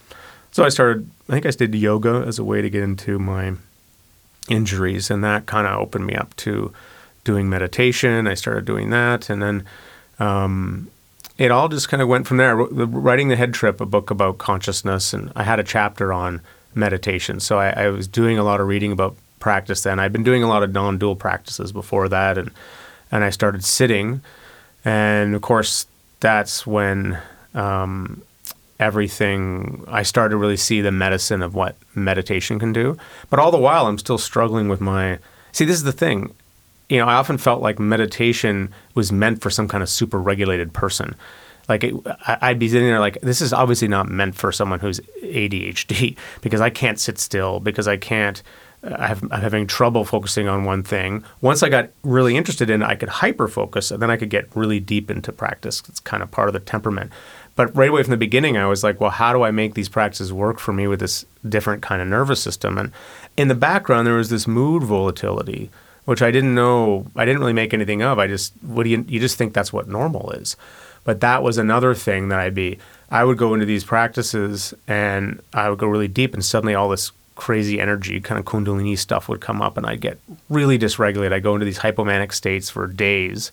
so 0.56 0.64
I 0.64 0.70
started, 0.70 1.10
I 1.28 1.34
think 1.34 1.46
I 1.46 1.50
did 1.50 1.76
yoga 1.76 2.24
as 2.26 2.40
a 2.40 2.44
way 2.46 2.62
to 2.62 2.70
get 2.70 2.82
into 2.82 3.20
my 3.20 3.56
injuries, 4.48 5.12
and 5.12 5.22
that 5.22 5.48
kind 5.48 5.68
of 5.68 5.78
opened 5.82 6.08
me 6.08 6.16
up 6.16 6.34
to 6.38 6.72
doing 7.26 7.50
meditation. 7.50 8.26
I 8.26 8.36
started 8.36 8.64
doing 8.64 8.90
that, 8.92 9.30
and 9.30 9.42
then 9.42 9.66
um, 10.18 10.90
it 11.38 11.52
all 11.52 11.68
just 11.68 11.90
kind 11.90 12.02
of 12.02 12.08
went 12.08 12.26
from 12.26 12.38
there. 12.38 12.56
Writing 12.56 13.28
the 13.28 13.36
Head 13.36 13.54
Trip, 13.54 13.82
a 13.82 13.86
book 13.86 14.10
about 14.10 14.38
consciousness, 14.38 15.12
and 15.12 15.30
I 15.36 15.44
had 15.44 15.60
a 15.60 15.64
chapter 15.64 16.14
on 16.14 16.40
meditation. 16.74 17.42
So 17.42 17.60
I, 17.60 17.72
I 17.72 17.90
was 17.90 18.08
doing 18.08 18.38
a 18.38 18.44
lot 18.46 18.62
of 18.62 18.68
reading 18.68 18.94
about 18.94 19.18
practice 19.42 19.84
then. 19.84 20.00
I'd 20.00 20.14
been 20.14 20.24
doing 20.24 20.42
a 20.42 20.48
lot 20.48 20.64
of 20.64 20.72
non-dual 20.72 21.18
practices 21.18 21.74
before 21.74 22.08
that, 22.08 22.38
and 22.38 22.50
and 23.12 23.26
I 23.26 23.30
started 23.30 23.66
sitting, 23.66 24.22
and 24.86 25.36
of 25.36 25.42
course 25.42 25.86
that's 26.22 26.66
when 26.66 27.20
um, 27.54 28.22
everything 28.80 29.84
I 29.88 30.04
started 30.04 30.32
to 30.32 30.38
really 30.38 30.58
see 30.58 30.82
the 30.82 30.92
medicine 30.92 31.42
of 31.42 31.56
what 31.56 31.76
meditation 31.94 32.60
can 32.60 32.74
do. 32.74 32.98
But 33.30 33.40
all 33.40 33.52
the 33.52 33.58
while 33.58 33.88
I'm 33.88 33.98
still 33.98 34.18
struggling 34.18 34.68
with 34.68 34.82
my 34.82 35.20
See, 35.56 35.64
this 35.64 35.78
is 35.78 35.84
the 35.84 35.94
thing. 35.94 36.36
You 36.90 36.98
know, 36.98 37.08
I 37.08 37.14
often 37.14 37.38
felt 37.38 37.62
like 37.62 37.80
meditation 37.80 38.74
was 38.94 39.14
meant 39.14 39.42
for 39.42 39.50
some 39.50 39.70
kind 39.70 39.82
of 39.82 39.88
super 39.88 40.20
regulated 40.20 40.74
person. 40.74 41.16
Like 41.70 41.86
it, 41.86 41.96
I'd 42.28 42.60
be 42.60 42.68
sitting 42.68 42.90
there 42.90 43.00
like 43.00 43.22
this 43.22 43.40
is 43.40 43.54
obviously 43.54 43.88
not 43.88 44.10
meant 44.10 44.36
for 44.36 44.52
someone 44.52 44.82
who's 44.82 45.00
ADHD 45.24 46.18
because 46.42 46.60
I 46.60 46.70
can't 46.70 47.00
sit 47.00 47.18
still 47.18 47.62
because 47.62 47.88
I 47.88 47.96
can't 47.96 48.44
I 48.84 49.16
I'm 49.32 49.42
having 49.42 49.66
trouble 49.66 50.04
focusing 50.04 50.50
on 50.50 50.66
one 50.66 50.84
thing. 50.84 51.24
Once 51.40 51.64
I 51.64 51.70
got 51.70 51.90
really 52.04 52.36
interested 52.36 52.70
in 52.70 52.82
it, 52.82 52.86
I 52.86 52.96
could 52.96 53.08
hyper 53.08 53.48
focus 53.48 53.92
and 53.92 54.02
then 54.02 54.12
I 54.12 54.18
could 54.18 54.30
get 54.30 54.54
really 54.56 54.82
deep 54.82 55.10
into 55.10 55.32
practice. 55.32 55.82
It's 55.88 56.02
kind 56.02 56.22
of 56.22 56.32
part 56.32 56.50
of 56.50 56.54
the 56.54 56.60
temperament. 56.60 57.14
But 57.56 57.76
right 57.76 57.90
away 57.90 58.04
from 58.04 58.12
the 58.12 58.18
beginning, 58.18 58.58
I 58.58 58.66
was 58.66 58.84
like, 58.84 59.00
well, 59.00 59.12
how 59.12 59.32
do 59.32 59.44
I 59.44 59.52
make 59.52 59.74
these 59.74 59.90
practices 59.90 60.34
work 60.34 60.60
for 60.60 60.74
me 60.74 60.88
with 60.88 61.00
this 61.00 61.26
different 61.48 61.82
kind 61.82 62.02
of 62.02 62.08
nervous 62.08 62.42
system? 62.42 62.78
And 62.78 62.92
in 63.38 63.48
the 63.48 63.56
background, 63.56 64.06
there 64.06 64.16
was 64.16 64.30
this 64.30 64.48
mood 64.48 64.84
volatility, 64.84 65.70
which 66.04 66.22
I 66.22 66.32
didn't 66.32 66.54
know, 66.54 67.08
I 67.16 67.26
didn't 67.26 67.40
really 67.40 67.54
make 67.54 67.74
anything 67.74 68.02
of. 68.02 68.20
I 68.20 68.28
just, 68.28 68.54
what 68.62 68.84
do 68.84 68.90
you, 68.90 69.06
you 69.08 69.20
just 69.20 69.38
think 69.38 69.54
that's 69.54 69.72
what 69.72 69.88
normal 69.88 70.32
is. 70.32 70.58
But 71.06 71.22
that 71.22 71.44
was 71.44 71.58
another 71.58 71.94
thing 71.96 72.28
that 72.30 72.40
I'd 72.40 72.56
be, 72.56 72.78
I 73.10 73.24
would 73.24 73.38
go 73.38 73.54
into 73.54 73.66
these 73.66 73.84
practices 73.84 74.74
and 74.88 75.42
I 75.54 75.70
would 75.70 75.80
go 75.80 75.88
really 75.88 76.08
deep, 76.08 76.34
and 76.34 76.44
suddenly 76.44 76.76
all 76.76 76.90
this 76.90 77.12
crazy 77.36 77.80
energy, 77.80 78.20
kind 78.20 78.40
of 78.40 78.46
Kundalini 78.46 78.98
stuff 78.98 79.30
would 79.30 79.42
come 79.42 79.62
up, 79.62 79.78
and 79.78 79.86
I'd 79.86 80.02
get 80.02 80.20
really 80.50 80.80
dysregulated. 80.80 81.32
I'd 81.34 81.44
go 81.44 81.54
into 81.54 81.66
these 81.66 81.80
hypomanic 81.80 82.34
states 82.34 82.70
for 82.70 82.88
days. 82.88 83.52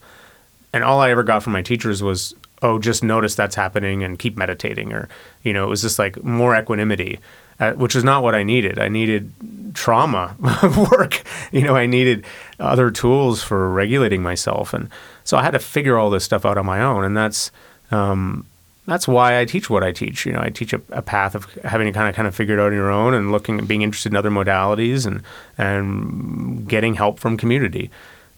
And 0.72 0.82
all 0.82 1.00
I 1.00 1.10
ever 1.10 1.22
got 1.22 1.42
from 1.42 1.52
my 1.52 1.62
teachers 1.62 2.02
was, 2.02 2.34
oh, 2.62 2.79
just 2.79 3.03
notice 3.03 3.35
that's 3.35 3.55
happening 3.55 4.03
and 4.03 4.18
keep 4.18 4.37
meditating. 4.37 4.92
Or, 4.92 5.09
you 5.42 5.53
know, 5.53 5.64
it 5.64 5.68
was 5.68 5.83
just 5.83 5.98
like 5.98 6.22
more 6.22 6.57
equanimity, 6.57 7.18
uh, 7.61 7.72
which 7.72 7.94
is 7.94 8.05
not 8.05 8.22
what 8.22 8.35
I 8.35 8.42
needed. 8.42 8.79
I 8.79 8.88
needed 8.88 9.33
trauma 9.75 10.37
work. 10.92 11.22
You 11.51 11.62
know, 11.62 11.77
I 11.77 11.87
needed 11.87 12.25
other 12.61 12.90
tools 12.90 13.42
for 13.42 13.70
regulating 13.70 14.22
myself. 14.22 14.72
And 14.72 14.88
so 15.25 15.37
I 15.37 15.42
had 15.42 15.51
to 15.51 15.59
figure 15.59 15.98
all 15.98 16.11
this 16.11 16.25
stuff 16.25 16.46
out 16.46 16.57
on 16.57 16.64
my 16.64 16.81
own. 16.81 17.05
And 17.05 17.16
that's, 17.16 17.51
um, 17.90 18.46
that's 18.87 19.07
why 19.07 19.38
I 19.38 19.44
teach 19.44 19.70
what 19.70 19.85
I 19.85 19.92
teach. 19.92 20.27
You 20.27 20.33
know, 20.33 20.40
I 20.40 20.51
teach 20.51 20.72
a, 20.72 20.81
a, 20.90 21.03
path 21.03 21.35
of 21.35 21.53
having 21.64 21.87
to 21.87 21.92
kind 21.92 22.09
of 22.09 22.16
kind 22.16 22.27
of 22.27 22.35
figure 22.35 22.59
it 22.59 22.61
out 22.61 22.68
on 22.68 22.72
your 22.72 22.90
own 22.90 23.14
and 23.14 23.31
looking 23.31 23.59
at 23.61 23.68
being 23.68 23.83
interested 23.83 24.11
in 24.12 24.16
other 24.16 24.31
modalities 24.31 25.07
and 25.07 25.22
and 25.57 26.68
getting 26.68 26.94
help 26.94 27.20
from 27.20 27.37
community. 27.37 27.90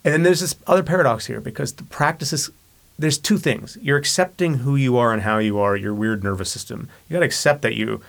And 0.05 0.13
then 0.13 0.23
there's 0.23 0.41
this 0.41 0.55
other 0.67 0.83
paradox 0.83 1.25
here 1.27 1.41
because 1.41 1.73
the 1.73 1.85
practices 1.85 2.51
there's 2.98 3.18
two 3.18 3.38
things. 3.38 3.76
You're 3.80 3.98
accepting 3.98 4.59
who 4.59 4.76
you 4.76 4.96
are 4.96 5.12
and 5.12 5.22
how 5.22 5.38
you 5.38 5.59
are, 5.59 5.76
your 5.76 5.94
weird 5.94 6.22
nervous 6.22 6.50
system. 6.50 6.88
You 7.09 7.14
got 7.14 7.20
to 7.20 7.26
accept 7.26 7.62
that 7.62 7.74
you 7.74 8.00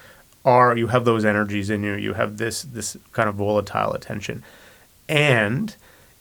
are 0.44 0.78
you 0.78 0.88
have 0.88 1.06
those 1.06 1.26
energies 1.26 1.70
in 1.70 1.84
you. 1.84 1.96
You 1.96 2.14
have 2.14 2.38
this 2.38 2.62
this 2.62 2.96
kind 3.12 3.28
of 3.28 3.36
volatile 3.36 3.94
attention. 3.94 4.44
And 5.10 5.76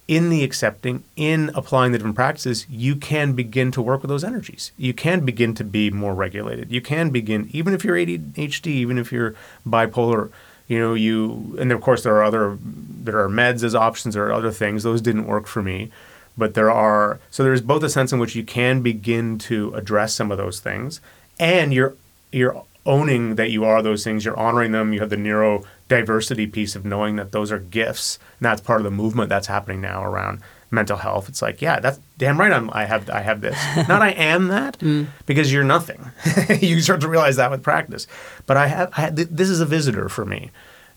in 0.07 0.29
the 0.29 0.45
accepting, 0.45 1.03
in 1.17 1.51
applying 1.55 1.93
the 1.93 1.99
different 1.99 2.17
practices, 2.17 2.67
you 2.69 2.95
can 2.95 3.33
begin 3.33 3.71
to 3.73 3.81
work 3.81 4.03
with 4.03 4.11
those 4.11 4.25
energies. 4.25 4.73
You 4.77 4.93
can 4.93 5.25
begin 5.25 5.55
to 5.55 5.65
be 5.65 5.91
more 5.91 6.15
regulated. 6.15 6.71
You 6.71 6.83
can 6.83 7.11
begin, 7.11 7.49
even 7.53 7.73
if 7.73 7.85
you're 7.85 7.97
ADHD, 7.97 8.67
even 8.67 8.99
if 8.99 9.11
you're 9.13 9.35
bipolar, 9.67 10.31
you 10.69 10.79
know, 10.79 10.93
you, 10.93 11.57
and 11.59 11.73
of 11.73 11.81
course 11.81 12.03
there 12.03 12.15
are 12.17 12.23
other, 12.23 12.59
there 12.63 13.19
are 13.19 13.29
meds 13.29 13.63
as 13.63 13.75
options, 13.75 14.15
there 14.15 14.27
are 14.27 14.33
other 14.33 14.51
things. 14.51 14.83
Those 14.83 15.01
didn't 15.01 15.27
work 15.27 15.47
for 15.47 15.63
me. 15.63 15.91
But 16.37 16.55
there 16.55 16.71
are, 16.71 17.21
so 17.31 17.45
there's 17.45 17.61
both 17.61 17.83
a 17.83 17.89
sense 17.89 18.13
in 18.13 18.19
which 18.19 18.35
you 18.35 18.45
can 18.45 18.83
begin 18.83 19.39
to 19.39 19.73
address 19.75 20.15
some 20.15 20.33
of 20.33 20.39
those 20.39 20.61
things 20.61 21.01
and 21.39 21.73
you're, 21.73 21.95
you're 22.33 22.65
owning 22.87 23.37
that 23.37 23.51
you 23.51 23.65
are 23.65 23.83
those 23.83 24.05
things, 24.05 24.25
you're 24.25 24.39
honoring 24.39 24.73
them, 24.73 24.93
you 24.93 25.01
have 25.01 25.11
the 25.11 25.17
neurodiversity 25.17 26.51
piece 26.51 26.77
of 26.77 26.85
knowing 26.85 27.17
that 27.17 27.33
those 27.33 27.51
are 27.51 27.59
gifts. 27.59 28.19
And 28.39 28.47
that's 28.47 28.61
part 28.61 28.81
of 28.81 28.85
the 28.85 28.91
movement 28.91 29.29
that's 29.29 29.47
happening 29.47 29.81
now 29.81 30.05
around 30.05 30.41
mental 30.75 30.99
health. 30.99 31.29
It's 31.29 31.41
like, 31.41 31.63
yeah, 31.63 31.81
that's 31.81 31.99
damn 32.19 32.39
right. 32.39 32.53
I'm, 32.53 32.69
I 32.73 32.85
have 32.85 33.09
I 33.09 33.21
have 33.21 33.41
this. 33.41 33.59
Not 33.89 34.03
I 34.03 34.11
am 34.11 34.49
that 34.49 34.79
mm. 34.81 35.07
because 35.25 35.53
you're 35.53 35.65
nothing. 35.65 36.11
you 36.61 36.81
start 36.81 37.01
to 37.03 37.09
realize 37.09 37.37
that 37.37 37.51
with 37.51 37.63
practice. 37.63 38.07
But 38.47 38.57
I 38.57 38.67
have, 38.67 38.91
I 38.97 39.01
have 39.03 39.17
this 39.17 39.49
is 39.49 39.61
a 39.61 39.67
visitor 39.67 40.09
for 40.09 40.25
me, 40.25 40.51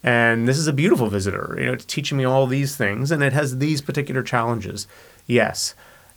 and 0.03 0.47
this 0.47 0.57
is 0.57 0.67
a 0.67 0.73
beautiful 0.73 1.07
visitor. 1.07 1.55
You 1.57 1.67
know, 1.67 1.73
it's 1.73 1.85
teaching 1.85 2.17
me 2.17 2.25
all 2.25 2.47
these 2.47 2.75
things, 2.75 3.11
and 3.11 3.23
it 3.23 3.33
has 3.33 3.59
these 3.59 3.81
particular 3.81 4.23
challenges. 4.23 4.87
Yes, 5.27 5.75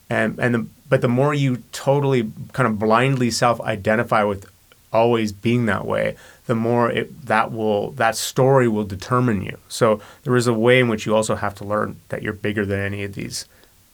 and 0.09 0.39
and 0.39 0.55
the, 0.55 0.67
but 0.89 1.03
the 1.03 1.09
more 1.09 1.35
you 1.35 1.63
totally 1.73 2.33
kind 2.53 2.67
of 2.67 2.79
blindly 2.79 3.31
self-identify 3.31 4.23
with 4.25 4.47
always 4.93 5.33
being 5.33 5.67
that 5.67 5.87
way, 5.87 6.17
the 6.47 6.55
more 6.55 6.91
it, 6.91 7.27
that 7.27 7.53
will 7.53 7.93
that 7.93 8.17
story 8.17 8.69
will 8.69 8.85
determine 8.85 9.43
you. 9.43 9.59
So 9.69 10.01
there 10.25 10.37
is 10.37 10.47
a 10.47 10.55
way 10.55 10.81
in 10.81 10.89
which 10.89 11.07
you 11.07 11.15
also 11.15 11.37
have 11.37 11.55
to 11.57 11.65
learn 11.65 12.01
that 12.09 12.23
you're 12.23 12.33
bigger 12.33 12.65
than 12.65 12.81
any 12.81 13.05
of 13.05 13.15
these, 13.15 13.47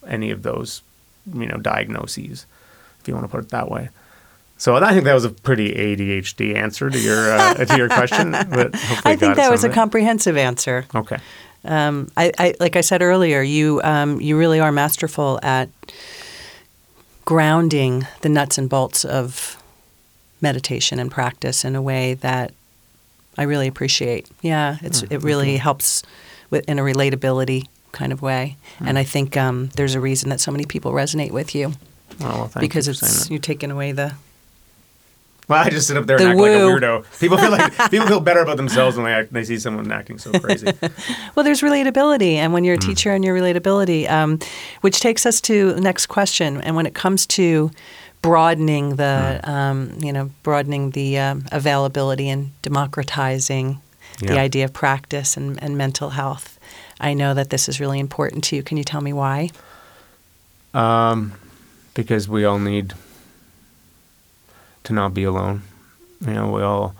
any 0.07 0.31
of 0.31 0.43
those, 0.43 0.83
you 1.33 1.47
know, 1.47 1.59
diagnoses, 1.59 2.47
if 3.01 3.09
you 3.09 3.15
want 3.15 3.25
to 3.25 3.31
put 3.31 3.45
it 3.45 3.51
that 3.51 3.71
way. 3.71 3.91
So 4.59 4.75
I 4.77 4.93
think 4.93 5.05
that 5.05 5.13
was 5.13 5.27
a 5.27 5.31
pretty 5.31 5.75
ADHD 5.75 6.57
answer 6.57 6.89
to 6.89 6.99
your 6.99 7.31
uh, 7.31 7.55
to 7.55 7.77
your 7.77 7.89
question. 7.89 8.33
But 8.33 8.75
I 9.05 9.17
think 9.17 9.37
that 9.37 9.51
was 9.51 9.65
a 9.65 9.69
comprehensive 9.69 10.37
answer. 10.39 10.87
Okay. 10.95 11.19
Um, 11.67 12.11
I, 12.17 12.33
I, 12.39 12.55
like 12.61 12.77
I 12.77 12.81
said 12.81 13.03
earlier, 13.03 13.43
you 13.43 13.81
um, 13.83 14.21
you 14.21 14.39
really 14.39 14.61
are 14.61 14.73
masterful 14.73 15.39
at 15.43 15.69
grounding 17.25 18.07
the 18.21 18.29
nuts 18.29 18.57
and 18.57 18.69
bolts 18.69 19.05
of 19.05 19.63
meditation 20.41 20.99
and 20.99 21.11
practice 21.11 21.65
in 21.65 21.75
a 21.75 21.83
way 21.83 22.15
that 22.15 22.53
I 23.37 23.43
really 23.43 23.67
appreciate. 23.67 24.29
Yeah, 24.43 24.79
it's 24.83 25.03
mm, 25.03 25.13
it 25.13 25.23
really 25.23 25.55
okay. 25.55 25.57
helps 25.57 26.03
with 26.51 26.69
in 26.69 26.79
a 26.79 26.83
relatability 26.83 27.67
kind 27.93 28.13
of 28.13 28.23
way, 28.23 28.57
mm. 28.79 28.89
and 28.89 28.99
I 28.99 29.05
think 29.05 29.37
um, 29.37 29.71
there's 29.77 29.95
a 29.95 30.01
reason 30.01 30.31
that 30.31 30.41
so 30.41 30.53
many 30.53 30.65
people 30.65 30.93
resonate 30.93 31.33
with 31.33 31.55
you. 31.55 31.73
Oh, 32.21 32.51
well, 32.53 32.53
because 32.61 32.89
it's 32.89 33.29
you're 33.29 33.39
taking 33.39 33.71
away 33.71 33.93
the 33.93 34.15
well, 35.49 35.65
I 35.65 35.71
just 35.71 35.87
sit 35.87 35.97
up 35.97 36.07
there 36.07 36.19
the 36.19 36.25
and 36.25 36.31
act 36.33 36.41
woo. 36.41 36.75
like 36.75 36.83
a 36.83 36.87
weirdo. 36.87 37.21
People 37.21 37.39
feel 37.39 37.51
like 37.51 37.91
people 37.91 38.07
feel 38.07 38.21
better 38.21 38.41
about 38.41 38.57
themselves 38.57 38.97
when 38.97 39.07
they 39.07 39.13
act, 39.13 39.33
they 39.33 39.45
see 39.45 39.59
someone 39.59 39.91
acting 39.93 40.19
so 40.19 40.33
crazy. 40.33 40.67
well, 41.35 41.45
there's 41.45 41.61
relatability, 41.61 42.35
and 42.35 42.53
when 42.53 42.65
you're 42.65 42.75
a 42.75 42.79
mm. 42.79 42.87
teacher 42.87 43.13
and 43.13 43.25
your 43.25 43.37
relatability, 43.39 44.11
um, 44.11 44.39
which 44.81 45.01
takes 45.01 45.25
us 45.25 45.41
to 45.43 45.73
the 45.73 45.81
next 45.81 46.07
question. 46.07 46.61
And 46.63 46.75
when 46.75 46.87
it 46.87 46.95
comes 46.95 47.27
to 47.27 47.71
broadening 48.23 48.97
the, 48.97 49.41
mm. 49.45 49.49
um, 49.49 49.93
you 50.01 50.13
know, 50.13 50.31
broadening 50.43 50.91
the 50.91 51.19
um, 51.19 51.45
availability 51.53 52.29
and 52.29 52.51
democratizing 52.63 53.81
yeah. 54.21 54.29
the 54.29 54.39
idea 54.39 54.65
of 54.65 54.73
practice 54.73 55.37
and, 55.37 55.63
and 55.63 55.79
mental 55.79 56.11
health, 56.11 56.59
I 57.01 57.15
know 57.15 57.35
that 57.35 57.51
this 57.51 57.69
is 57.69 57.79
really 57.79 58.01
important 58.01 58.43
to 58.45 58.57
you. 58.57 58.63
Can 58.63 58.79
you 58.79 58.85
tell 58.85 59.01
me 59.01 59.13
why? 59.13 59.51
Um, 60.75 61.33
because 61.95 62.29
we 62.29 62.45
all 62.45 62.59
need 62.59 62.95
to 64.87 64.93
not 64.93 65.15
be 65.15 65.25
alone. 65.25 65.63
You 66.21 66.33
know, 66.33 66.51
we 66.51 66.63
all 66.63 66.95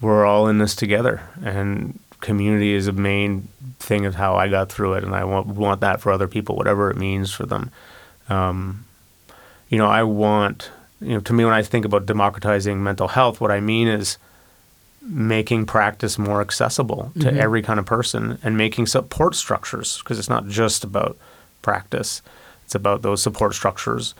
we're 0.00 0.24
all 0.24 0.48
in 0.48 0.58
this 0.58 0.74
together, 0.74 1.22
and 1.42 1.98
community 2.20 2.74
is 2.74 2.86
a 2.86 2.92
main 2.92 3.48
thing 3.78 4.06
of 4.06 4.14
how 4.14 4.36
I 4.36 4.48
got 4.48 4.70
through 4.70 4.94
it, 4.94 5.04
and 5.04 5.14
I 5.14 5.24
want 5.24 5.46
want 5.46 5.80
that 5.82 6.00
for 6.00 6.10
other 6.10 6.28
people, 6.28 6.56
whatever 6.56 6.90
it 6.90 6.96
means 6.96 7.32
for 7.32 7.46
them. 7.46 7.70
Um, 8.28 8.84
you 9.68 9.78
know, 9.78 9.86
I 9.86 10.02
want 10.02 10.70
you 11.00 11.14
know 11.14 11.20
to 11.20 11.32
me 11.32 11.44
when 11.44 11.54
I 11.54 11.62
think 11.62 11.84
about 11.84 12.06
democratizing 12.06 12.82
mental 12.82 13.08
health, 13.08 13.40
what 13.40 13.50
I 13.50 13.60
mean 13.60 13.88
is 13.88 14.18
making 15.02 15.66
practice 15.66 16.18
more 16.18 16.40
accessible 16.40 17.12
to 17.20 17.26
mm-hmm. 17.26 17.38
every 17.38 17.60
kind 17.60 17.78
of 17.78 17.84
person 17.84 18.38
and 18.42 18.56
making 18.56 18.86
support 18.86 19.34
structures 19.34 19.98
because 19.98 20.18
it's 20.18 20.30
not 20.30 20.48
just 20.48 20.82
about 20.82 21.16
practice; 21.62 22.22
it's 22.64 22.74
about 22.74 23.02
those 23.02 23.22
support 23.22 23.54
structures 23.54 24.14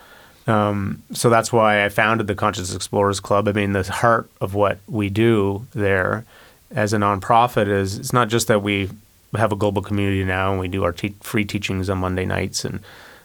um, 0.46 1.02
so 1.12 1.30
that's 1.30 1.52
why 1.52 1.84
I 1.84 1.88
founded 1.88 2.26
the 2.26 2.34
Conscious 2.34 2.74
Explorers 2.74 3.20
Club. 3.20 3.48
I 3.48 3.52
mean, 3.52 3.72
the 3.72 3.82
heart 3.84 4.30
of 4.40 4.54
what 4.54 4.78
we 4.86 5.08
do 5.08 5.66
there 5.72 6.24
as 6.70 6.92
a 6.92 6.98
nonprofit 6.98 7.68
is 7.68 7.98
it's 7.98 8.12
not 8.12 8.28
just 8.28 8.48
that 8.48 8.62
we 8.62 8.90
have 9.36 9.52
a 9.52 9.56
global 9.56 9.82
community 9.82 10.24
now 10.24 10.50
and 10.50 10.60
we 10.60 10.68
do 10.68 10.84
our 10.84 10.92
te- 10.92 11.14
free 11.20 11.44
teachings 11.44 11.88
on 11.88 11.98
Monday 11.98 12.26
nights 12.26 12.64
and 12.64 12.80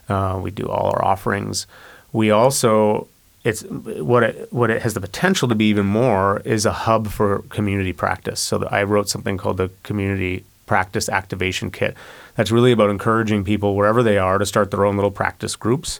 uh, 0.07 0.39
we 0.41 0.49
do 0.51 0.67
all 0.67 0.91
our 0.91 1.03
offerings. 1.03 1.67
We 2.13 2.31
also 2.31 3.07
it's 3.43 3.61
what 3.63 4.23
it 4.23 4.51
what 4.51 4.69
it 4.69 4.81
has 4.81 4.93
the 4.93 5.01
potential 5.01 5.47
to 5.47 5.55
be 5.55 5.65
even 5.65 5.85
more 5.85 6.41
is 6.43 6.65
a 6.65 6.71
hub 6.71 7.07
for 7.07 7.39
community 7.49 7.93
practice. 7.93 8.39
So 8.39 8.65
I 8.69 8.83
wrote 8.83 9.07
something 9.09 9.37
called 9.37 9.57
the 9.57 9.69
Community 9.83 10.43
Practice 10.65 11.07
Activation 11.09 11.71
Kit. 11.71 11.95
That's 12.35 12.51
really 12.51 12.71
about 12.71 12.89
encouraging 12.89 13.43
people 13.43 13.75
wherever 13.75 14.03
they 14.03 14.17
are 14.17 14.37
to 14.37 14.45
start 14.45 14.71
their 14.71 14.85
own 14.85 14.95
little 14.95 15.11
practice 15.11 15.55
groups 15.55 15.99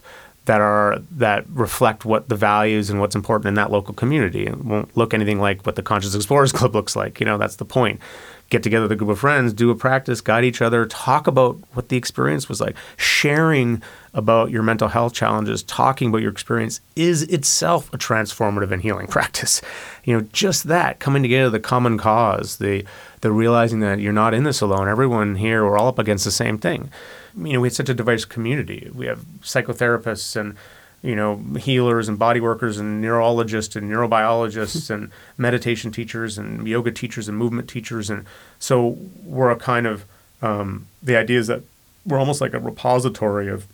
that 0.50 0.60
are 0.60 1.00
that 1.12 1.48
reflect 1.48 2.04
what 2.04 2.28
the 2.28 2.34
values 2.34 2.90
and 2.90 2.98
what's 2.98 3.14
important 3.14 3.46
in 3.46 3.54
that 3.54 3.70
local 3.70 3.94
community. 3.94 4.48
It 4.48 4.58
won't 4.58 4.96
look 4.96 5.14
anything 5.14 5.38
like 5.38 5.64
what 5.64 5.76
the 5.76 5.82
Conscious 5.82 6.12
Explorers 6.12 6.50
Club 6.58 6.74
looks 6.74 6.96
like. 6.96 7.20
You 7.20 7.26
know, 7.26 7.38
that's 7.38 7.54
the 7.54 7.64
point. 7.64 8.00
Get 8.48 8.64
together 8.64 8.82
with 8.82 8.90
a 8.90 8.96
group 8.96 9.10
of 9.10 9.20
friends, 9.20 9.52
do 9.52 9.70
a 9.70 9.76
practice, 9.76 10.20
guide 10.20 10.44
each 10.44 10.60
other, 10.60 10.86
talk 10.86 11.28
about 11.28 11.56
what 11.74 11.88
the 11.88 11.96
experience 11.96 12.48
was 12.48 12.60
like. 12.60 12.74
Sharing 12.96 13.80
about 14.12 14.50
your 14.50 14.64
mental 14.64 14.88
health 14.88 15.14
challenges, 15.14 15.62
talking 15.62 16.08
about 16.08 16.20
your 16.20 16.32
experience 16.32 16.80
is 16.96 17.22
itself 17.22 17.94
a 17.94 17.96
transformative 17.96 18.72
and 18.72 18.82
healing 18.82 19.06
practice. 19.16 19.62
You 20.02 20.16
know, 20.16 20.26
just 20.32 20.64
that 20.64 20.98
coming 20.98 21.22
together, 21.22 21.48
the 21.48 21.60
common 21.60 21.96
cause, 21.96 22.56
the 22.56 22.84
the 23.20 23.30
realizing 23.30 23.78
that 23.80 24.00
you're 24.00 24.12
not 24.12 24.34
in 24.34 24.42
this 24.42 24.60
alone. 24.60 24.88
Everyone 24.88 25.36
here, 25.36 25.64
we're 25.64 25.78
all 25.78 25.86
up 25.86 26.00
against 26.00 26.24
the 26.24 26.32
same 26.32 26.58
thing 26.58 26.90
you 27.36 27.52
know, 27.54 27.60
we 27.60 27.68
have 27.68 27.74
such 27.74 27.88
a 27.88 27.94
diverse 27.94 28.24
community. 28.24 28.90
We 28.94 29.06
have 29.06 29.20
psychotherapists 29.42 30.36
and 30.36 30.56
you 31.02 31.16
know 31.16 31.36
healers 31.58 32.08
and 32.08 32.18
body 32.18 32.40
workers 32.40 32.78
and 32.78 33.00
neurologists 33.00 33.74
and 33.74 33.90
neurobiologists 33.90 34.90
and 34.90 35.10
meditation 35.38 35.90
teachers 35.90 36.36
and 36.36 36.66
yoga 36.68 36.92
teachers 36.92 37.26
and 37.26 37.38
movement 37.38 37.70
teachers 37.70 38.10
and 38.10 38.26
so 38.58 38.98
we're 39.24 39.50
a 39.50 39.56
kind 39.56 39.86
of 39.86 40.04
um, 40.42 40.86
the 41.02 41.16
idea 41.16 41.38
is 41.38 41.46
that 41.46 41.62
we're 42.04 42.18
almost 42.18 42.42
like 42.42 42.52
a 42.52 42.58
repository 42.58 43.48
of 43.48 43.66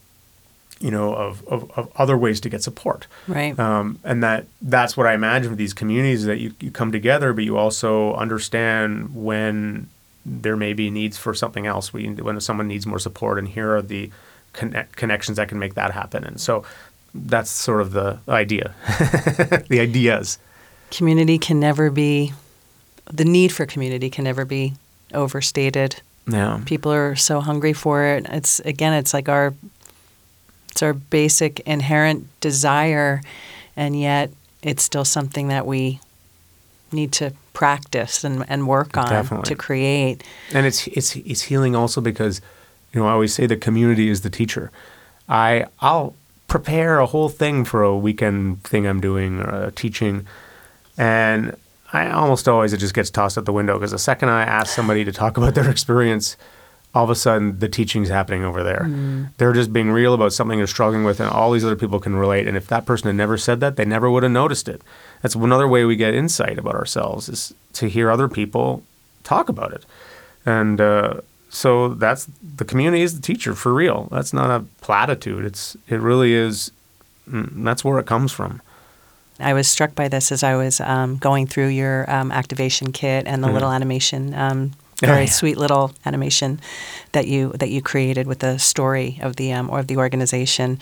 you 0.78 0.90
know, 0.90 1.14
of, 1.14 1.46
of, 1.48 1.70
of 1.72 1.90
other 1.96 2.18
ways 2.18 2.40
to 2.40 2.48
get 2.48 2.62
support. 2.62 3.06
Right. 3.26 3.58
Um, 3.58 3.98
and 4.04 4.22
that 4.22 4.46
that's 4.60 4.96
what 4.96 5.06
I 5.06 5.14
imagine 5.14 5.50
with 5.50 5.58
these 5.58 5.72
communities 5.72 6.24
that 6.26 6.38
you, 6.38 6.52
you 6.60 6.70
come 6.70 6.92
together, 6.92 7.32
but 7.32 7.44
you 7.44 7.56
also 7.56 8.14
understand 8.14 9.14
when 9.14 9.88
there 10.26 10.56
may 10.56 10.72
be 10.72 10.90
needs 10.90 11.16
for 11.16 11.32
something 11.32 11.66
else. 11.66 11.92
When, 11.92 12.16
when 12.16 12.40
someone 12.40 12.66
needs 12.66 12.86
more 12.86 12.98
support, 12.98 13.38
and 13.38 13.46
here 13.46 13.76
are 13.76 13.82
the 13.82 14.10
connect, 14.52 14.96
connections 14.96 15.36
that 15.36 15.48
can 15.48 15.58
make 15.58 15.74
that 15.74 15.92
happen. 15.92 16.24
And 16.24 16.40
so 16.40 16.64
that's 17.14 17.50
sort 17.50 17.80
of 17.80 17.92
the 17.92 18.18
idea, 18.28 18.74
the 19.68 19.78
ideas. 19.80 20.38
Community 20.90 21.38
can 21.38 21.60
never 21.60 21.90
be, 21.90 22.32
the 23.06 23.24
need 23.24 23.52
for 23.52 23.66
community 23.66 24.10
can 24.10 24.24
never 24.24 24.44
be 24.44 24.74
overstated. 25.14 26.02
Yeah. 26.26 26.60
People 26.66 26.92
are 26.92 27.14
so 27.14 27.40
hungry 27.40 27.72
for 27.72 28.04
it. 28.04 28.26
It's 28.28 28.58
again, 28.60 28.92
it's 28.92 29.14
like 29.14 29.28
our, 29.28 29.54
it's 30.72 30.82
our 30.82 30.92
basic 30.92 31.60
inherent 31.60 32.28
desire, 32.40 33.22
and 33.76 33.98
yet 33.98 34.30
it's 34.62 34.82
still 34.82 35.04
something 35.04 35.48
that 35.48 35.66
we 35.66 36.00
need 36.90 37.12
to 37.12 37.32
practice 37.56 38.22
and, 38.22 38.44
and 38.50 38.68
work 38.68 38.98
on 38.98 39.08
Definitely. 39.08 39.48
to 39.48 39.54
create. 39.54 40.22
and 40.52 40.66
it's 40.66 40.86
it's 40.88 41.16
it's 41.16 41.40
healing 41.40 41.74
also 41.74 42.02
because 42.02 42.42
you 42.92 43.00
know 43.00 43.08
I 43.08 43.12
always 43.12 43.32
say 43.32 43.46
the 43.46 43.56
community 43.56 44.10
is 44.10 44.20
the 44.20 44.28
teacher. 44.28 44.70
I 45.26 45.64
I'll 45.80 46.14
prepare 46.48 46.98
a 46.98 47.06
whole 47.06 47.30
thing 47.30 47.64
for 47.64 47.82
a 47.82 47.96
weekend 47.96 48.62
thing 48.62 48.86
I'm 48.86 49.00
doing 49.00 49.40
or 49.40 49.68
a 49.68 49.70
teaching, 49.70 50.26
and 50.98 51.56
I 51.94 52.10
almost 52.10 52.46
always 52.46 52.74
it 52.74 52.76
just 52.76 52.92
gets 52.92 53.08
tossed 53.08 53.38
out 53.38 53.46
the 53.46 53.54
window 53.54 53.72
because 53.78 53.92
the 53.92 53.98
second 53.98 54.28
I 54.28 54.42
ask 54.42 54.74
somebody 54.74 55.02
to 55.06 55.12
talk 55.12 55.38
about 55.38 55.54
their 55.54 55.70
experience, 55.76 56.36
all 56.94 57.04
of 57.04 57.10
a 57.10 57.14
sudden 57.14 57.58
the 57.58 57.70
teaching's 57.70 58.10
happening 58.10 58.44
over 58.44 58.62
there. 58.62 58.84
Mm. 58.86 59.30
They're 59.38 59.54
just 59.54 59.72
being 59.72 59.90
real 59.92 60.12
about 60.12 60.34
something 60.34 60.58
they're 60.58 60.66
struggling 60.66 61.04
with, 61.04 61.20
and 61.20 61.30
all 61.30 61.52
these 61.52 61.64
other 61.64 61.74
people 61.74 62.00
can 62.00 62.16
relate. 62.16 62.46
And 62.46 62.54
if 62.54 62.66
that 62.66 62.84
person 62.84 63.06
had 63.06 63.16
never 63.16 63.38
said 63.38 63.60
that, 63.60 63.76
they 63.76 63.86
never 63.86 64.10
would 64.10 64.24
have 64.24 64.32
noticed 64.32 64.68
it. 64.68 64.82
That's 65.22 65.34
another 65.34 65.68
way 65.68 65.84
we 65.84 65.96
get 65.96 66.14
insight 66.14 66.58
about 66.58 66.74
ourselves 66.74 67.28
is 67.28 67.54
to 67.74 67.88
hear 67.88 68.10
other 68.10 68.28
people 68.28 68.82
talk 69.24 69.48
about 69.48 69.72
it. 69.72 69.84
And 70.44 70.80
uh, 70.80 71.20
so 71.48 71.88
that's 71.88 72.28
the 72.56 72.64
community 72.64 73.02
is 73.02 73.14
the 73.16 73.22
teacher 73.22 73.54
for 73.54 73.72
real. 73.74 74.08
That's 74.10 74.32
not 74.32 74.50
a 74.50 74.64
platitude. 74.80 75.44
It's 75.44 75.76
it 75.88 76.00
really 76.00 76.32
is. 76.34 76.70
mm, 77.28 77.64
That's 77.64 77.84
where 77.84 77.98
it 77.98 78.06
comes 78.06 78.32
from. 78.32 78.60
I 79.38 79.52
was 79.52 79.68
struck 79.68 79.94
by 79.94 80.08
this 80.08 80.32
as 80.32 80.42
I 80.42 80.54
was 80.56 80.80
um, 80.80 81.16
going 81.18 81.46
through 81.46 81.68
your 81.68 82.10
um, 82.10 82.32
activation 82.32 82.90
kit 82.92 83.26
and 83.26 83.44
the 83.44 83.50
little 83.50 83.70
animation, 83.70 84.32
um, 84.32 84.72
Oh, 85.02 85.06
very 85.06 85.24
yeah. 85.24 85.30
sweet 85.30 85.58
little 85.58 85.92
animation 86.06 86.58
that 87.12 87.26
you 87.26 87.52
that 87.60 87.68
you 87.68 87.82
created 87.82 88.26
with 88.26 88.38
the 88.38 88.58
story 88.58 89.18
of 89.22 89.36
the 89.36 89.52
um, 89.52 89.68
or 89.68 89.80
of 89.80 89.88
the 89.88 89.98
organization. 89.98 90.78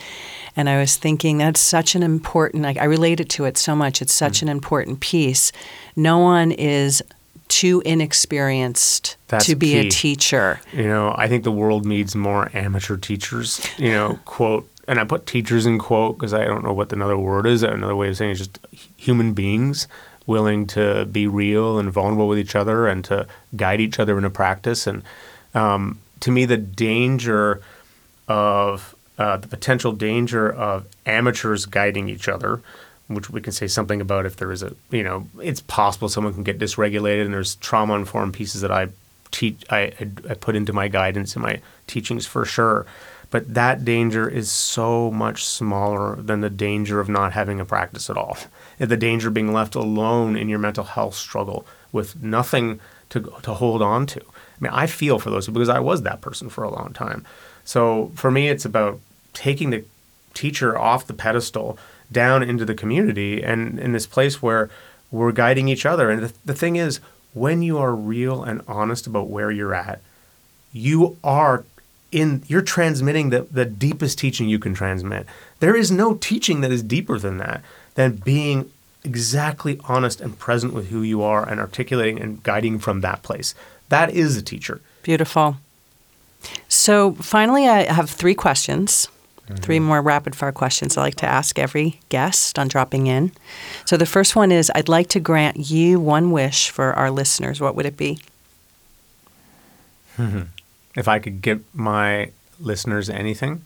And 0.55 0.69
I 0.69 0.79
was 0.79 0.95
thinking 0.95 1.37
that's 1.37 1.59
such 1.59 1.95
an 1.95 2.03
important. 2.03 2.63
Like, 2.63 2.77
I 2.77 2.85
related 2.85 3.29
to 3.31 3.43
it 3.45 3.57
so 3.57 3.75
much. 3.75 4.01
It's 4.01 4.13
such 4.13 4.39
Hmm. 4.39 4.45
an 4.45 4.49
important 4.51 5.01
piece. 5.01 5.51
No 5.97 6.17
one 6.19 6.51
is 6.53 7.03
too 7.49 7.81
inexperienced 7.85 9.17
That's 9.27 9.45
to 9.45 9.55
be 9.55 9.71
key. 9.73 9.87
a 9.87 9.89
teacher. 9.89 10.59
You 10.73 10.87
know, 10.87 11.13
I 11.17 11.27
think 11.27 11.43
the 11.43 11.51
world 11.51 11.85
needs 11.85 12.15
more 12.15 12.49
amateur 12.53 12.97
teachers. 12.97 13.61
You 13.77 13.91
know, 13.91 14.19
quote, 14.25 14.69
and 14.87 14.99
I 14.99 15.03
put 15.03 15.25
teachers 15.25 15.65
in 15.65 15.77
quote 15.79 16.17
because 16.17 16.33
I 16.33 16.45
don't 16.45 16.63
know 16.63 16.73
what 16.73 16.91
another 16.93 17.17
word 17.17 17.45
is. 17.45 17.63
Another 17.63 17.95
way 17.95 18.09
of 18.09 18.17
saying 18.17 18.31
it 18.31 18.39
is 18.39 18.47
just 18.47 18.59
human 18.97 19.33
beings 19.33 19.87
willing 20.27 20.67
to 20.67 21.05
be 21.05 21.27
real 21.27 21.77
and 21.79 21.91
vulnerable 21.91 22.27
with 22.27 22.39
each 22.39 22.55
other 22.55 22.87
and 22.87 23.03
to 23.05 23.27
guide 23.55 23.79
each 23.79 23.99
other 23.99 24.17
into 24.17 24.29
practice. 24.29 24.87
And 24.87 25.03
um, 25.53 25.99
to 26.21 26.31
me, 26.31 26.45
the 26.45 26.57
danger 26.57 27.61
of 28.27 28.95
uh, 29.17 29.37
the 29.37 29.47
potential 29.47 29.91
danger 29.91 30.51
of 30.51 30.85
amateurs 31.05 31.65
guiding 31.65 32.09
each 32.09 32.27
other, 32.27 32.61
which 33.07 33.29
we 33.29 33.39
can 33.39 33.53
say 33.53 33.67
something 33.67 34.01
about 34.01 34.25
if 34.25 34.35
there 34.35 34.51
is 34.51 34.63
a, 34.63 34.75
you 34.91 35.03
know, 35.03 35.27
it's 35.39 35.61
possible 35.61 36.09
someone 36.09 36.33
can 36.33 36.43
get 36.43 36.59
dysregulated 36.59 37.25
and 37.25 37.33
there's 37.33 37.55
trauma 37.55 37.95
informed 37.95 38.33
pieces 38.33 38.61
that 38.61 38.71
I 38.71 38.89
teach, 39.31 39.63
I, 39.69 39.93
I 40.29 40.33
put 40.33 40.55
into 40.55 40.73
my 40.73 40.87
guidance 40.87 41.35
and 41.35 41.43
my 41.43 41.61
teachings 41.87 42.25
for 42.25 42.45
sure. 42.45 42.85
But 43.35 43.53
that 43.53 43.83
danger 43.83 44.29
is 44.29 44.49
so 44.49 45.11
much 45.11 45.43
smaller 45.43 46.15
than 46.15 46.39
the 46.39 46.49
danger 46.49 47.01
of 47.01 47.09
not 47.09 47.33
having 47.33 47.59
a 47.59 47.65
practice 47.65 48.09
at 48.09 48.15
all. 48.15 48.37
The 48.79 48.95
danger 48.95 49.27
of 49.27 49.33
being 49.33 49.51
left 49.51 49.75
alone 49.75 50.37
in 50.37 50.47
your 50.47 50.57
mental 50.57 50.85
health 50.85 51.15
struggle 51.15 51.67
with 51.91 52.23
nothing 52.23 52.79
to, 53.09 53.33
to 53.41 53.55
hold 53.55 53.81
on 53.81 54.05
to. 54.05 54.21
I 54.21 54.61
mean, 54.61 54.71
I 54.71 54.87
feel 54.87 55.19
for 55.19 55.31
those 55.31 55.49
because 55.49 55.67
I 55.67 55.79
was 55.79 56.03
that 56.03 56.21
person 56.21 56.47
for 56.47 56.63
a 56.63 56.69
long 56.69 56.93
time. 56.93 57.25
So 57.65 58.13
for 58.15 58.31
me, 58.31 58.47
it's 58.47 58.63
about 58.63 59.01
taking 59.33 59.71
the 59.71 59.83
teacher 60.33 60.79
off 60.79 61.05
the 61.05 61.13
pedestal 61.13 61.77
down 62.09 62.41
into 62.41 62.63
the 62.63 62.73
community 62.73 63.43
and 63.43 63.77
in 63.77 63.91
this 63.91 64.07
place 64.07 64.41
where 64.41 64.69
we're 65.11 65.33
guiding 65.33 65.67
each 65.67 65.85
other. 65.85 66.09
And 66.09 66.23
the, 66.23 66.33
the 66.45 66.55
thing 66.55 66.77
is, 66.77 67.01
when 67.33 67.61
you 67.61 67.79
are 67.79 67.93
real 67.93 68.43
and 68.45 68.61
honest 68.65 69.07
about 69.07 69.27
where 69.29 69.51
you're 69.51 69.75
at, 69.75 69.99
you 70.71 71.17
are 71.21 71.65
in 72.15 72.43
you're 72.47 72.61
transmitting 72.61 73.29
the, 73.29 73.41
the 73.51 73.65
deepest 73.65 74.17
teaching 74.17 74.47
you 74.47 74.57
can 74.57 74.73
transmit. 74.73 75.27
There 75.59 75.75
is 75.75 75.91
no 75.91 76.15
teaching 76.15 76.61
that 76.61 76.71
is 76.71 76.81
deeper 76.81 77.19
than 77.19 77.37
that, 77.39 77.61
than 77.95 78.15
being 78.15 78.71
exactly 79.03 79.79
honest 79.83 80.21
and 80.21 80.39
present 80.39 80.73
with 80.73 80.87
who 80.87 81.01
you 81.01 81.21
are 81.21 81.47
and 81.47 81.59
articulating 81.59 82.19
and 82.19 82.41
guiding 82.41 82.79
from 82.79 83.01
that 83.01 83.21
place. 83.21 83.53
That 83.89 84.11
is 84.11 84.37
a 84.37 84.41
teacher. 84.41 84.79
Beautiful. 85.03 85.57
So 86.69 87.13
finally, 87.15 87.67
I 87.67 87.91
have 87.91 88.09
three 88.09 88.33
questions, 88.33 89.09
mm-hmm. 89.45 89.55
three 89.55 89.79
more 89.79 90.01
rapid 90.01 90.35
fire 90.35 90.53
questions 90.53 90.97
I 90.97 91.01
like 91.01 91.15
to 91.15 91.27
ask 91.27 91.59
every 91.59 91.99
guest 92.07 92.57
on 92.57 92.69
dropping 92.69 93.07
in. 93.07 93.33
So 93.83 93.97
the 93.97 94.05
first 94.05 94.37
one 94.37 94.53
is 94.53 94.71
I'd 94.73 94.87
like 94.87 95.09
to 95.09 95.19
grant 95.19 95.69
you 95.69 95.99
one 95.99 96.31
wish 96.31 96.69
for 96.69 96.93
our 96.93 97.11
listeners. 97.11 97.59
What 97.59 97.75
would 97.75 97.85
it 97.85 97.97
be? 97.97 98.19
Hmm. 100.15 100.43
If 100.95 101.07
I 101.07 101.19
could 101.19 101.41
give 101.41 101.63
my 101.73 102.31
listeners 102.59 103.09
anything, 103.09 103.65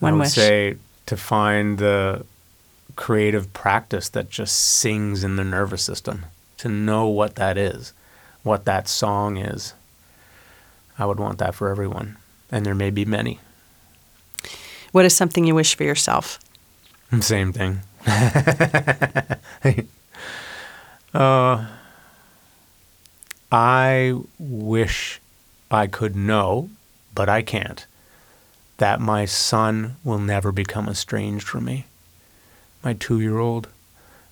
I 0.00 0.12
would 0.12 0.20
wish. 0.20 0.32
say 0.32 0.76
to 1.06 1.16
find 1.16 1.78
the 1.78 2.24
creative 2.96 3.52
practice 3.52 4.08
that 4.10 4.30
just 4.30 4.56
sings 4.56 5.24
in 5.24 5.36
the 5.36 5.44
nervous 5.44 5.82
system, 5.82 6.26
to 6.58 6.68
know 6.68 7.06
what 7.06 7.34
that 7.36 7.58
is, 7.58 7.92
what 8.42 8.64
that 8.64 8.88
song 8.88 9.36
is. 9.36 9.74
I 10.98 11.06
would 11.06 11.18
want 11.18 11.38
that 11.38 11.54
for 11.54 11.68
everyone, 11.68 12.16
and 12.52 12.64
there 12.64 12.74
may 12.74 12.90
be 12.90 13.04
many. 13.04 13.40
What 14.92 15.04
is 15.04 15.14
something 15.16 15.44
you 15.44 15.56
wish 15.56 15.74
for 15.74 15.82
yourself? 15.82 16.38
Same 17.20 17.52
thing. 17.52 17.80
uh, 21.14 21.66
I 23.50 24.14
wish 24.38 25.20
I 25.74 25.86
could 25.86 26.16
know, 26.16 26.70
but 27.14 27.28
I 27.28 27.42
can't, 27.42 27.84
that 28.78 29.00
my 29.00 29.24
son 29.24 29.96
will 30.02 30.18
never 30.18 30.52
become 30.52 30.88
estranged 30.88 31.46
from 31.46 31.64
me. 31.64 31.86
My 32.82 32.94
two 32.94 33.20
year 33.20 33.38
old, 33.38 33.68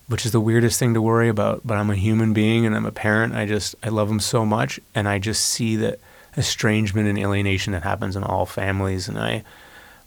which 0.07 0.25
is 0.25 0.31
the 0.31 0.41
weirdest 0.41 0.79
thing 0.79 0.93
to 0.93 1.01
worry 1.01 1.29
about, 1.29 1.61
but 1.65 1.77
I'm 1.77 1.89
a 1.89 1.95
human 1.95 2.33
being 2.33 2.65
and 2.65 2.75
I'm 2.75 2.85
a 2.85 2.91
parent. 2.91 3.35
I 3.35 3.45
just, 3.45 3.75
I 3.83 3.89
love 3.89 4.09
him 4.09 4.19
so 4.19 4.45
much. 4.45 4.79
And 4.95 5.07
I 5.07 5.19
just 5.19 5.43
see 5.43 5.75
that 5.77 5.99
estrangement 6.35 7.07
and 7.07 7.17
alienation 7.17 7.73
that 7.73 7.83
happens 7.83 8.15
in 8.15 8.23
all 8.23 8.45
families. 8.45 9.07
And 9.07 9.17
I, 9.17 9.43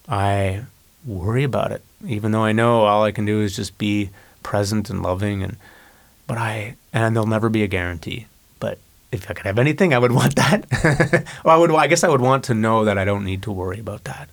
I 0.08 0.62
worry 1.04 1.44
about 1.44 1.72
it, 1.72 1.82
even 2.06 2.32
though 2.32 2.44
I 2.44 2.52
know 2.52 2.84
all 2.84 3.04
I 3.04 3.12
can 3.12 3.24
do 3.24 3.40
is 3.40 3.56
just 3.56 3.78
be 3.78 4.10
present 4.42 4.90
and 4.90 5.02
loving. 5.02 5.42
And 5.42 5.56
but 6.26 6.38
I 6.38 6.76
and 6.92 7.14
there'll 7.14 7.28
never 7.28 7.48
be 7.48 7.62
a 7.62 7.68
guarantee. 7.68 8.26
But 9.10 9.20
if 9.20 9.30
I 9.30 9.34
could 9.34 9.46
have 9.46 9.58
anything, 9.58 9.94
I 9.94 9.98
would 9.98 10.12
want 10.12 10.36
that. 10.36 10.64
well, 11.44 11.56
I 11.56 11.58
would. 11.58 11.70
I 11.70 11.86
guess 11.86 12.04
I 12.04 12.08
would 12.08 12.20
want 12.20 12.44
to 12.44 12.54
know 12.54 12.84
that 12.84 12.98
I 12.98 13.04
don't 13.04 13.24
need 13.24 13.42
to 13.42 13.52
worry 13.52 13.78
about 13.78 14.04
that, 14.04 14.28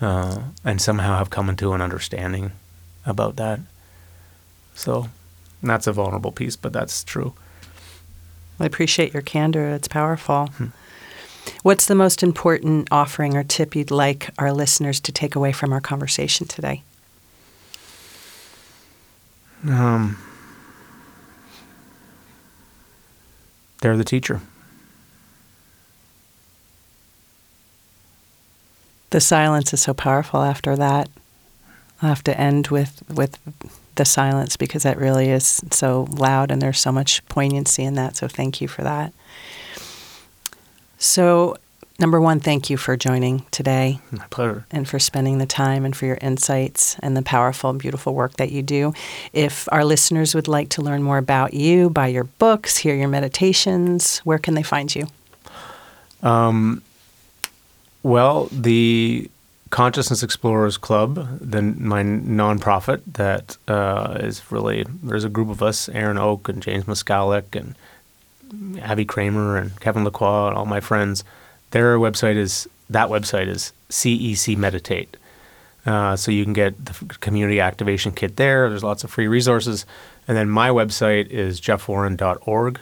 uh, 0.00 0.38
and 0.64 0.80
somehow 0.80 1.18
have 1.18 1.30
come 1.30 1.48
into 1.48 1.72
an 1.72 1.80
understanding 1.82 2.52
about 3.04 3.36
that. 3.36 3.60
So 4.74 5.08
that's 5.62 5.86
a 5.86 5.92
vulnerable 5.92 6.32
piece, 6.32 6.56
but 6.56 6.72
that's 6.72 7.04
true. 7.04 7.34
I 8.60 8.66
appreciate 8.66 9.12
your 9.12 9.22
candor. 9.22 9.68
It's 9.70 9.88
powerful. 9.88 10.50
What's 11.62 11.86
the 11.86 11.94
most 11.94 12.22
important 12.22 12.88
offering 12.90 13.36
or 13.36 13.44
tip 13.44 13.74
you'd 13.74 13.90
like 13.90 14.30
our 14.38 14.52
listeners 14.52 15.00
to 15.00 15.12
take 15.12 15.34
away 15.34 15.52
from 15.52 15.72
our 15.72 15.80
conversation 15.80 16.46
today? 16.46 16.82
Um, 19.66 20.16
they're 23.80 23.96
the 23.96 24.04
teacher. 24.04 24.40
The 29.10 29.20
silence 29.20 29.72
is 29.72 29.80
so 29.80 29.94
powerful 29.94 30.42
after 30.42 30.76
that. 30.76 31.08
I'll 32.02 32.10
have 32.10 32.24
to 32.24 32.38
end 32.38 32.68
with, 32.68 33.02
with 33.08 33.38
the 33.94 34.04
silence 34.04 34.56
because 34.56 34.82
that 34.82 34.98
really 34.98 35.30
is 35.30 35.62
so 35.70 36.06
loud 36.10 36.50
and 36.50 36.60
there's 36.60 36.80
so 36.80 36.92
much 36.92 37.24
poignancy 37.26 37.84
in 37.84 37.94
that. 37.94 38.16
So 38.16 38.28
thank 38.28 38.60
you 38.60 38.68
for 38.68 38.82
that. 38.82 39.12
So, 40.98 41.56
Number 42.00 42.20
one, 42.20 42.38
thank 42.38 42.70
you 42.70 42.76
for 42.76 42.96
joining 42.96 43.44
today. 43.50 43.98
My 44.12 44.24
pleasure. 44.30 44.64
And 44.70 44.88
for 44.88 45.00
spending 45.00 45.38
the 45.38 45.46
time 45.46 45.84
and 45.84 45.96
for 45.96 46.06
your 46.06 46.18
insights 46.20 46.96
and 47.00 47.16
the 47.16 47.22
powerful, 47.22 47.72
beautiful 47.72 48.14
work 48.14 48.34
that 48.34 48.52
you 48.52 48.62
do. 48.62 48.94
If 49.32 49.68
our 49.72 49.84
listeners 49.84 50.32
would 50.32 50.46
like 50.46 50.68
to 50.70 50.82
learn 50.82 51.02
more 51.02 51.18
about 51.18 51.54
you, 51.54 51.90
buy 51.90 52.06
your 52.06 52.24
books, 52.24 52.76
hear 52.76 52.94
your 52.94 53.08
meditations, 53.08 54.18
where 54.18 54.38
can 54.38 54.54
they 54.54 54.62
find 54.62 54.94
you? 54.94 55.08
Um, 56.22 56.82
well, 58.04 58.48
the 58.52 59.28
Consciousness 59.70 60.22
Explorers 60.22 60.78
Club, 60.78 61.40
the 61.40 61.62
my 61.62 62.04
nonprofit 62.04 63.02
that 63.14 63.56
uh, 63.66 64.18
is 64.20 64.52
really 64.52 64.86
there's 65.02 65.24
a 65.24 65.28
group 65.28 65.48
of 65.48 65.64
us, 65.64 65.88
Aaron 65.88 66.16
Oak 66.16 66.48
and 66.48 66.62
James 66.62 66.84
Moskalik 66.84 67.56
and 67.56 67.74
Abby 68.80 69.04
Kramer 69.04 69.56
and 69.56 69.78
Kevin 69.80 70.04
Lacroix 70.04 70.46
and 70.46 70.56
all 70.56 70.64
my 70.64 70.80
friends 70.80 71.24
their 71.70 71.98
website 71.98 72.36
is 72.36 72.68
that 72.90 73.08
website 73.08 73.48
is 73.48 73.72
CEC 73.90 74.56
Meditate. 74.56 75.16
Uh, 75.86 76.16
so 76.16 76.30
you 76.30 76.44
can 76.44 76.52
get 76.52 76.84
the 76.84 76.92
community 77.20 77.60
activation 77.60 78.12
kit 78.12 78.36
there. 78.36 78.68
There's 78.68 78.84
lots 78.84 79.04
of 79.04 79.10
free 79.10 79.28
resources. 79.28 79.86
And 80.26 80.36
then 80.36 80.50
my 80.50 80.68
website 80.68 81.28
is 81.28 81.60
jeffwarren.org 81.60 82.80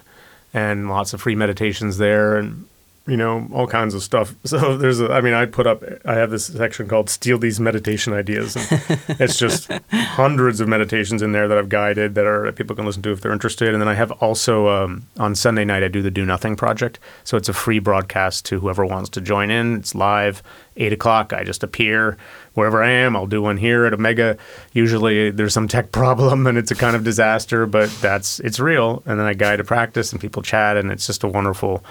and 0.53 0.89
lots 0.89 1.13
of 1.13 1.21
free 1.21 1.37
meditations 1.37 1.99
there. 1.99 2.37
And 2.37 2.67
you 3.07 3.17
know, 3.17 3.49
all 3.53 3.67
kinds 3.67 3.95
of 3.95 4.03
stuff. 4.03 4.35
So 4.47 4.77
there's, 4.77 5.01
a, 5.01 5.13
I 5.13 5.21
mean, 5.21 5.35
I 5.35 5.45
put 5.45 5.67
up, 5.67 5.83
I 6.05 6.15
have 6.15 6.31
this 6.31 6.47
section 6.47 6.89
called 6.89 7.11
"Steal 7.11 7.37
These 7.37 7.59
Meditation 7.61 8.13
Ideas," 8.13 8.57
and 8.57 8.67
it's 9.21 9.39
just 9.39 9.71
hundreds 9.91 10.61
of 10.61 10.69
meditations 10.69 11.21
in 11.21 11.33
there 11.33 11.49
that 11.49 11.59
I've 11.59 11.69
guided 11.69 12.15
that 12.15 12.25
are 12.25 12.47
that 12.47 12.55
people 12.55 12.77
can 12.77 12.87
listen 12.87 13.03
to 13.03 13.13
if 13.13 13.21
they're 13.21 13.33
interested. 13.33 13.73
And 13.73 13.81
then 13.81 13.89
I 13.89 13.95
have 13.95 14.13
also 14.13 14.69
um, 14.69 15.07
on 15.19 15.35
Sunday 15.35 15.65
night 15.65 15.83
I 15.83 15.89
do 15.89 16.01
the 16.01 16.11
Do 16.11 16.25
Nothing 16.25 16.57
Project, 16.57 16.99
so 17.25 17.37
it's 17.37 17.49
a 17.49 17.53
free 17.53 17.81
broadcast 17.81 18.47
to 18.47 18.61
whoever 18.61 18.87
wants 18.87 19.11
to 19.11 19.21
join 19.21 19.51
in. 19.51 19.77
It's 19.77 19.95
live, 19.95 20.43
eight 20.77 20.93
o'clock. 20.93 21.33
I 21.33 21.45
just 21.45 21.63
appear 21.63 22.17
wherever 22.55 22.83
I 22.83 22.91
am. 22.91 23.15
I'll 23.15 23.27
do 23.27 23.43
one 23.43 23.59
here 23.59 23.85
at 23.85 23.93
Omega. 23.93 24.39
Usually 24.73 25.31
there's 25.31 25.53
some 25.53 25.69
tech 25.69 25.93
problem 25.93 26.47
and 26.47 26.57
it's 26.57 26.71
a 26.71 26.77
kind 26.77 26.97
of 26.97 27.05
disaster, 27.05 27.67
but 27.67 27.91
that's 28.01 28.41
it's 28.41 28.59
real. 28.59 29.03
And 29.07 29.19
then 29.21 29.27
I 29.27 29.35
guide 29.35 29.61
a 29.61 29.65
practice 29.65 30.13
and 30.13 30.21
people 30.21 30.43
chat, 30.43 30.77
and 30.77 30.91
it's 30.91 31.07
just 31.07 31.25
a 31.25 31.29
wonderful 31.29 31.85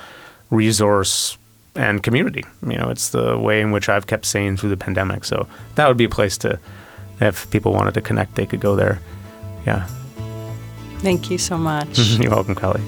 resource 0.50 1.38
and 1.76 2.02
community. 2.02 2.44
You 2.66 2.78
know, 2.78 2.90
it's 2.90 3.10
the 3.10 3.38
way 3.38 3.62
in 3.62 3.72
which 3.72 3.90
I've 3.90 4.08
kept 4.08 4.26
sane 4.26 4.58
through 4.58 4.70
the 4.70 4.78
pandemic. 4.78 5.26
So 5.26 5.48
that 5.76 5.88
would 5.88 5.98
be 5.98 6.06
a 6.06 6.10
place 6.10 6.38
to, 6.40 6.60
if 7.20 7.50
people 7.52 7.74
wanted 7.74 7.94
to 7.96 8.02
connect, 8.02 8.36
they 8.36 8.46
could 8.46 8.62
go 8.62 8.76
there. 8.76 9.00
Yeah. 9.66 9.88
Thank 11.00 11.30
you 11.30 11.38
so 11.38 11.58
much. 11.58 12.00
You're 12.20 12.32
welcome, 12.32 12.56
Cali. 12.56 12.82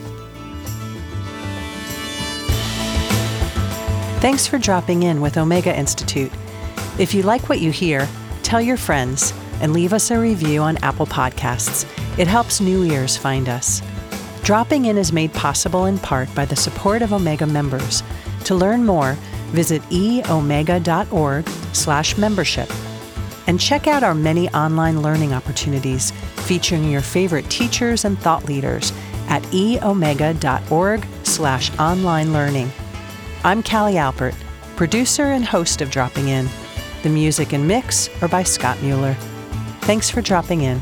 Thanks 4.19 4.47
for 4.47 4.57
dropping 4.57 5.03
in 5.03 5.21
with 5.21 5.37
Omega 5.37 5.77
Institute. 5.77 6.31
If 6.97 7.13
you 7.13 7.21
like 7.21 7.49
what 7.49 7.59
you 7.59 7.71
hear, 7.71 8.07
tell 8.41 8.59
your 8.59 8.77
friends 8.77 9.33
and 9.61 9.73
leave 9.73 9.93
us 9.93 10.09
a 10.09 10.19
review 10.19 10.61
on 10.61 10.77
Apple 10.77 11.05
Podcasts. 11.05 11.85
It 12.17 12.27
helps 12.27 12.59
new 12.59 12.83
ears 12.83 13.15
find 13.15 13.47
us. 13.47 13.81
Dropping 14.47 14.85
in 14.85 14.97
is 14.97 15.11
made 15.11 15.33
possible 15.33 15.87
in 15.87 15.99
part 15.99 16.33
by 16.33 16.45
the 16.45 16.55
support 16.55 17.01
of 17.01 17.11
Omega 17.11 17.45
members. 17.45 18.01
To 18.45 18.55
learn 18.55 18.85
more, 18.85 19.17
visit 19.51 19.81
eomega.org 19.89 21.49
slash 21.73 22.17
membership. 22.17 22.71
And 23.47 23.59
check 23.59 23.87
out 23.87 24.03
our 24.03 24.15
many 24.15 24.47
online 24.51 25.01
learning 25.01 25.33
opportunities 25.33 26.11
featuring 26.45 26.89
your 26.89 27.01
favorite 27.01 27.49
teachers 27.49 28.05
and 28.05 28.17
thought 28.19 28.45
leaders 28.45 28.93
at 29.27 29.43
eomega.org 29.51 31.05
slash 31.23 31.77
online 31.77 32.31
learning. 32.31 32.71
I'm 33.43 33.61
Cali 33.61 33.95
Alpert, 33.95 34.33
producer 34.77 35.23
and 35.23 35.43
host 35.43 35.81
of 35.81 35.91
Dropping 35.91 36.29
In. 36.29 36.47
The 37.03 37.09
music 37.09 37.51
and 37.51 37.67
mix 37.67 38.07
are 38.21 38.29
by 38.29 38.43
Scott 38.43 38.81
Mueller. 38.81 39.15
Thanks 39.81 40.09
for 40.09 40.21
dropping 40.21 40.61
in. 40.61 40.81